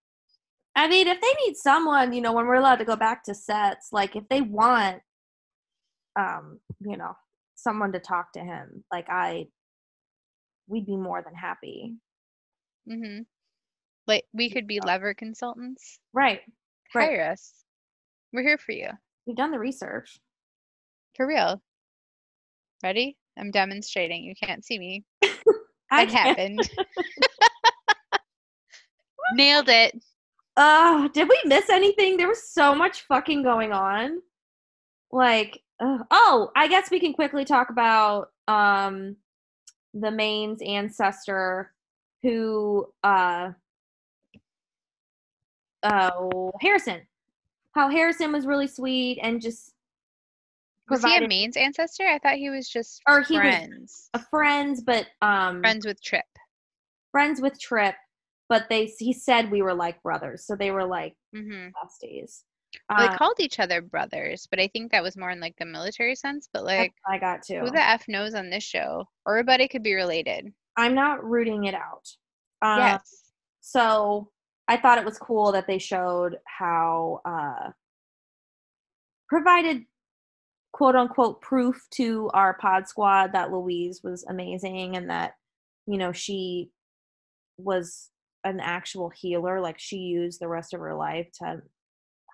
I 0.77 0.89
mean, 0.89 1.09
if 1.09 1.21
they 1.21 1.35
need 1.47 1.57
someone, 1.57 2.12
you 2.12 2.21
know, 2.21 2.33
when 2.33 2.47
we're 2.47 2.55
allowed 2.55 2.77
to 2.77 2.85
go 2.85 2.97
back 2.97 3.25
to 3.25 3.35
sets, 3.35 3.89
like 3.93 4.14
if 4.14 4.29
they 4.29 4.41
want 4.41 5.01
um, 6.19 6.59
you 6.81 6.97
know, 6.97 7.12
someone 7.55 7.93
to 7.93 8.01
talk 8.01 8.33
to 8.33 8.41
him, 8.41 8.85
like 8.93 9.07
I 9.09 9.47
we'd 10.66 10.87
be 10.87 10.97
more 10.97 11.23
than 11.23 11.35
happy. 11.35 11.97
Mhm. 12.91 13.27
Like 14.07 14.25
we 14.33 14.51
could 14.51 14.66
be 14.66 14.81
lever 14.81 15.14
consultants. 15.14 16.01
Right. 16.12 16.41
Hire 16.93 17.19
right. 17.19 17.33
us. 17.33 17.53
We're 18.33 18.43
here 18.43 18.59
for 18.59 18.73
you. 18.73 18.91
We've 19.27 19.37
done 19.37 19.51
the 19.51 19.59
research. 19.59 20.19
For 21.14 21.27
real. 21.27 21.62
Ready? 22.83 23.16
I'm 23.39 23.51
demonstrating. 23.51 24.25
You 24.25 24.35
can't 24.35 24.64
see 24.64 24.79
me. 24.79 25.05
it 25.23 26.11
happened. 26.11 26.69
Nailed 29.35 29.69
it. 29.69 30.03
Uh, 30.59 31.07
did 31.15 31.29
we 31.29 31.41
miss 31.45 31.71
anything? 31.71 32.17
There 32.17 32.27
was 32.27 32.43
so 32.43 32.75
much 32.75 33.03
fucking 33.03 33.45
going 33.45 33.73
on. 33.73 34.21
Like, 35.13 35.63
uh, 35.79 35.99
oh, 36.11 36.51
I 36.57 36.67
guess 36.67 36.91
we 36.91 36.99
can 36.99 37.13
quickly 37.13 37.45
talk 37.45 37.71
about 37.71 38.33
um 38.49 39.17
the 39.95 40.11
Manes 40.11 40.61
ancestor 40.61 41.73
who 42.23 42.93
uh 43.05 43.53
oh 45.85 46.53
Harrison. 46.61 47.03
How 47.73 47.89
Harrison 47.89 48.33
was 48.33 48.45
really 48.45 48.67
sweet 48.67 49.21
and 49.23 49.41
just 49.41 49.75
was 50.91 51.05
he 51.05 51.17
a 51.17 51.29
Manes 51.29 51.57
ancestor? 51.57 52.05
I 52.05 52.19
thought 52.19 52.35
he 52.35 52.51
was 52.51 52.69
just 52.69 53.01
or 53.07 53.21
he 53.21 53.37
friends. 53.37 54.11
Was 54.13 54.23
a 54.23 54.27
friends, 54.27 54.83
but 54.83 55.07
um 55.23 55.61
friends 55.61 55.87
with 55.87 56.03
Trip. 56.03 56.25
Friends 57.13 57.41
with 57.41 57.61
Trip, 57.61 57.95
but 58.49 58.68
they 58.68 58.86
he 58.99 59.12
said 59.12 59.51
we 59.51 59.62
were 59.62 59.74
like 59.74 60.03
brothers, 60.03 60.46
so 60.46 60.57
they 60.57 60.70
were 60.70 60.86
like 60.86 61.14
mm-hmm. 61.34 61.68
besties. 61.68 62.42
Well, 62.90 63.01
uh, 63.01 63.11
they 63.11 63.16
called 63.16 63.40
each 63.40 63.61
other 63.61 63.80
brothers, 63.80 64.46
but 64.51 64.61
I 64.61 64.68
think 64.68 64.92
that 64.92 65.03
was 65.03 65.16
more 65.16 65.30
in 65.30 65.40
like 65.40 65.57
the 65.59 65.66
military 65.66 66.14
sense. 66.14 66.49
But 66.53 66.64
like, 66.64 66.92
I 67.07 67.18
got 67.18 67.42
to. 67.44 67.61
Who 67.61 67.70
the 67.70 67.80
f 67.80 68.05
knows 68.09 68.34
on 68.34 68.51
this 68.51 68.64
show? 68.64 69.07
Everybody 69.26 69.68
could 69.68 69.82
be 69.82 69.94
related. 69.94 70.53
I'm 70.76 70.94
not 70.94 71.24
rooting 71.24 71.64
it 71.64 71.74
out. 71.74 72.07
Um, 72.62 72.78
yes. 72.78 73.32
So 73.61 74.30
I 74.68 74.76
thought 74.76 74.99
it 74.99 75.05
was 75.05 75.18
cool 75.18 75.53
that 75.53 75.66
they 75.66 75.78
showed 75.78 76.36
how 76.44 77.20
uh, 77.24 77.70
provided 79.28 79.84
quote 80.72 80.94
unquote 80.94 81.40
proof 81.40 81.86
to 81.92 82.30
our 82.34 82.55
pod 82.55 82.86
squad 82.86 83.32
that 83.32 83.51
Louise 83.51 84.03
was 84.03 84.24
amazing 84.28 84.96
and 84.96 85.11
that 85.11 85.34
you 85.86 85.99
know 85.99 86.12
she 86.12 86.70
was 87.57 88.11
an 88.45 88.61
actual 88.61 89.11
healer 89.11 89.61
like 89.61 89.78
she 89.78 89.97
used 89.97 90.41
the 90.41 90.49
rest 90.49 90.74
of 90.74 90.80
her 90.80 90.95
life 90.95 91.28
to 91.32 91.61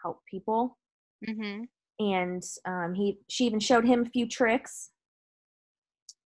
help 0.03 0.21
people 0.31 0.79
mm-hmm. 1.27 1.63
and 1.99 2.43
um, 2.67 2.95
he 2.95 3.19
she 3.29 3.45
even 3.45 3.61
showed 3.61 3.85
him 3.85 4.05
a 4.05 4.11
few 4.11 4.29
tricks 4.29 4.91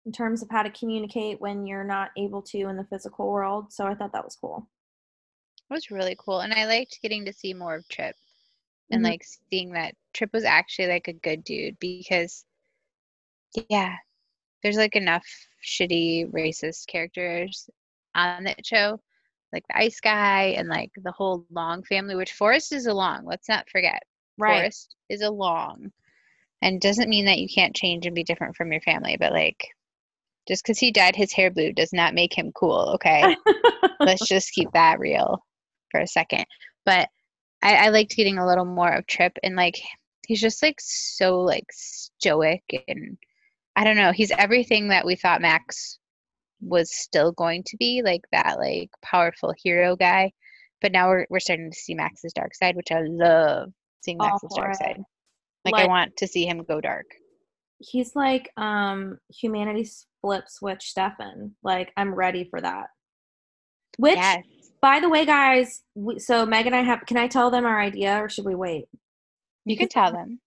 in 0.07 0.13
terms 0.13 0.43
of 0.43 0.49
how 0.51 0.63
to 0.63 0.71
communicate 0.71 1.41
when 1.41 1.67
you're 1.67 1.85
not 1.85 2.11
able 2.17 2.43
to 2.43 2.69
in 2.69 2.77
the 2.77 2.87
physical 2.91 3.31
world 3.31 3.73
so 3.73 3.87
i 3.87 3.95
thought 3.95 4.13
that 4.13 4.25
was 4.25 4.37
cool 4.41 4.69
it 5.71 5.75
was 5.75 5.91
really 5.91 6.17
cool 6.19 6.41
and 6.41 6.53
i 6.53 6.67
liked 6.67 6.99
getting 7.03 7.25
to 7.25 7.33
see 7.33 7.55
more 7.55 7.77
of 7.77 7.89
trip 7.89 8.17
and 8.91 9.03
mm-hmm. 9.03 9.13
like 9.13 9.25
seeing 9.51 9.73
that 9.73 9.95
Trip 10.15 10.31
was 10.33 10.45
actually 10.45 10.89
like 10.89 11.09
a 11.09 11.13
good 11.13 11.45
dude 11.45 11.79
because 11.79 12.45
yeah, 13.69 13.95
there's 14.63 14.77
like 14.77 14.97
enough 14.97 15.27
shitty 15.65 16.31
racist 16.33 16.87
characters 16.87 17.69
on 18.15 18.45
that 18.45 18.65
show. 18.65 19.01
Like 19.53 19.65
the 19.69 19.79
ICE 19.79 20.01
guy 20.01 20.55
and 20.57 20.69
like 20.69 20.91
the 20.97 21.13
whole 21.13 21.47
Long 21.51 21.83
family, 21.83 22.15
which 22.15 22.33
Forrest 22.33 22.73
is 22.73 22.87
a 22.87 22.95
Long, 22.95 23.25
let's 23.25 23.49
not 23.49 23.69
forget. 23.71 24.03
Right. 24.37 24.59
Forrest 24.59 24.95
is 25.09 25.23
a 25.23 25.31
Long. 25.31 25.91
And 26.61 26.81
doesn't 26.81 27.09
mean 27.09 27.27
that 27.27 27.39
you 27.39 27.49
can't 27.49 27.77
change 27.77 28.05
and 28.07 28.15
be 28.15 28.25
different 28.25 28.57
from 28.57 28.73
your 28.73 28.81
family, 28.81 29.17
but 29.19 29.33
like 29.33 29.69
just 30.49 30.65
because 30.65 30.79
he 30.79 30.91
dyed 30.91 31.15
his 31.15 31.33
hair 31.33 31.51
blue 31.51 31.73
does 31.73 31.93
not 31.93 32.15
make 32.15 32.37
him 32.37 32.51
cool, 32.53 32.93
okay? 32.95 33.37
Let's 34.01 34.27
just 34.27 34.53
keep 34.53 34.73
that 34.73 34.99
real 34.99 35.45
for 35.91 36.01
a 36.01 36.07
second. 36.07 36.47
But 36.85 37.09
I, 37.63 37.87
I 37.87 37.89
liked 37.91 38.17
getting 38.17 38.39
a 38.39 38.47
little 38.47 38.65
more 38.65 38.91
of 38.91 39.07
Trip 39.07 39.33
and 39.43 39.57
like 39.57 39.77
he's 40.27 40.41
just 40.41 40.63
like 40.63 40.77
so 40.81 41.41
like 41.41 41.67
stoic 41.71 42.63
and 42.89 43.19
I 43.77 43.85
don't 43.85 43.97
know, 43.97 44.13
he's 44.13 44.31
everything 44.31 44.89
that 44.89 45.07
we 45.07 45.17
thought 45.17 45.41
Max 45.41 45.98
was 46.61 46.95
still 46.95 47.33
going 47.33 47.63
to 47.67 47.77
be, 47.77 48.03
like 48.05 48.23
that 48.33 48.59
like 48.59 48.91
powerful 49.03 49.53
hero 49.63 49.97
guy. 49.97 50.33
But 50.81 50.93
now 50.93 51.09
we're 51.09 51.27
we're 51.31 51.41
starting 51.41 51.71
to 51.71 51.77
see 51.77 51.95
Max's 51.95 52.33
dark 52.33 52.55
side, 52.55 52.77
which 52.77 52.93
I 52.93 53.03
love 53.03 53.71
seeing 54.05 54.19
Max's 54.19 54.55
dark 54.55 54.73
it. 54.73 54.79
side. 54.79 55.03
Like, 55.65 55.73
like 55.73 55.85
I 55.85 55.89
want 55.89 56.17
to 56.19 56.27
see 56.27 56.47
him 56.47 56.65
go 56.65 56.81
dark. 56.81 57.07
He's 57.79 58.15
like 58.17 58.51
um 58.57 59.19
humanity's 59.29 60.07
flip 60.21 60.45
switch 60.49 60.91
Stefan. 60.91 61.55
Like 61.63 61.93
I'm 61.97 62.15
ready 62.15 62.45
for 62.51 62.61
that. 62.61 62.87
Which 63.97 64.17
yes 64.17 64.45
by 64.81 65.01
the 65.01 65.09
way, 65.09 65.25
guys, 65.25 65.83
we, 65.95 66.19
so 66.19 66.47
Meg 66.47 66.67
and 66.67 66.75
I 66.75 66.83
have. 66.83 67.05
Can 67.07 67.17
I 67.17 67.27
tell 67.27 67.51
them 67.51 67.67
our 67.67 67.81
idea, 67.81 68.23
or 68.23 68.29
should 68.29 68.45
we 68.45 68.55
wait? 68.55 68.87
You 69.65 69.77
can 69.77 69.89
tell 69.89 70.13
them. 70.13 70.41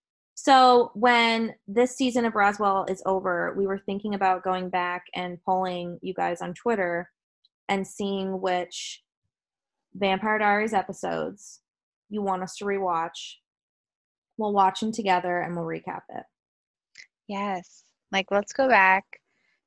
So 0.43 0.89
when 0.95 1.53
this 1.67 1.95
season 1.95 2.25
of 2.25 2.33
Roswell 2.33 2.85
is 2.89 3.03
over, 3.05 3.53
we 3.55 3.67
were 3.67 3.77
thinking 3.77 4.15
about 4.15 4.43
going 4.43 4.69
back 4.71 5.03
and 5.13 5.37
polling 5.43 5.99
you 6.01 6.15
guys 6.15 6.41
on 6.41 6.55
Twitter 6.55 7.11
and 7.69 7.85
seeing 7.85 8.41
which 8.41 9.03
Vampire 9.93 10.39
Diaries 10.39 10.73
episodes 10.73 11.59
you 12.09 12.23
want 12.23 12.41
us 12.41 12.55
to 12.55 12.65
rewatch. 12.65 13.35
We'll 14.37 14.51
watch 14.51 14.79
them 14.79 14.91
together 14.91 15.41
and 15.41 15.55
we'll 15.55 15.65
recap 15.65 16.01
it. 16.09 16.23
Yes. 17.27 17.83
Like, 18.11 18.31
let's 18.31 18.51
go 18.51 18.67
back 18.67 19.03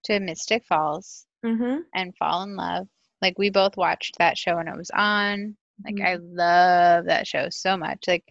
to 0.07 0.19
Mystic 0.19 0.65
Falls 0.65 1.25
mm-hmm. 1.47 1.83
and 1.95 2.17
fall 2.17 2.43
in 2.43 2.57
love 2.57 2.89
like 3.23 3.39
we 3.39 3.49
both 3.49 3.77
watched 3.77 4.19
that 4.19 4.37
show 4.37 4.57
when 4.57 4.67
it 4.67 4.77
was 4.77 4.91
on. 4.91 5.57
Like 5.85 5.95
mm-hmm. 5.95 6.05
I 6.05 6.17
love 6.17 7.05
that 7.05 7.29
show 7.29 7.47
so 7.49 7.77
much. 7.77 8.09
Like 8.09 8.25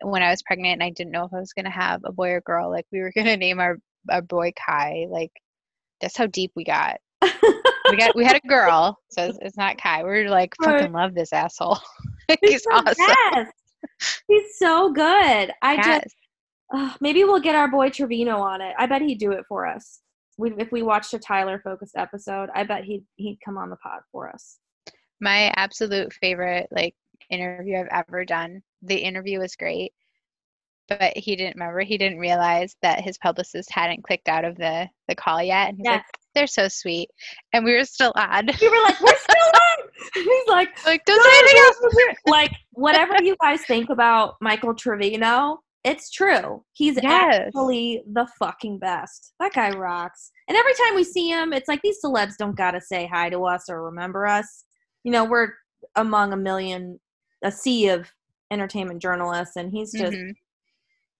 when 0.00 0.22
I 0.22 0.30
was 0.30 0.42
pregnant 0.42 0.74
and 0.74 0.82
I 0.82 0.90
didn't 0.90 1.12
know 1.12 1.24
if 1.24 1.34
I 1.34 1.40
was 1.40 1.52
gonna 1.52 1.70
have 1.70 2.00
a 2.04 2.12
boy 2.12 2.30
or 2.30 2.40
girl, 2.40 2.70
like 2.70 2.86
we 2.92 3.00
were 3.00 3.12
gonna 3.16 3.36
name 3.36 3.60
our 3.60 3.78
our 4.10 4.22
boy 4.22 4.52
Kai. 4.52 5.06
Like 5.08 5.32
that's 6.00 6.16
how 6.16 6.26
deep 6.26 6.52
we 6.54 6.64
got. 6.64 6.98
we 7.22 7.96
got 7.96 8.14
we 8.14 8.24
had 8.24 8.36
a 8.36 8.48
girl, 8.48 8.98
so 9.10 9.24
it's, 9.24 9.38
it's 9.40 9.56
not 9.56 9.78
Kai. 9.78 10.04
We 10.04 10.10
are 10.10 10.30
like 10.30 10.54
fucking 10.62 10.92
love 10.92 11.14
this 11.14 11.32
asshole. 11.32 11.78
He's 12.40 12.66
awesome. 12.70 12.94
Yes. 12.98 13.50
He's 14.28 14.58
so 14.58 14.92
good. 14.92 15.52
I 15.62 15.74
yes. 15.74 16.02
just 16.04 16.16
uh, 16.74 16.94
maybe 17.00 17.24
we'll 17.24 17.40
get 17.40 17.54
our 17.54 17.70
boy 17.70 17.90
Trevino 17.90 18.38
on 18.38 18.60
it. 18.60 18.74
I 18.78 18.86
bet 18.86 19.02
he'd 19.02 19.18
do 19.18 19.32
it 19.32 19.44
for 19.48 19.66
us 19.66 20.00
we, 20.36 20.52
if 20.58 20.72
we 20.72 20.82
watched 20.82 21.14
a 21.14 21.18
Tyler 21.18 21.60
focused 21.62 21.96
episode, 21.96 22.48
I 22.54 22.64
bet 22.64 22.84
he'd 22.84 23.04
he'd 23.16 23.38
come 23.44 23.58
on 23.58 23.70
the 23.70 23.76
pod 23.76 24.00
for 24.10 24.28
us. 24.28 24.58
My 25.20 25.52
absolute 25.56 26.12
favorite 26.12 26.68
like 26.70 26.94
interview 27.30 27.78
I've 27.78 28.04
ever 28.08 28.24
done. 28.24 28.62
The 28.82 28.96
interview 28.96 29.40
was 29.40 29.56
great, 29.56 29.92
but 30.88 31.16
he 31.16 31.36
didn't 31.36 31.56
remember. 31.56 31.80
He 31.80 31.98
didn't 31.98 32.18
realize 32.18 32.76
that 32.82 33.02
his 33.02 33.18
publicist 33.18 33.70
hadn't 33.70 34.04
clicked 34.04 34.28
out 34.28 34.44
of 34.44 34.56
the 34.56 34.88
the 35.08 35.14
call 35.14 35.42
yet, 35.42 35.68
and 35.68 35.78
he's 35.78 35.84
yes. 35.84 35.98
like, 35.98 36.04
"They're 36.34 36.46
so 36.46 36.68
sweet," 36.68 37.08
and 37.52 37.64
we 37.64 37.72
were 37.72 37.84
still 37.84 38.12
on. 38.16 38.46
We 38.60 38.68
were 38.68 38.82
like, 38.82 39.00
"We're 39.00 39.16
still 39.16 39.50
on." 39.54 39.88
he's 40.14 40.48
like, 40.48 40.68
"Like, 40.86 41.04
don't 41.04 41.22
say 41.22 41.38
anything 41.38 41.58
else." 41.58 42.16
like, 42.26 42.52
whatever 42.72 43.14
you 43.22 43.36
guys 43.40 43.62
think 43.62 43.90
about 43.90 44.34
Michael 44.40 44.74
Trevino, 44.74 45.60
it's 45.84 46.10
true. 46.10 46.64
He's 46.72 46.98
yes. 47.02 47.46
actually 47.46 48.02
the 48.10 48.26
fucking 48.38 48.78
best. 48.78 49.34
That 49.38 49.52
guy 49.52 49.70
rocks. 49.70 50.30
And 50.48 50.56
every 50.56 50.72
time 50.74 50.94
we 50.94 51.04
see 51.04 51.28
him, 51.28 51.52
it's 51.52 51.68
like 51.68 51.82
these 51.82 51.98
celebs 52.04 52.36
don't 52.38 52.56
gotta 52.56 52.80
say 52.80 53.06
hi 53.10 53.28
to 53.30 53.44
us 53.44 53.64
or 53.68 53.84
remember 53.84 54.26
us. 54.26 54.64
You 55.04 55.12
know, 55.12 55.24
we're 55.24 55.50
among 55.96 56.32
a 56.32 56.36
million, 56.36 56.98
a 57.44 57.52
sea 57.52 57.88
of 57.88 58.10
entertainment 58.50 59.00
journalists, 59.00 59.54
and 59.54 59.70
he's 59.70 59.92
just 59.92 60.16
Mhm. 60.16 60.34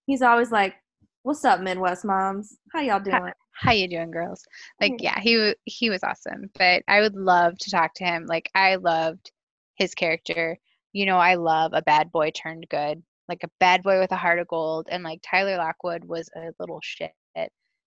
he's 0.07 0.23
always 0.23 0.51
like, 0.51 0.75
"What's 1.23 1.45
up, 1.45 1.61
Midwest 1.61 2.05
moms? 2.05 2.59
How 2.73 2.81
y'all 2.81 2.99
doing?" 3.01 3.33
How 3.53 3.71
you 3.71 3.87
doing, 3.87 4.11
girls? 4.11 4.45
Like, 4.81 5.01
yeah, 5.01 5.21
he 5.21 5.55
he 5.65 5.89
was 5.89 6.03
awesome. 6.03 6.51
But 6.59 6.83
I 6.89 7.01
would 7.01 7.15
love 7.15 7.57
to 7.59 7.71
talk 7.71 7.95
to 7.95 8.05
him. 8.05 8.27
Like, 8.27 8.51
I 8.55 8.75
loved 8.75 9.31
his 9.77 9.95
character. 9.95 10.59
You 10.93 11.07
know, 11.07 11.19
I 11.19 11.37
love 11.37 11.73
a 11.73 11.83
bad 11.83 12.11
boy 12.11 12.31
turned 12.33 12.69
good, 12.69 13.03
like 13.29 13.45
a 13.45 13.51
bad 13.61 13.83
boy 13.85 14.01
with 14.01 14.11
a 14.13 14.17
heart 14.17 14.41
of 14.41 14.49
gold. 14.49 14.89
And 14.91 15.05
like 15.05 15.21
Tyler 15.23 15.57
Lockwood 15.57 16.05
was 16.05 16.29
a 16.35 16.53
little 16.59 16.81
shit, 16.83 17.13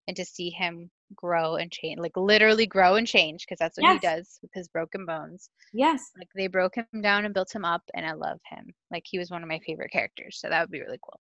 and 0.07 0.15
to 0.17 0.25
see 0.25 0.49
him 0.49 0.89
grow 1.15 1.55
and 1.55 1.71
change, 1.71 1.99
like 1.99 2.15
literally 2.15 2.65
grow 2.65 2.95
and 2.95 3.07
change, 3.07 3.45
because 3.45 3.59
that's 3.59 3.77
what 3.77 3.85
he 3.85 3.99
does 3.99 4.39
with 4.41 4.51
his 4.53 4.67
broken 4.67 5.05
bones. 5.05 5.49
Yes, 5.73 6.11
Like 6.17 6.29
they 6.35 6.47
broke 6.47 6.75
him 6.75 6.87
down 7.01 7.25
and 7.25 7.33
built 7.33 7.53
him 7.53 7.65
up, 7.65 7.83
and 7.93 8.05
I 8.05 8.13
love 8.13 8.39
him. 8.49 8.73
Like 8.91 9.03
he 9.05 9.19
was 9.19 9.29
one 9.31 9.43
of 9.43 9.49
my 9.49 9.59
favorite 9.65 9.91
characters, 9.91 10.39
so 10.39 10.49
that 10.49 10.61
would 10.61 10.71
be 10.71 10.81
really 10.81 10.99
cool. 11.03 11.19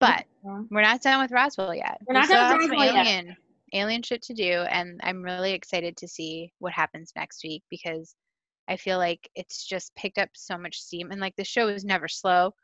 But 0.00 0.24
Yeah. 0.44 0.62
we're 0.70 0.82
not 0.82 1.02
done 1.02 1.20
with 1.22 1.30
Roswell 1.32 1.74
yet. 1.74 1.98
We're 2.06 2.14
We 2.14 2.20
not 2.20 2.26
still 2.26 2.40
done 2.42 2.58
with 2.58 2.70
Roswell 2.70 2.86
yet. 2.94 3.06
alien, 3.06 3.36
alien 3.72 4.02
shit 4.02 4.22
to 4.22 4.34
do, 4.34 4.62
and 4.68 5.00
I'm 5.02 5.22
really 5.22 5.52
excited 5.52 5.96
to 5.98 6.08
see 6.08 6.52
what 6.58 6.72
happens 6.72 7.12
next 7.16 7.42
week 7.44 7.62
because 7.70 8.14
I 8.68 8.76
feel 8.76 8.98
like 8.98 9.30
it's 9.34 9.66
just 9.66 9.94
picked 9.94 10.18
up 10.18 10.30
so 10.34 10.58
much 10.58 10.80
steam, 10.80 11.10
and 11.10 11.20
like 11.20 11.36
the 11.36 11.44
show 11.44 11.68
is 11.68 11.84
never 11.84 12.08
slow, 12.08 12.54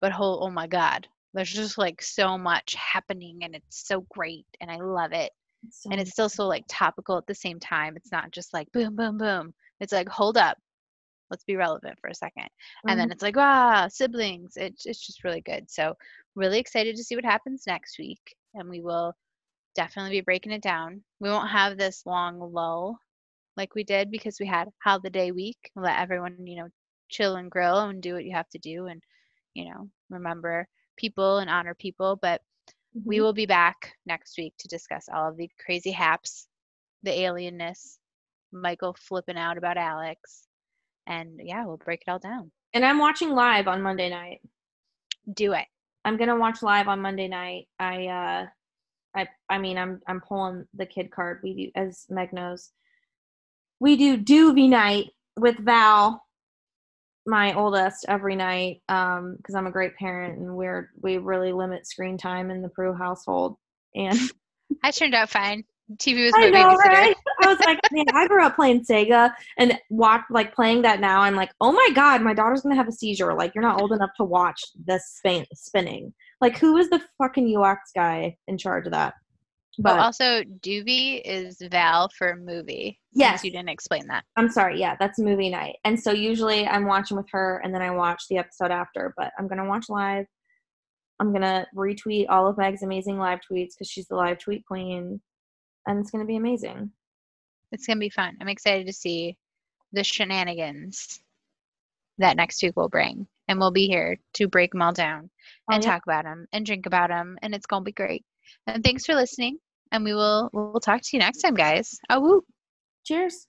but 0.00 0.12
whole 0.12 0.42
oh 0.44 0.50
my 0.50 0.66
god, 0.66 1.06
there's 1.34 1.52
just 1.52 1.78
like 1.78 2.02
so 2.02 2.38
much 2.38 2.74
happening, 2.74 3.40
and 3.44 3.54
it's 3.56 3.86
so 3.88 4.02
great, 4.10 4.46
and 4.60 4.70
I 4.70 4.76
love 4.78 5.12
it 5.12 5.32
So- 5.70 5.90
and 5.92 6.00
it's 6.00 6.12
still 6.12 6.28
so 6.30 6.46
like 6.46 6.64
topical 6.68 7.18
at 7.18 7.26
the 7.26 7.34
same 7.34 7.60
time. 7.60 7.96
It's 7.96 8.12
not 8.12 8.30
just 8.32 8.52
like 8.54 8.70
boom, 8.72 8.96
boom, 8.96 9.18
boom. 9.18 9.54
It's 9.80 9.92
like 9.92 10.08
hold 10.08 10.36
up, 10.38 10.58
let's 11.30 11.44
be 11.44 11.56
relevant 11.56 11.98
for 12.00 12.08
a 12.10 12.14
2nd 12.14 12.48
and 12.88 12.98
then 12.98 13.08
Mhm. 13.08 13.12
it's 13.12 13.22
like 13.22 13.36
ah, 13.38 13.88
siblings. 13.88 14.56
It's 14.56 14.86
it's 14.86 15.04
just 15.06 15.24
really 15.24 15.42
good. 15.42 15.70
So 15.70 15.94
really 16.36 16.58
excited 16.58 16.96
to 16.96 17.04
see 17.04 17.16
what 17.16 17.24
happens 17.24 17.64
next 17.66 17.98
week, 17.98 18.36
and 18.54 18.68
we 18.70 18.80
will 18.82 19.14
definitely 19.74 20.12
be 20.12 20.20
breaking 20.22 20.52
it 20.52 20.62
down. 20.62 21.02
We 21.20 21.30
won't 21.30 21.50
have 21.50 21.78
this 21.78 22.06
long 22.06 22.40
lull 22.40 22.98
like 23.56 23.74
we 23.74 23.84
did 23.84 24.10
because 24.10 24.38
we 24.40 24.46
had 24.46 24.68
holiday 24.82 25.30
week. 25.32 25.70
Let 25.76 25.98
everyone 26.00 26.46
you 26.46 26.56
know 26.56 26.68
chill 27.08 27.36
and 27.36 27.50
grill 27.50 27.80
and 27.80 28.02
do 28.02 28.14
what 28.14 28.24
you 28.24 28.32
have 28.34 28.48
to 28.50 28.58
do, 28.58 28.86
and 28.86 29.02
you 29.54 29.66
know 29.70 29.90
remember 30.10 30.68
people 30.96 31.38
and 31.38 31.50
honor 31.50 31.74
people, 31.74 32.16
but 32.16 32.42
we 33.04 33.16
Mhm. 33.18 33.22
will 33.22 33.32
be 33.32 33.46
back 33.46 33.96
next 34.06 34.36
week 34.38 34.54
to 34.58 34.68
discuss 34.68 35.08
all 35.08 35.28
of 35.28 35.36
the 35.36 35.48
crazy 35.58 35.90
haps, 35.90 36.48
the 37.02 37.10
alienness, 37.10 37.98
Michael 38.52 38.94
flipping 38.94 39.36
out 39.36 39.58
about 39.58 39.76
Alex, 39.76 40.46
and 41.06 41.40
yeah, 41.42 41.64
we'll 41.66 41.76
break 41.76 42.02
it 42.06 42.10
all 42.10 42.18
down. 42.18 42.52
and 42.72 42.84
I'm 42.84 42.98
watching 42.98 43.30
live 43.30 43.68
on 43.68 43.82
Monday 43.82 44.08
night. 44.10 44.42
Do 45.32 45.52
it. 45.52 45.66
I'm 46.04 46.16
gonna 46.16 46.36
watch 46.36 46.60
live 46.62 46.88
on 46.88 47.00
Monday 47.00 47.28
night. 47.28 47.68
I 47.78 48.06
uh 48.08 48.46
I 49.14 49.28
I 49.48 49.58
mean 49.58 49.78
I'm 49.78 50.02
I'm 50.08 50.20
pulling 50.20 50.66
the 50.74 50.84
kid 50.86 51.10
card. 51.12 51.40
We 51.42 51.54
do 51.66 51.70
as 51.76 52.06
Meg 52.10 52.32
knows. 52.32 52.72
We 53.80 53.96
do 53.96 54.18
doovie 54.18 54.68
night 54.68 55.10
with 55.36 55.56
Val, 55.58 56.23
my 57.26 57.54
oldest, 57.54 58.04
every 58.08 58.36
night. 58.36 58.82
Um, 58.88 59.36
because 59.36 59.54
I'm 59.54 59.66
a 59.66 59.72
great 59.72 59.96
parent 59.96 60.38
and 60.38 60.56
we're 60.56 60.90
we 61.02 61.18
really 61.18 61.52
limit 61.52 61.86
screen 61.86 62.18
time 62.18 62.50
in 62.50 62.62
the 62.62 62.68
Prue 62.68 62.94
household. 62.94 63.56
And 63.94 64.18
I 64.82 64.90
turned 64.90 65.14
out 65.14 65.30
fine. 65.30 65.64
TV 65.98 66.24
was 66.24 66.32
I 66.34 66.50
my 66.50 66.50
know, 66.50 66.68
babysitter. 66.70 66.88
right? 66.88 67.16
I 67.42 67.46
was 67.48 67.60
like, 67.60 67.78
man, 67.92 68.06
I 68.14 68.26
grew 68.26 68.42
up 68.42 68.56
playing 68.56 68.84
Sega 68.84 69.32
and 69.58 69.78
watch 69.90 70.22
like 70.30 70.54
playing 70.54 70.82
that 70.82 70.98
now. 70.98 71.20
I'm 71.20 71.34
like, 71.34 71.52
oh 71.60 71.72
my 71.72 71.90
god, 71.94 72.22
my 72.22 72.32
daughter's 72.32 72.62
gonna 72.62 72.74
have 72.74 72.88
a 72.88 72.92
seizure. 72.92 73.34
Like, 73.34 73.54
you're 73.54 73.62
not 73.62 73.80
old 73.80 73.92
enough 73.92 74.10
to 74.16 74.24
watch 74.24 74.60
this 74.86 75.04
spin- 75.16 75.46
spinning. 75.52 76.14
Like, 76.40 76.58
who 76.58 76.78
is 76.78 76.88
the 76.88 77.02
fucking 77.18 77.54
UX 77.54 77.90
guy 77.94 78.36
in 78.48 78.56
charge 78.56 78.86
of 78.86 78.92
that? 78.92 79.14
But 79.78 79.98
also, 79.98 80.42
Doobie 80.44 81.20
is 81.24 81.58
Val 81.70 82.08
for 82.16 82.36
movie. 82.36 83.00
Yes. 83.12 83.42
you 83.44 83.50
didn't 83.50 83.70
explain 83.70 84.06
that. 84.08 84.24
I'm 84.36 84.48
sorry, 84.50 84.78
yeah, 84.78 84.96
that's 84.98 85.18
movie 85.18 85.50
night. 85.50 85.76
And 85.84 85.98
so 85.98 86.12
usually 86.12 86.66
I'm 86.66 86.86
watching 86.86 87.16
with 87.16 87.26
her 87.32 87.60
and 87.64 87.74
then 87.74 87.82
I 87.82 87.90
watch 87.90 88.24
the 88.28 88.38
episode 88.38 88.70
after. 88.70 89.12
But 89.16 89.32
I'm 89.38 89.48
gonna 89.48 89.66
watch 89.68 89.86
live. 89.88 90.26
I'm 91.20 91.32
gonna 91.32 91.66
retweet 91.76 92.26
all 92.28 92.46
of 92.48 92.56
Meg's 92.58 92.82
amazing 92.82 93.18
live 93.18 93.40
tweets 93.40 93.70
because 93.74 93.88
she's 93.88 94.06
the 94.08 94.16
live 94.16 94.38
tweet 94.38 94.64
queen, 94.66 95.20
and 95.86 95.98
it's 96.00 96.10
gonna 96.10 96.24
be 96.24 96.36
amazing. 96.36 96.90
It's 97.72 97.86
gonna 97.86 98.00
be 98.00 98.10
fun. 98.10 98.36
I'm 98.40 98.48
excited 98.48 98.86
to 98.86 98.92
see 98.92 99.36
the 99.92 100.04
shenanigans 100.04 101.20
that 102.18 102.36
next 102.36 102.62
week 102.62 102.76
will 102.76 102.88
bring, 102.88 103.26
and 103.48 103.58
we'll 103.58 103.70
be 103.72 103.86
here 103.86 104.18
to 104.34 104.48
break 104.48 104.72
them 104.72 104.82
all 104.82 104.92
down 104.92 105.30
Oh, 105.70 105.74
and 105.74 105.82
yeah. 105.84 105.90
talk 105.92 106.02
about 106.04 106.24
them 106.24 106.46
and 106.52 106.64
drink 106.66 106.86
about 106.86 107.10
them, 107.10 107.38
and 107.42 107.54
it's 107.54 107.66
gonna 107.66 107.84
be 107.84 107.92
great. 107.92 108.24
And 108.66 108.82
thanks 108.84 109.06
for 109.06 109.14
listening. 109.14 109.58
And 109.92 110.04
we 110.04 110.14
will 110.14 110.50
we'll 110.52 110.80
talk 110.80 111.02
to 111.02 111.08
you 111.12 111.18
next 111.20 111.40
time, 111.42 111.54
guys. 111.54 111.98
Oh, 112.10 112.20
woo. 112.20 112.44
Cheers. 113.04 113.46